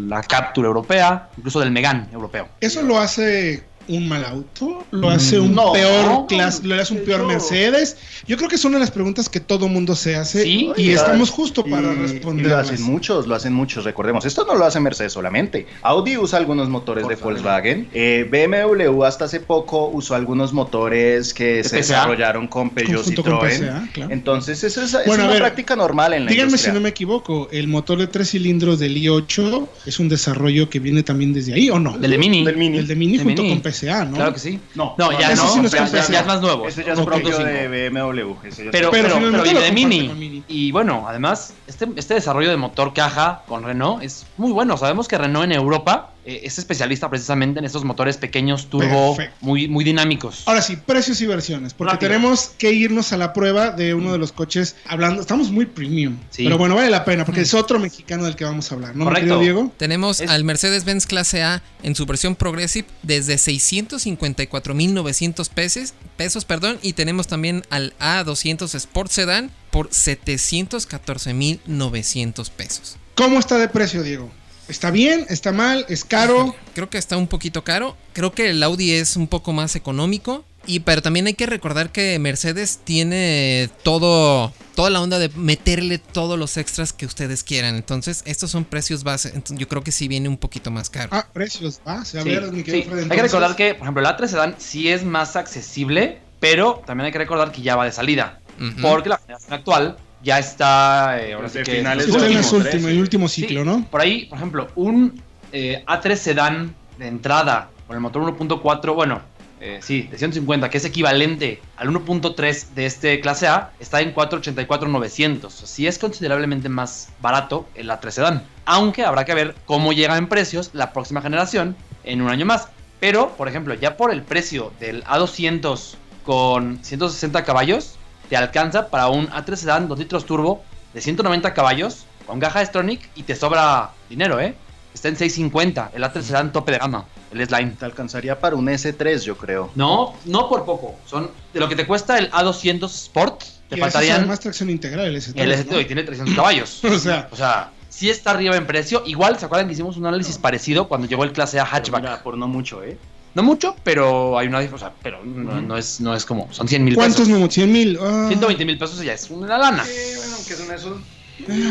la 0.08 0.22
Capture 0.22 0.68
europea, 0.68 1.30
incluso 1.38 1.60
del 1.60 1.72
Megan 1.72 2.10
europeo. 2.12 2.48
Eso 2.62 2.82
lo 2.82 3.00
hace 3.00 3.64
un 3.88 4.08
mal 4.08 4.26
auto, 4.26 4.86
lo 4.91 5.10
hace 5.10 5.39
un 5.39 5.56
peor 5.56 6.28
clase, 6.28 6.63
lo 6.63 6.76
hace 6.76 6.93
un 6.93 7.04
peor 7.04 7.26
Mercedes. 7.26 7.98
Yo 8.28 8.38
creo 8.38 8.50
que 8.50 8.56
es 8.56 8.65
una 8.65 8.76
de 8.76 8.82
las 8.82 8.91
preguntas 8.91 9.30
que 9.30 9.39
todo 9.39 9.67
mundo 9.67 9.95
se 9.95 10.15
hace 10.15 10.48
y, 10.48 10.74
estamos 10.91 11.30
justo 11.30 11.63
para 11.63 11.93
responder. 11.93 12.48
lo 12.48 12.58
hacen 12.58 12.82
muchos, 12.82 13.28
lo 13.28 13.36
hacen 13.36 13.54
muchos, 13.54 13.84
recordemos. 13.84 14.26
Esto 14.26 14.45
no 14.45 14.56
lo 14.56 14.65
hace 14.65 14.80
Mercedes 14.80 15.13
solamente. 15.13 15.67
Audi 15.82 16.17
usa 16.17 16.39
algunos 16.39 16.69
motores 16.69 17.08
de 17.08 17.15
Volkswagen. 17.15 17.88
Eh, 17.93 18.28
BMW 18.30 19.04
hasta 19.04 19.26
hace 19.26 19.39
poco 19.39 19.88
usó 19.88 20.15
algunos 20.15 20.54
motores 20.54 21.34
que 21.34 21.63
se 21.63 21.78
desarrollaron 21.78 22.48
con 22.48 22.69
Peugeot 22.69 23.08
y 23.08 23.15
Citroën. 23.15 24.10
Entonces, 24.10 24.63
eso 24.63 24.82
es, 24.82 24.95
una 25.08 25.30
práctica 25.36 25.76
normal 25.76 26.13
en 26.13 26.26
la 26.26 26.32
Díganme 26.32 26.58
si 26.58 26.71
no 26.71 26.80
me 26.80 26.89
equivoco, 26.89 27.48
el 27.52 27.67
motor 27.67 28.00
de 28.00 28.08
tres 28.08 28.32
cilindros 28.32 28.80
del 28.80 28.95
i8 28.98 29.67
es 29.86 30.00
un 30.00 30.10
desarrollo 30.10 30.69
que 30.69 30.80
viene 30.80 31.04
también 31.04 31.34
desde 31.34 31.54
ahí, 31.54 31.69
¿o 31.69 31.80
no? 31.80 31.98
Del 31.98 32.12
de 32.12 32.17
Mini. 32.17 32.45
Del 32.45 32.58
Mini. 32.58 32.78
El 32.78 32.88
de 32.88 32.95
Mini 32.95 33.17
junto 33.17 33.48
con 33.48 33.62
¿no? 33.84 34.16
Claro 34.16 34.34
que 34.34 34.40
sí. 34.40 34.60
No, 34.76 34.96
no 34.98 35.12
ya 35.12 35.36
no, 35.36 35.68
ya, 35.68 36.20
es 36.20 36.26
más 36.26 36.42
nuevo. 36.42 36.68
Ese 36.68 36.84
ya 36.84 36.94
es 36.94 37.00
un 37.00 37.06
producto 37.06 37.44
de 37.44 37.90
BMW. 37.90 38.34
pero, 38.72 38.92
pero, 38.92 39.10
pero, 39.20 39.62
de 39.62 39.72
Mini. 39.72 40.44
Y 40.48 40.72
bueno, 40.72 41.06
además, 41.08 41.54
este, 41.68 41.88
este 41.96 42.16
desarrollo 42.16 42.50
de 42.50 42.58
motor 42.58 42.94
caja 42.94 43.44
con 43.48 43.64
Renault 43.64 44.04
es 44.04 44.26
muy 44.38 44.52
bueno. 44.52 44.78
Sabemos 44.78 45.08
que 45.08 45.18
Renault 45.18 45.46
en 45.46 45.52
Europa 45.54 46.14
eh, 46.26 46.42
es 46.44 46.58
especialista 46.58 47.10
precisamente 47.10 47.60
en 47.60 47.66
estos 47.66 47.84
motores 47.84 48.16
pequeños 48.18 48.68
turbo 48.68 49.16
muy, 49.42 49.68
muy 49.68 49.84
dinámicos. 49.84 50.42
Ahora 50.46 50.62
sí, 50.62 50.76
precios 50.76 51.22
y 51.22 51.28
versiones, 51.28 51.76
porque 51.76 51.98
tenemos 51.98 52.52
que 52.58 52.72
irnos 52.72 53.14
a 53.14 53.18
la 53.18 53.34
prueba 53.34 53.70
de 53.72 53.94
uno 53.94 54.12
de 54.12 54.18
los 54.18 54.32
coches 54.32 54.76
hablando. 54.86 55.22
Estamos 55.22 55.52
muy 55.52 55.68
premium, 55.68 56.18
pero 56.36 56.58
bueno, 56.58 56.74
vale 56.76 56.90
la 56.90 57.06
pena 57.06 57.26
porque 57.26 57.42
es 57.42 57.54
otro 57.54 57.78
mexicano 57.80 58.24
del 58.26 58.36
que 58.36 58.44
vamos 58.44 58.72
a 58.72 58.76
hablar, 58.76 58.96
¿no, 58.96 59.06
Correcto. 59.06 59.38
Diego? 59.39 59.72
Tenemos 59.78 60.22
al 60.22 60.43
Mercedes-Benz 60.43 61.06
Clase 61.06 61.43
A 61.43 61.62
en 61.84 61.93
su 61.95 62.08
versión 62.08 62.36
Progressive 62.36 62.88
desde 63.04 63.36
654.900 63.36 65.49
pesos, 65.49 65.93
pesos, 66.18 66.45
perdón, 66.45 66.80
y 66.82 66.93
tenemos 66.93 67.28
también 67.28 67.62
al 67.70 67.93
A200 67.99 68.74
Sport 68.74 69.12
Sedan 69.12 69.52
por 69.70 69.89
714.900 69.89 72.49
pesos. 72.49 72.97
¿Cómo 73.16 73.39
está 73.39 73.58
de 73.58 73.70
precio, 73.70 74.04
Diego? 74.04 74.30
¿Está 74.68 74.91
bien? 74.91 75.26
¿Está 75.30 75.51
mal? 75.51 75.86
¿Es 75.89 76.03
caro? 76.03 76.55
Creo 76.74 76.89
que 76.89 76.97
está 76.97 77.18
un 77.18 77.28
poquito 77.28 77.63
caro. 77.63 77.95
Creo 78.13 78.34
que 78.34 78.49
el 78.49 78.63
Audi 78.63 78.93
es 78.93 79.16
un 79.16 79.28
poco 79.28 79.53
más 79.53 79.76
económico. 79.76 80.43
Y 80.68 80.80
pero 80.80 81.03
también 81.03 81.28
hay 81.28 81.36
que 81.36 81.45
recordar 81.45 81.91
que 81.91 82.18
Mercedes 82.18 82.80
tiene 82.84 83.70
todo 83.84 84.51
toda 84.74 84.89
la 84.89 84.99
onda 84.99 85.20
de 85.20 85.30
meterle 85.30 85.99
todos 85.99 86.38
los 86.38 86.57
extras 86.57 86.91
que 86.91 87.05
ustedes 87.05 87.43
quieran. 87.43 87.76
Entonces, 87.76 88.24
estos 88.26 88.51
son 88.51 88.66
precios 88.66 89.03
base. 89.03 89.30
Entonces, 89.30 89.57
yo 89.57 89.68
creo 89.68 89.84
que 89.84 89.91
sí 89.91 90.07
viene 90.07 90.28
un 90.28 90.38
poquito 90.38 90.72
más 90.72 90.89
caro. 90.89 91.09
Ah, 91.11 91.28
precios 91.32 91.80
base. 91.84 92.20
A 92.20 92.24
ver, 92.24 92.51
mi 92.51 92.59
Hay 92.59 92.84
que 92.84 93.22
recordar 93.22 93.55
que, 93.55 93.76
por 93.76 93.84
ejemplo, 93.84 94.01
el 94.01 94.07
A3 94.07 94.28
Sedan 94.28 94.55
sí 94.57 94.89
es 94.89 95.03
más 95.03 95.36
accesible, 95.36 96.20
pero 96.39 96.84
también 96.86 97.05
hay 97.05 97.11
que 97.11 97.20
recordar 97.20 97.51
que 97.51 97.61
ya 97.61 97.76
va 97.76 97.86
de 97.86 97.91
salida. 97.91 98.41
Porque 98.82 99.09
la 99.09 99.18
generación 99.18 99.53
actual 99.53 99.97
ya 100.26 100.39
está. 100.39 101.21
Eh, 101.21 101.34
ahora 101.34 101.47
sí 101.47 101.59
que 101.59 101.78
finales 101.78 102.07
último, 102.07 102.89
el 102.89 102.99
último 102.99 103.28
ciclo, 103.30 103.63
¿no? 103.63 103.86
Por 103.89 104.01
ahí, 104.01 104.26
por 104.26 104.38
ejemplo, 104.38 104.67
un 104.76 105.21
eh, 105.53 105.84
A3 105.88 106.15
Sedan 106.15 106.76
de 106.97 107.07
entrada 107.07 107.69
con 107.88 107.95
el 107.95 108.01
motor 108.01 108.23
1.4, 108.23 108.95
bueno, 108.95 109.21
eh, 109.61 109.80
sí, 109.82 110.03
de 110.03 110.17
150, 110.17 110.69
que 110.69 110.80
es 110.80 110.86
equivalente 110.86 111.61
al 111.78 111.89
1.3 111.89 112.69
de 112.73 112.86
este 112.88 113.19
clase 113.21 113.47
A, 113.47 113.71
está 113.80 114.01
en 114.01 114.11
484,900. 114.11 115.53
Sí 115.53 115.86
es 115.86 115.99
considerablemente 115.99 116.67
más 116.69 117.09
barato 117.21 117.67
el 117.76 117.89
A3 117.89 118.09
Sedan. 118.09 118.43
Aunque 118.65 119.05
habrá 119.05 119.26
que 119.26 119.36
ver 119.36 119.55
cómo 119.65 119.93
llega 119.93 120.17
en 120.17 120.28
precios 120.28 120.71
la 120.73 120.91
próxima 120.91 121.21
generación 121.21 121.76
en 122.03 122.21
un 122.21 122.30
año 122.30 122.47
más. 122.47 122.69
Pero, 122.99 123.30
por 123.38 123.47
ejemplo, 123.47 123.76
ya 123.76 123.97
por 123.97 124.11
el 124.11 124.23
precio 124.23 124.73
del 124.80 125.03
A200 125.03 125.95
con 126.23 126.84
160 126.84 127.43
caballos, 127.43 127.99
te 128.30 128.38
alcanza 128.38 128.89
para 128.89 129.07
un 129.07 129.28
A3 129.28 129.55
Sedan 129.55 129.88
2 129.88 129.99
litros 129.99 130.26
turbo 130.26 130.63
de 130.93 131.01
190 131.01 131.53
caballos 131.53 132.05
con 132.26 132.39
caja 132.39 132.65
Stronic 132.65 133.09
y 133.15 133.23
te 133.23 133.36
sobra 133.36 133.91
dinero, 134.09 134.39
¿eh? 134.39 134.55
Está 134.93 135.09
en 135.09 135.17
650, 135.17 135.91
el 135.93 136.03
A3 136.03 136.21
Sedan 136.21 136.51
tope 136.51 136.71
de 136.71 136.78
gama, 136.78 137.05
el 137.32 137.41
S-Line. 137.41 137.71
Te 137.78 137.86
alcanzaría 137.86 138.39
para 138.39 138.55
un 138.55 138.65
S3, 138.67 139.19
yo 139.23 139.38
creo. 139.38 139.69
No, 139.76 140.15
no 140.26 140.47
por 140.47 140.65
poco. 140.65 140.95
Son 141.05 141.30
de 141.53 141.59
lo 141.59 141.67
que 141.67 141.76
te 141.76 141.86
cuesta 141.86 142.17
el 142.17 142.32
A200 142.32 142.86
Sport, 142.86 143.43
te 143.69 143.78
faltarían 143.78 144.28
más 144.28 144.39
tracción 144.39 144.69
integral 144.69 145.07
el 145.07 145.17
S3. 145.17 145.34
El 145.36 145.51
S3 145.51 145.82
y 145.82 145.86
tiene 145.86 146.03
300 146.03 146.36
caballos. 146.36 146.82
o 146.84 146.97
sea, 146.97 147.28
o 147.32 147.36
sea, 147.36 147.71
sí 147.89 148.09
está 148.09 148.32
arriba 148.32 148.55
en 148.55 148.65
precio. 148.65 149.03
Igual, 149.05 149.38
¿se 149.38 149.45
acuerdan 149.45 149.67
que 149.67 149.73
hicimos 149.73 149.97
un 149.97 150.05
análisis 150.05 150.38
parecido 150.38 150.88
cuando 150.88 151.07
llegó 151.07 151.23
el 151.23 151.34
clase 151.34 151.59
A 151.59 151.65
hatchback? 151.65 152.21
por 152.21 152.38
no 152.38 152.47
mucho, 152.47 152.84
¿eh? 152.84 152.97
No 153.36 153.44
mucho, 153.44 153.76
pero 153.84 154.40
hay 154.40 154.48
una 154.48 154.60
o 154.60 154.78
sea, 154.78 154.94
pero 155.04 155.24
no, 155.26 155.78
es, 155.78 156.00
no 156.00 156.16
es 156.16 156.26
como, 156.26 156.52
son 156.54 156.70
100 156.70 156.84
mil 156.86 156.96
pesos. 156.96 157.16
¿Cuántos 157.16 157.28
no? 157.28 157.52
100 157.52 157.72
mil. 157.72 157.98
120 157.98 158.64
ah. 158.64 158.66
mil 158.66 158.78
pesos 158.78 159.04
ya 159.04 159.12
es 159.12 159.30
una 159.30 159.58
lana. 159.58 159.84
Sí, 159.84 159.92
bueno, 160.16 160.38
que 160.48 160.54
son 160.54 160.74
esos. 160.74 160.98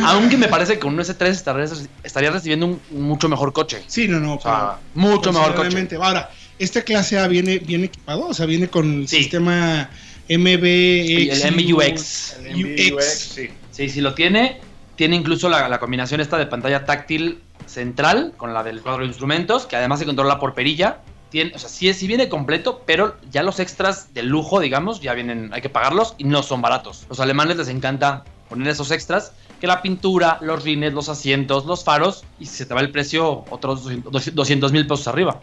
Aunque 0.04 0.36
me 0.36 0.48
parece 0.48 0.78
que 0.78 0.86
un 0.86 0.98
S3 0.98 1.88
estaría, 2.02 2.30
recibiendo 2.30 2.66
un, 2.66 2.80
mucho 2.90 3.30
mejor 3.30 3.54
coche. 3.54 3.82
Sí, 3.86 4.06
no, 4.06 4.20
no. 4.20 4.34
O 4.34 4.40
sea, 4.40 4.76
mucho 4.94 5.32
mejor 5.32 5.54
coche. 5.54 5.88
Ahora, 5.96 6.30
esta 6.58 6.82
clase 6.82 7.18
A 7.18 7.28
viene 7.28 7.58
bien 7.58 7.84
equipado, 7.84 8.26
o 8.26 8.34
sea, 8.34 8.44
viene 8.44 8.68
con 8.68 9.00
el 9.00 9.08
sistema 9.08 9.88
MBX. 10.28 11.44
el 11.44 11.54
MUX. 11.54 12.36
El 12.44 12.56
MBUX, 12.56 13.04
sí. 13.04 13.48
Sí, 13.70 13.88
sí 13.88 14.00
lo 14.02 14.12
tiene. 14.12 14.60
Tiene 14.96 15.16
incluso 15.16 15.48
la, 15.48 15.66
la, 15.70 15.80
combinación 15.80 16.20
esta 16.20 16.36
de 16.36 16.46
pantalla 16.46 16.84
táctil 16.84 17.40
central 17.64 18.34
con 18.36 18.52
la 18.52 18.62
del 18.62 18.82
cuadro 18.82 19.00
de 19.00 19.08
instrumentos, 19.08 19.64
que 19.64 19.76
además 19.76 19.98
se 19.98 20.04
controla 20.04 20.38
por 20.38 20.52
perilla 20.54 20.98
o 21.42 21.58
sea, 21.58 21.68
sí, 21.68 22.06
viene 22.06 22.28
completo, 22.28 22.82
pero 22.86 23.16
ya 23.30 23.42
los 23.42 23.60
extras 23.60 24.14
de 24.14 24.22
lujo, 24.22 24.60
digamos, 24.60 25.00
ya 25.00 25.14
vienen, 25.14 25.50
hay 25.52 25.60
que 25.60 25.68
pagarlos 25.68 26.14
y 26.18 26.24
no 26.24 26.42
son 26.42 26.62
baratos. 26.62 27.06
Los 27.08 27.20
alemanes 27.20 27.56
les 27.56 27.68
encanta 27.68 28.24
poner 28.48 28.68
esos 28.68 28.90
extras, 28.90 29.32
que 29.60 29.66
la 29.66 29.82
pintura, 29.82 30.38
los 30.40 30.62
rines, 30.62 30.92
los 30.92 31.08
asientos, 31.08 31.66
los 31.66 31.84
faros, 31.84 32.24
y 32.38 32.46
se 32.46 32.66
te 32.66 32.74
va 32.74 32.80
el 32.80 32.90
precio 32.90 33.44
otros 33.50 33.84
200 33.84 34.72
mil 34.72 34.86
pesos 34.86 35.08
arriba. 35.08 35.40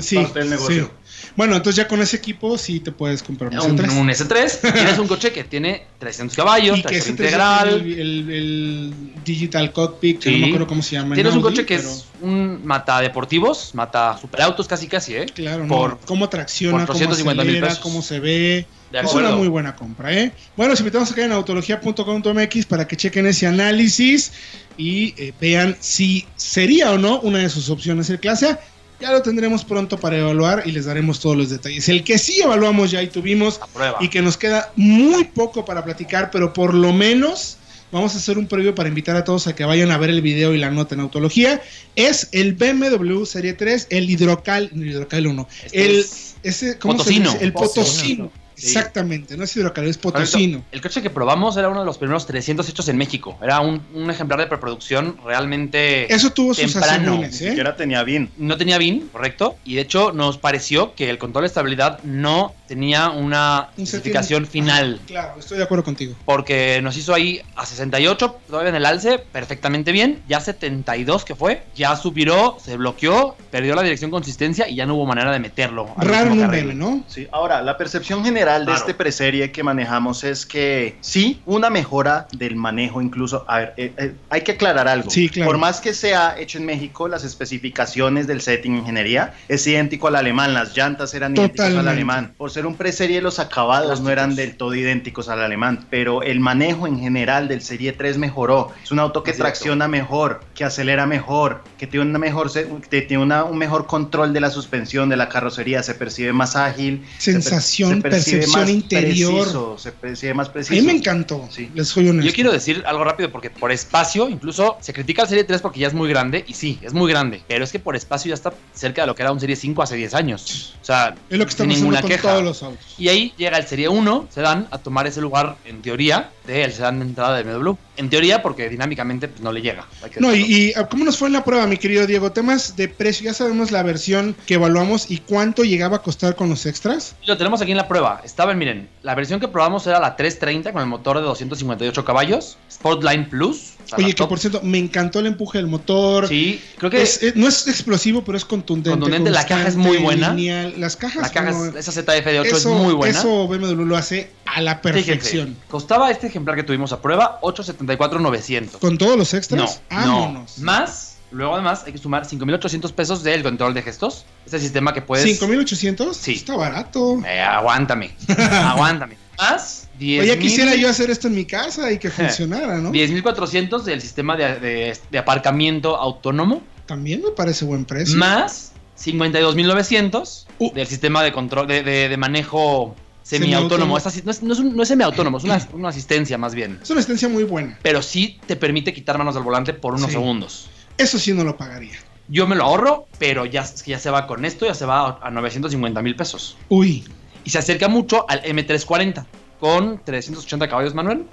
Sí, 0.00 0.16
parte 0.16 0.40
del 0.40 0.50
negocio. 0.50 0.90
Bueno, 1.36 1.56
entonces 1.56 1.76
ya 1.76 1.88
con 1.88 2.00
ese 2.00 2.16
equipo 2.16 2.56
sí 2.58 2.80
te 2.80 2.92
puedes 2.92 3.22
comprar 3.22 3.50
un, 3.50 3.76
S3. 3.76 4.00
Un 4.00 4.08
S3. 4.08 4.72
tienes 4.72 4.98
un 4.98 5.08
coche 5.08 5.32
que 5.32 5.44
tiene 5.44 5.86
300 5.98 6.36
caballos, 6.36 6.78
y 6.78 7.10
integral. 7.10 7.68
El, 7.68 8.92
Digital 9.24 9.72
Cockpit, 9.72 10.20
que 10.20 10.30
no 10.30 10.38
me 10.38 10.46
acuerdo 10.46 10.66
cómo 10.66 10.82
se 10.82 10.96
llama. 10.96 11.14
Tienes 11.14 11.34
un 11.34 11.42
coche 11.42 11.64
que 11.64 11.76
es 11.76 12.06
un 12.20 12.64
mata 12.64 13.00
deportivos, 13.00 13.74
mata 13.74 14.18
superautos 14.18 14.68
casi 14.68 14.86
casi, 14.86 15.16
¿eh? 15.16 15.26
Claro, 15.34 15.66
por, 15.66 15.98
cómo 16.00 16.28
tracciona, 16.28 16.86
cómo 16.86 17.10
acelera, 17.10 17.74
cómo 17.80 18.02
se 18.02 18.20
ve. 18.20 18.66
Es 18.92 19.12
una 19.12 19.30
muy 19.30 19.48
buena 19.48 19.74
compra, 19.74 20.12
¿eh? 20.12 20.32
Bueno, 20.56 20.74
os 20.74 20.80
invitamos 20.80 21.10
a 21.10 21.14
caer 21.14 21.26
en 21.26 21.32
autología.com.mx 21.32 22.66
para 22.66 22.86
que 22.86 22.96
chequen 22.96 23.26
ese 23.26 23.46
análisis 23.46 24.32
y 24.76 25.14
eh, 25.20 25.32
vean 25.40 25.76
si 25.80 26.26
sería 26.36 26.92
o 26.92 26.98
no 26.98 27.20
una 27.20 27.38
de 27.38 27.48
sus 27.48 27.70
opciones 27.70 28.08
el 28.10 28.20
clase 28.20 28.50
A. 28.50 28.60
Ya 29.00 29.12
lo 29.12 29.22
tendremos 29.22 29.64
pronto 29.64 29.98
para 29.98 30.18
evaluar 30.18 30.62
y 30.64 30.72
les 30.72 30.84
daremos 30.86 31.20
todos 31.20 31.36
los 31.36 31.50
detalles. 31.50 31.88
El 31.88 32.04
que 32.04 32.18
sí 32.18 32.40
evaluamos 32.40 32.90
ya 32.90 33.02
y 33.02 33.08
tuvimos 33.08 33.60
y 34.00 34.08
que 34.08 34.22
nos 34.22 34.36
queda 34.36 34.72
muy 34.76 35.24
poco 35.24 35.64
para 35.64 35.84
platicar, 35.84 36.30
pero 36.30 36.52
por 36.52 36.74
lo 36.74 36.92
menos 36.92 37.56
vamos 37.90 38.14
a 38.14 38.18
hacer 38.18 38.38
un 38.38 38.46
previo 38.46 38.74
para 38.74 38.88
invitar 38.88 39.16
a 39.16 39.24
todos 39.24 39.46
a 39.46 39.54
que 39.54 39.64
vayan 39.64 39.90
a 39.90 39.98
ver 39.98 40.10
el 40.10 40.22
video 40.22 40.54
y 40.54 40.58
la 40.58 40.70
nota 40.70 40.94
en 40.94 41.00
autología. 41.00 41.60
Es 41.96 42.28
el 42.32 42.54
BMW 42.54 43.24
Serie 43.24 43.52
3, 43.54 43.88
el 43.90 44.08
hidrocal, 44.08 44.70
el 44.72 44.86
hidrocal 44.86 45.26
1, 45.26 45.48
este 45.64 45.84
el, 45.84 46.06
ese, 46.42 46.78
¿cómo 46.78 47.02
Se 47.02 47.10
dice? 47.10 47.38
el 47.40 47.52
potosino 47.52 48.30
Exactamente, 48.66 49.36
no 49.36 49.44
es 49.44 49.56
hidrocarburos, 49.56 49.96
es 49.96 49.98
potosino. 49.98 50.64
El 50.72 50.80
coche 50.80 51.02
que 51.02 51.10
probamos 51.10 51.56
era 51.56 51.68
uno 51.68 51.80
de 51.80 51.86
los 51.86 51.98
primeros 51.98 52.26
300 52.26 52.68
hechos 52.68 52.88
en 52.88 52.96
México. 52.96 53.38
Era 53.42 53.60
un, 53.60 53.82
ejemplar 54.10 54.40
de 54.40 54.46
preproducción 54.46 55.16
realmente. 55.24 56.12
Eso 56.12 56.30
tuvo 56.30 56.54
sus 56.54 56.72
temprano. 56.72 57.22
¿eh? 57.22 57.54
era 57.58 57.76
tenía 57.76 58.02
BIN. 58.02 58.30
No 58.36 58.56
tenía 58.56 58.78
BIN, 58.78 59.08
correcto. 59.12 59.56
Y 59.64 59.74
de 59.74 59.82
hecho, 59.82 60.12
nos 60.12 60.38
pareció 60.38 60.94
que 60.94 61.10
el 61.10 61.18
control 61.18 61.42
de 61.42 61.48
estabilidad 61.48 62.02
no 62.02 62.54
tenía 62.66 63.10
una 63.10 63.70
certificación 63.76 64.46
final. 64.46 65.00
Claro, 65.06 65.38
estoy 65.38 65.58
de 65.58 65.64
acuerdo 65.64 65.84
contigo. 65.84 66.14
Porque 66.24 66.80
nos 66.82 66.96
hizo 66.96 67.14
ahí 67.14 67.40
a 67.56 67.66
68, 67.66 68.38
todavía 68.48 68.70
en 68.70 68.76
el 68.76 68.86
alce, 68.86 69.18
perfectamente 69.18 69.92
bien. 69.92 70.22
Ya 70.28 70.40
72 70.40 71.24
que 71.24 71.34
fue, 71.34 71.62
ya 71.74 71.96
subió, 71.96 72.56
se 72.62 72.76
bloqueó, 72.76 73.36
perdió 73.50 73.74
la 73.74 73.82
dirección 73.82 74.10
consistencia 74.10 74.68
y 74.68 74.76
ya 74.76 74.86
no 74.86 74.94
hubo 74.94 75.06
manera 75.06 75.32
de 75.32 75.38
meterlo. 75.38 75.88
Raro 75.96 76.32
un 76.32 76.78
¿no? 76.78 77.04
Sí, 77.08 77.28
ahora, 77.32 77.62
la 77.62 77.76
percepción 77.76 78.24
general 78.24 78.53
de 78.60 78.72
este 78.72 78.94
preserie 78.94 79.50
que 79.52 79.62
manejamos 79.62 80.24
es 80.24 80.46
que 80.46 80.96
sí, 81.00 81.42
una 81.46 81.70
mejora 81.70 82.26
del 82.32 82.56
manejo 82.56 83.02
incluso. 83.02 83.44
A 83.48 83.58
ver, 83.58 83.74
eh, 83.76 83.92
eh, 83.96 84.14
hay 84.30 84.42
que 84.42 84.52
aclarar 84.52 84.88
algo. 84.88 85.10
Por 85.44 85.58
más 85.58 85.80
que 85.80 85.94
sea 85.94 86.36
hecho 86.38 86.58
en 86.58 86.66
México, 86.66 87.08
las 87.08 87.24
especificaciones 87.24 88.26
del 88.26 88.40
setting 88.40 88.76
ingeniería 88.76 89.34
es 89.48 89.66
idéntico 89.66 90.08
al 90.08 90.16
alemán. 90.16 90.54
Las 90.54 90.76
llantas 90.76 91.14
eran 91.14 91.36
idénticas 91.36 91.74
al 91.74 91.88
alemán. 91.88 92.34
Por 92.36 92.50
ser 92.50 92.66
un 92.66 92.76
preserie, 92.76 93.20
los 93.20 93.38
acabados 93.38 94.00
no 94.00 94.10
eran 94.10 94.36
del 94.36 94.56
todo 94.56 94.74
idénticos 94.74 95.28
al 95.28 95.42
alemán, 95.42 95.86
pero 95.90 96.22
el 96.22 96.40
manejo 96.40 96.86
en 96.86 96.98
general 96.98 97.48
del 97.48 97.62
Serie 97.62 97.92
3 97.92 98.18
mejoró. 98.18 98.72
Es 98.82 98.92
un 98.92 98.98
auto 98.98 99.22
que 99.22 99.32
tracciona 99.32 99.88
mejor, 99.88 100.40
que 100.54 100.64
acelera 100.64 101.06
mejor, 101.06 101.62
que 101.78 101.86
tiene, 101.86 102.06
una 102.06 102.18
mejor, 102.18 102.50
que 102.52 103.02
tiene 103.02 103.22
una, 103.22 103.44
un 103.44 103.58
mejor 103.58 103.86
control 103.86 104.32
de 104.32 104.40
la 104.40 104.50
suspensión, 104.50 105.08
de 105.08 105.16
la 105.16 105.28
carrocería, 105.28 105.82
se 105.82 105.94
percibe 105.94 106.32
más 106.32 106.56
ágil. 106.56 107.04
Sensación, 107.18 108.02
se, 108.02 108.33
más 108.52 108.68
interior. 108.68 109.78
se 109.78 109.92
percibe 109.92 110.34
más 110.34 110.48
preciso. 110.48 110.74
A 110.74 110.80
mí 110.80 110.86
me 110.86 110.92
encantó, 110.92 111.48
sí. 111.50 111.70
les 111.74 111.88
soy 111.88 112.08
honesto. 112.08 112.28
Yo 112.28 112.34
quiero 112.34 112.52
decir 112.52 112.82
algo 112.86 113.04
rápido 113.04 113.30
porque 113.30 113.50
por 113.50 113.72
espacio, 113.72 114.28
incluso 114.28 114.76
se 114.80 114.92
critica 114.92 115.22
el 115.22 115.28
Serie 115.28 115.44
3 115.44 115.62
porque 115.62 115.80
ya 115.80 115.88
es 115.88 115.94
muy 115.94 116.08
grande, 116.08 116.44
y 116.46 116.54
sí, 116.54 116.78
es 116.82 116.92
muy 116.92 117.10
grande, 117.10 117.42
pero 117.48 117.64
es 117.64 117.72
que 117.72 117.78
por 117.78 117.96
espacio 117.96 118.30
ya 118.30 118.34
está 118.34 118.52
cerca 118.72 119.02
de 119.02 119.06
lo 119.06 119.14
que 119.14 119.22
era 119.22 119.32
un 119.32 119.40
Serie 119.40 119.56
5 119.56 119.82
hace 119.82 119.96
10 119.96 120.14
años. 120.14 120.74
O 120.80 120.84
sea, 120.84 121.14
es 121.30 121.38
lo 121.38 121.44
que 121.44 121.50
estamos 121.50 121.76
ninguna 121.76 122.00
con 122.00 122.10
queja. 122.10 122.30
todos 122.30 122.44
los 122.44 122.62
autos. 122.62 122.84
Y 122.98 123.08
ahí 123.08 123.32
llega 123.36 123.58
el 123.58 123.66
Serie 123.66 123.88
1, 123.88 124.28
se 124.30 124.40
dan 124.40 124.68
a 124.70 124.78
tomar 124.78 125.06
ese 125.06 125.20
lugar, 125.20 125.56
en 125.64 125.82
teoría, 125.82 126.30
del 126.46 126.72
sedán 126.72 127.00
de 127.00 127.06
entrada 127.06 127.36
de 127.36 127.42
BMW. 127.42 127.74
En 127.96 128.10
teoría, 128.10 128.42
porque 128.42 128.68
dinámicamente 128.68 129.28
pues, 129.28 129.40
no 129.40 129.52
le 129.52 129.62
llega. 129.62 129.86
No, 130.18 130.34
y, 130.34 130.72
ah, 130.76 130.88
¿cómo 130.88 131.04
nos 131.04 131.18
fue 131.18 131.28
en 131.28 131.34
la 131.34 131.44
prueba, 131.44 131.66
mi 131.66 131.76
querido 131.76 132.06
Diego? 132.06 132.32
Temas 132.32 132.76
de 132.76 132.88
precio, 132.88 133.26
ya 133.26 133.34
sabemos 133.34 133.70
la 133.70 133.82
versión 133.82 134.34
que 134.46 134.54
evaluamos 134.54 135.10
y 135.10 135.18
cuánto 135.18 135.62
llegaba 135.62 135.96
a 135.96 136.02
costar 136.02 136.34
con 136.34 136.48
los 136.48 136.66
extras. 136.66 137.14
Lo 137.26 137.36
tenemos 137.36 137.62
aquí 137.62 137.70
en 137.70 137.76
la 137.76 137.88
prueba. 137.88 138.20
Estaba, 138.24 138.54
miren, 138.54 138.88
la 139.02 139.14
versión 139.14 139.40
que 139.40 139.48
probamos 139.48 139.86
era 139.86 140.00
la 140.00 140.16
330 140.16 140.72
con 140.72 140.82
el 140.82 140.88
motor 140.88 141.18
de 141.18 141.22
258 141.22 142.04
caballos, 142.04 142.58
Sportline 142.70 143.28
Plus 143.28 143.73
Oye, 143.96 144.14
que 144.14 144.26
por 144.26 144.38
cierto, 144.38 144.60
me 144.62 144.78
encantó 144.78 145.20
el 145.20 145.26
empuje 145.26 145.58
del 145.58 145.66
motor. 145.66 146.28
Sí, 146.28 146.60
creo 146.78 146.90
que 146.90 147.02
es, 147.02 147.36
no 147.36 147.48
es 147.48 147.66
explosivo, 147.68 148.24
pero 148.24 148.36
es 148.36 148.44
contundente. 148.44 148.90
Contundente, 148.90 149.30
la 149.30 149.46
caja 149.46 149.68
es 149.68 149.76
muy 149.76 149.98
buena. 149.98 150.34
Las 150.76 150.96
cajas, 150.96 151.22
la 151.22 151.30
caja 151.30 151.72
esa 151.78 151.92
ZF 151.92 152.24
de 152.24 152.40
8 152.40 152.56
es 152.56 152.66
muy 152.66 152.94
buena. 152.94 153.18
Eso 153.18 153.48
BMW 153.48 153.84
lo 153.84 153.96
hace 153.96 154.30
a 154.46 154.60
la 154.60 154.80
perfección. 154.80 155.56
costaba 155.68 156.10
este 156.10 156.26
ejemplar 156.28 156.56
que 156.56 156.62
tuvimos 156.62 156.92
a 156.92 157.00
prueba 157.00 157.38
874,900. 157.42 158.80
¿Con 158.80 158.98
todos 158.98 159.16
los 159.16 159.34
extras? 159.34 159.80
No, 159.90 160.32
no. 160.32 160.46
Más 160.58 161.14
Luego 161.34 161.54
además 161.54 161.82
hay 161.84 161.92
que 161.92 161.98
sumar 161.98 162.24
5.800 162.24 162.92
pesos 162.92 163.24
del 163.24 163.42
control 163.42 163.74
de 163.74 163.82
gestos. 163.82 164.24
Este 164.46 164.60
sistema 164.60 164.94
que 164.94 165.02
puedes... 165.02 165.40
¿5.800? 165.40 166.14
Sí. 166.14 166.34
Está 166.34 166.56
barato. 166.56 167.20
Eh, 167.26 167.40
aguántame. 167.40 168.14
aguántame. 168.38 169.16
Más 169.38 169.88
10 169.98 170.22
Oye, 170.22 170.38
quisiera 170.38 170.74
yo 170.74 170.88
hacer 170.88 171.10
esto 171.10 171.28
en 171.28 171.34
mi 171.34 171.44
casa 171.44 171.90
y 171.92 171.98
que 171.98 172.10
funcionara, 172.10 172.78
¿no? 172.78 172.92
10.400 172.92 173.82
del 173.82 174.00
sistema 174.00 174.36
de, 174.36 174.96
aparcamiento 175.18 175.96
autónomo. 175.96 176.62
También 176.86 177.22
me 177.22 177.30
parece 177.30 177.64
buen 177.64 177.84
precio. 177.84 178.16
Más 178.16 178.72
52.900 178.98 180.46
uh. 180.58 180.72
del 180.72 180.86
sistema 180.86 181.22
de 181.22 181.32
control 181.32 181.66
de, 181.66 182.14
manejo 182.18 182.94
semiautónomo. 183.22 183.98
no, 183.98 184.08
es, 184.08 184.24
no, 184.24 184.52
es 184.52 184.60
no 184.60 184.82
es 184.82 184.88
semiautónomo, 184.88 185.38
es 185.38 185.44
una, 185.72 185.88
asistencia 185.88 186.38
más 186.38 186.54
bien. 186.54 186.78
Es 186.82 186.90
una 186.90 187.00
asistencia 187.00 187.28
muy 187.28 187.44
buena. 187.44 187.78
Pero 187.82 188.02
sí 188.02 188.38
te 188.46 188.56
permite 188.56 188.92
quitar 188.92 189.18
manos 189.18 189.34
del 189.34 189.44
volante 189.44 189.72
por 189.72 189.94
unos 189.94 190.10
segundos. 190.10 190.68
Eso 190.98 191.18
sí 191.18 191.32
no 191.32 191.44
lo 191.44 191.56
pagaría. 191.56 191.98
Yo 192.28 192.46
me 192.46 192.56
lo 192.56 192.64
ahorro, 192.64 193.06
pero 193.18 193.44
ya, 193.44 193.64
ya 193.84 193.98
se 193.98 194.10
va 194.10 194.26
con 194.26 194.44
esto, 194.44 194.64
ya 194.64 194.74
se 194.74 194.86
va 194.86 195.18
a 195.20 195.30
950 195.30 196.00
mil 196.00 196.16
pesos. 196.16 196.56
Uy. 196.68 197.04
Y 197.44 197.50
se 197.50 197.58
acerca 197.58 197.88
mucho 197.88 198.26
al 198.28 198.42
M340 198.42 199.24
con 199.60 200.00
380 200.04 200.68
caballos, 200.68 200.94
Manuel. 200.94 201.24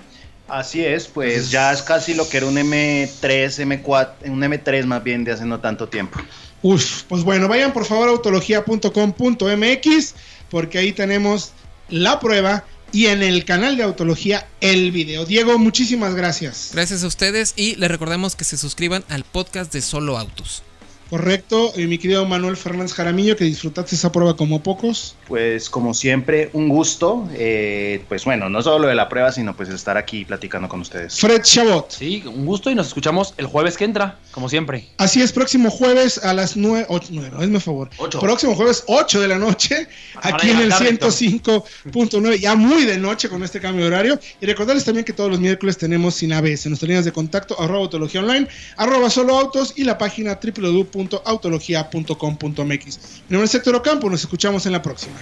Así 0.47 0.84
es, 0.84 1.07
pues 1.07 1.49
ya 1.49 1.72
es 1.72 1.82
casi 1.82 2.14
lo 2.14 2.28
que 2.28 2.38
era 2.38 2.45
un 2.45 2.55
M3, 2.55 3.84
M4, 3.84 4.09
un 4.26 4.41
M3 4.41 4.86
más 4.86 5.03
bien 5.03 5.24
de 5.24 5.32
hace 5.32 5.45
no 5.45 5.62
tanto 5.62 5.88
tiempo. 5.88 6.20
Uf, 6.62 7.03
pues 7.03 7.24
bueno, 7.24 7.47
vayan 7.47 7.72
por 7.74 7.86
favor 7.86 8.09
a 8.09 8.12
autología.com.mx 8.12 10.16
porque 10.49 10.78
ahí 10.78 10.91
tenemos 10.91 11.53
la 11.89 12.20
prueba 12.20 12.66
y 12.91 13.07
en 13.07 13.24
el 13.24 13.45
canal 13.45 13.78
de 13.78 13.84
Autología 13.84 14.47
el 14.59 14.91
video. 14.91 15.26
Diego, 15.26 15.57
muchísimas 15.57 16.16
gracias. 16.16 16.72
Gracias 16.74 17.03
a 17.03 17.07
ustedes 17.07 17.53
y 17.55 17.76
les 17.76 17.89
recordemos 17.89 18.36
que 18.36 18.43
se 18.43 18.57
suscriban 18.57 19.05
al 19.07 19.24
podcast 19.24 19.72
de 19.74 19.82
Solo 19.82 20.18
Autos. 20.18 20.64
Correcto, 21.12 21.74
y 21.76 21.88
mi 21.88 21.97
querido 21.97 22.26
Manuel 22.26 22.55
Fernández 22.55 22.93
Jaramillo, 22.93 23.36
que 23.36 23.43
disfrutaste 23.43 23.95
esa 23.95 24.14
prueba 24.14 24.38
como 24.38 24.64
pocos. 24.64 25.18
Pues 25.28 25.70
como 25.70 25.93
siempre, 25.93 26.49
un 26.53 26.70
gusto. 26.70 27.28
Eh, 27.34 28.01
pues 28.07 28.24
bueno, 28.24 28.49
no 28.49 28.62
solo 28.62 28.88
de 28.88 28.95
la 28.95 29.09
prueba, 29.09 29.30
sino 29.34 29.53
pues 29.53 29.68
estar 29.68 29.97
aquí 29.97 30.24
platicando 30.24 30.70
con 30.70 30.80
ustedes. 30.80 31.20
Fred 31.20 31.41
Chabot. 31.41 31.91
Sí, 31.91 32.24
un 32.26 32.45
gusto 32.45 32.70
y 32.72 32.76
nos 32.76 32.88
escuchamos 32.88 33.34
el 33.36 33.47
jueves 33.47 33.76
que 33.76 33.84
entra, 33.84 34.20
como 34.32 34.47
siempre. 34.47 34.88
Así 34.99 35.22
es, 35.22 35.34
próximo 35.34 35.70
jueves 35.70 36.18
a 36.24 36.34
las 36.34 36.55
9, 36.55 36.86
8, 36.88 37.07
9, 37.12 37.38
hazme 37.41 37.59
favor. 37.59 37.89
Próximo 38.22 38.55
jueves 38.55 38.86
8 38.88 39.20
de 39.20 39.28
la 39.28 39.38
noche, 39.38 39.89
aquí 40.22 40.49
en 40.49 40.59
el 40.59 40.72
105.9, 40.72 42.39
ya 42.39 42.55
muy 42.55 42.86
de 42.86 42.97
noche 42.97 43.28
con 43.28 43.43
este 43.43 43.59
cambio 43.59 43.84
de 43.84 43.88
horario. 43.91 44.20
Y 44.39 44.45
recordarles 44.45 44.86
también 44.86 45.03
que 45.03 45.12
todos 45.12 45.30
los 45.30 45.41
miércoles 45.41 45.78
tenemos 45.78 46.16
sin 46.16 46.32
ABS, 46.32 46.68
nuestras 46.68 46.84
líneas 46.84 47.03
de 47.03 47.12
contacto, 47.12 47.59
arroba 47.59 47.82
autología 47.82 48.22
online, 48.22 48.47
arroba 48.78 49.09
solo 49.09 49.38
autos 49.38 49.74
y 49.76 49.84
la 49.84 49.97
página 49.97 50.39
www 50.41 51.00
autología.com.mx. 51.25 52.57
Mi 52.57 53.33
nombre 53.33 53.45
es 53.45 53.55
Héctor 53.55 53.75
Ocampo, 53.75 54.09
nos 54.09 54.21
escuchamos 54.21 54.65
en 54.65 54.73
la 54.73 54.81
próxima. 54.81 55.15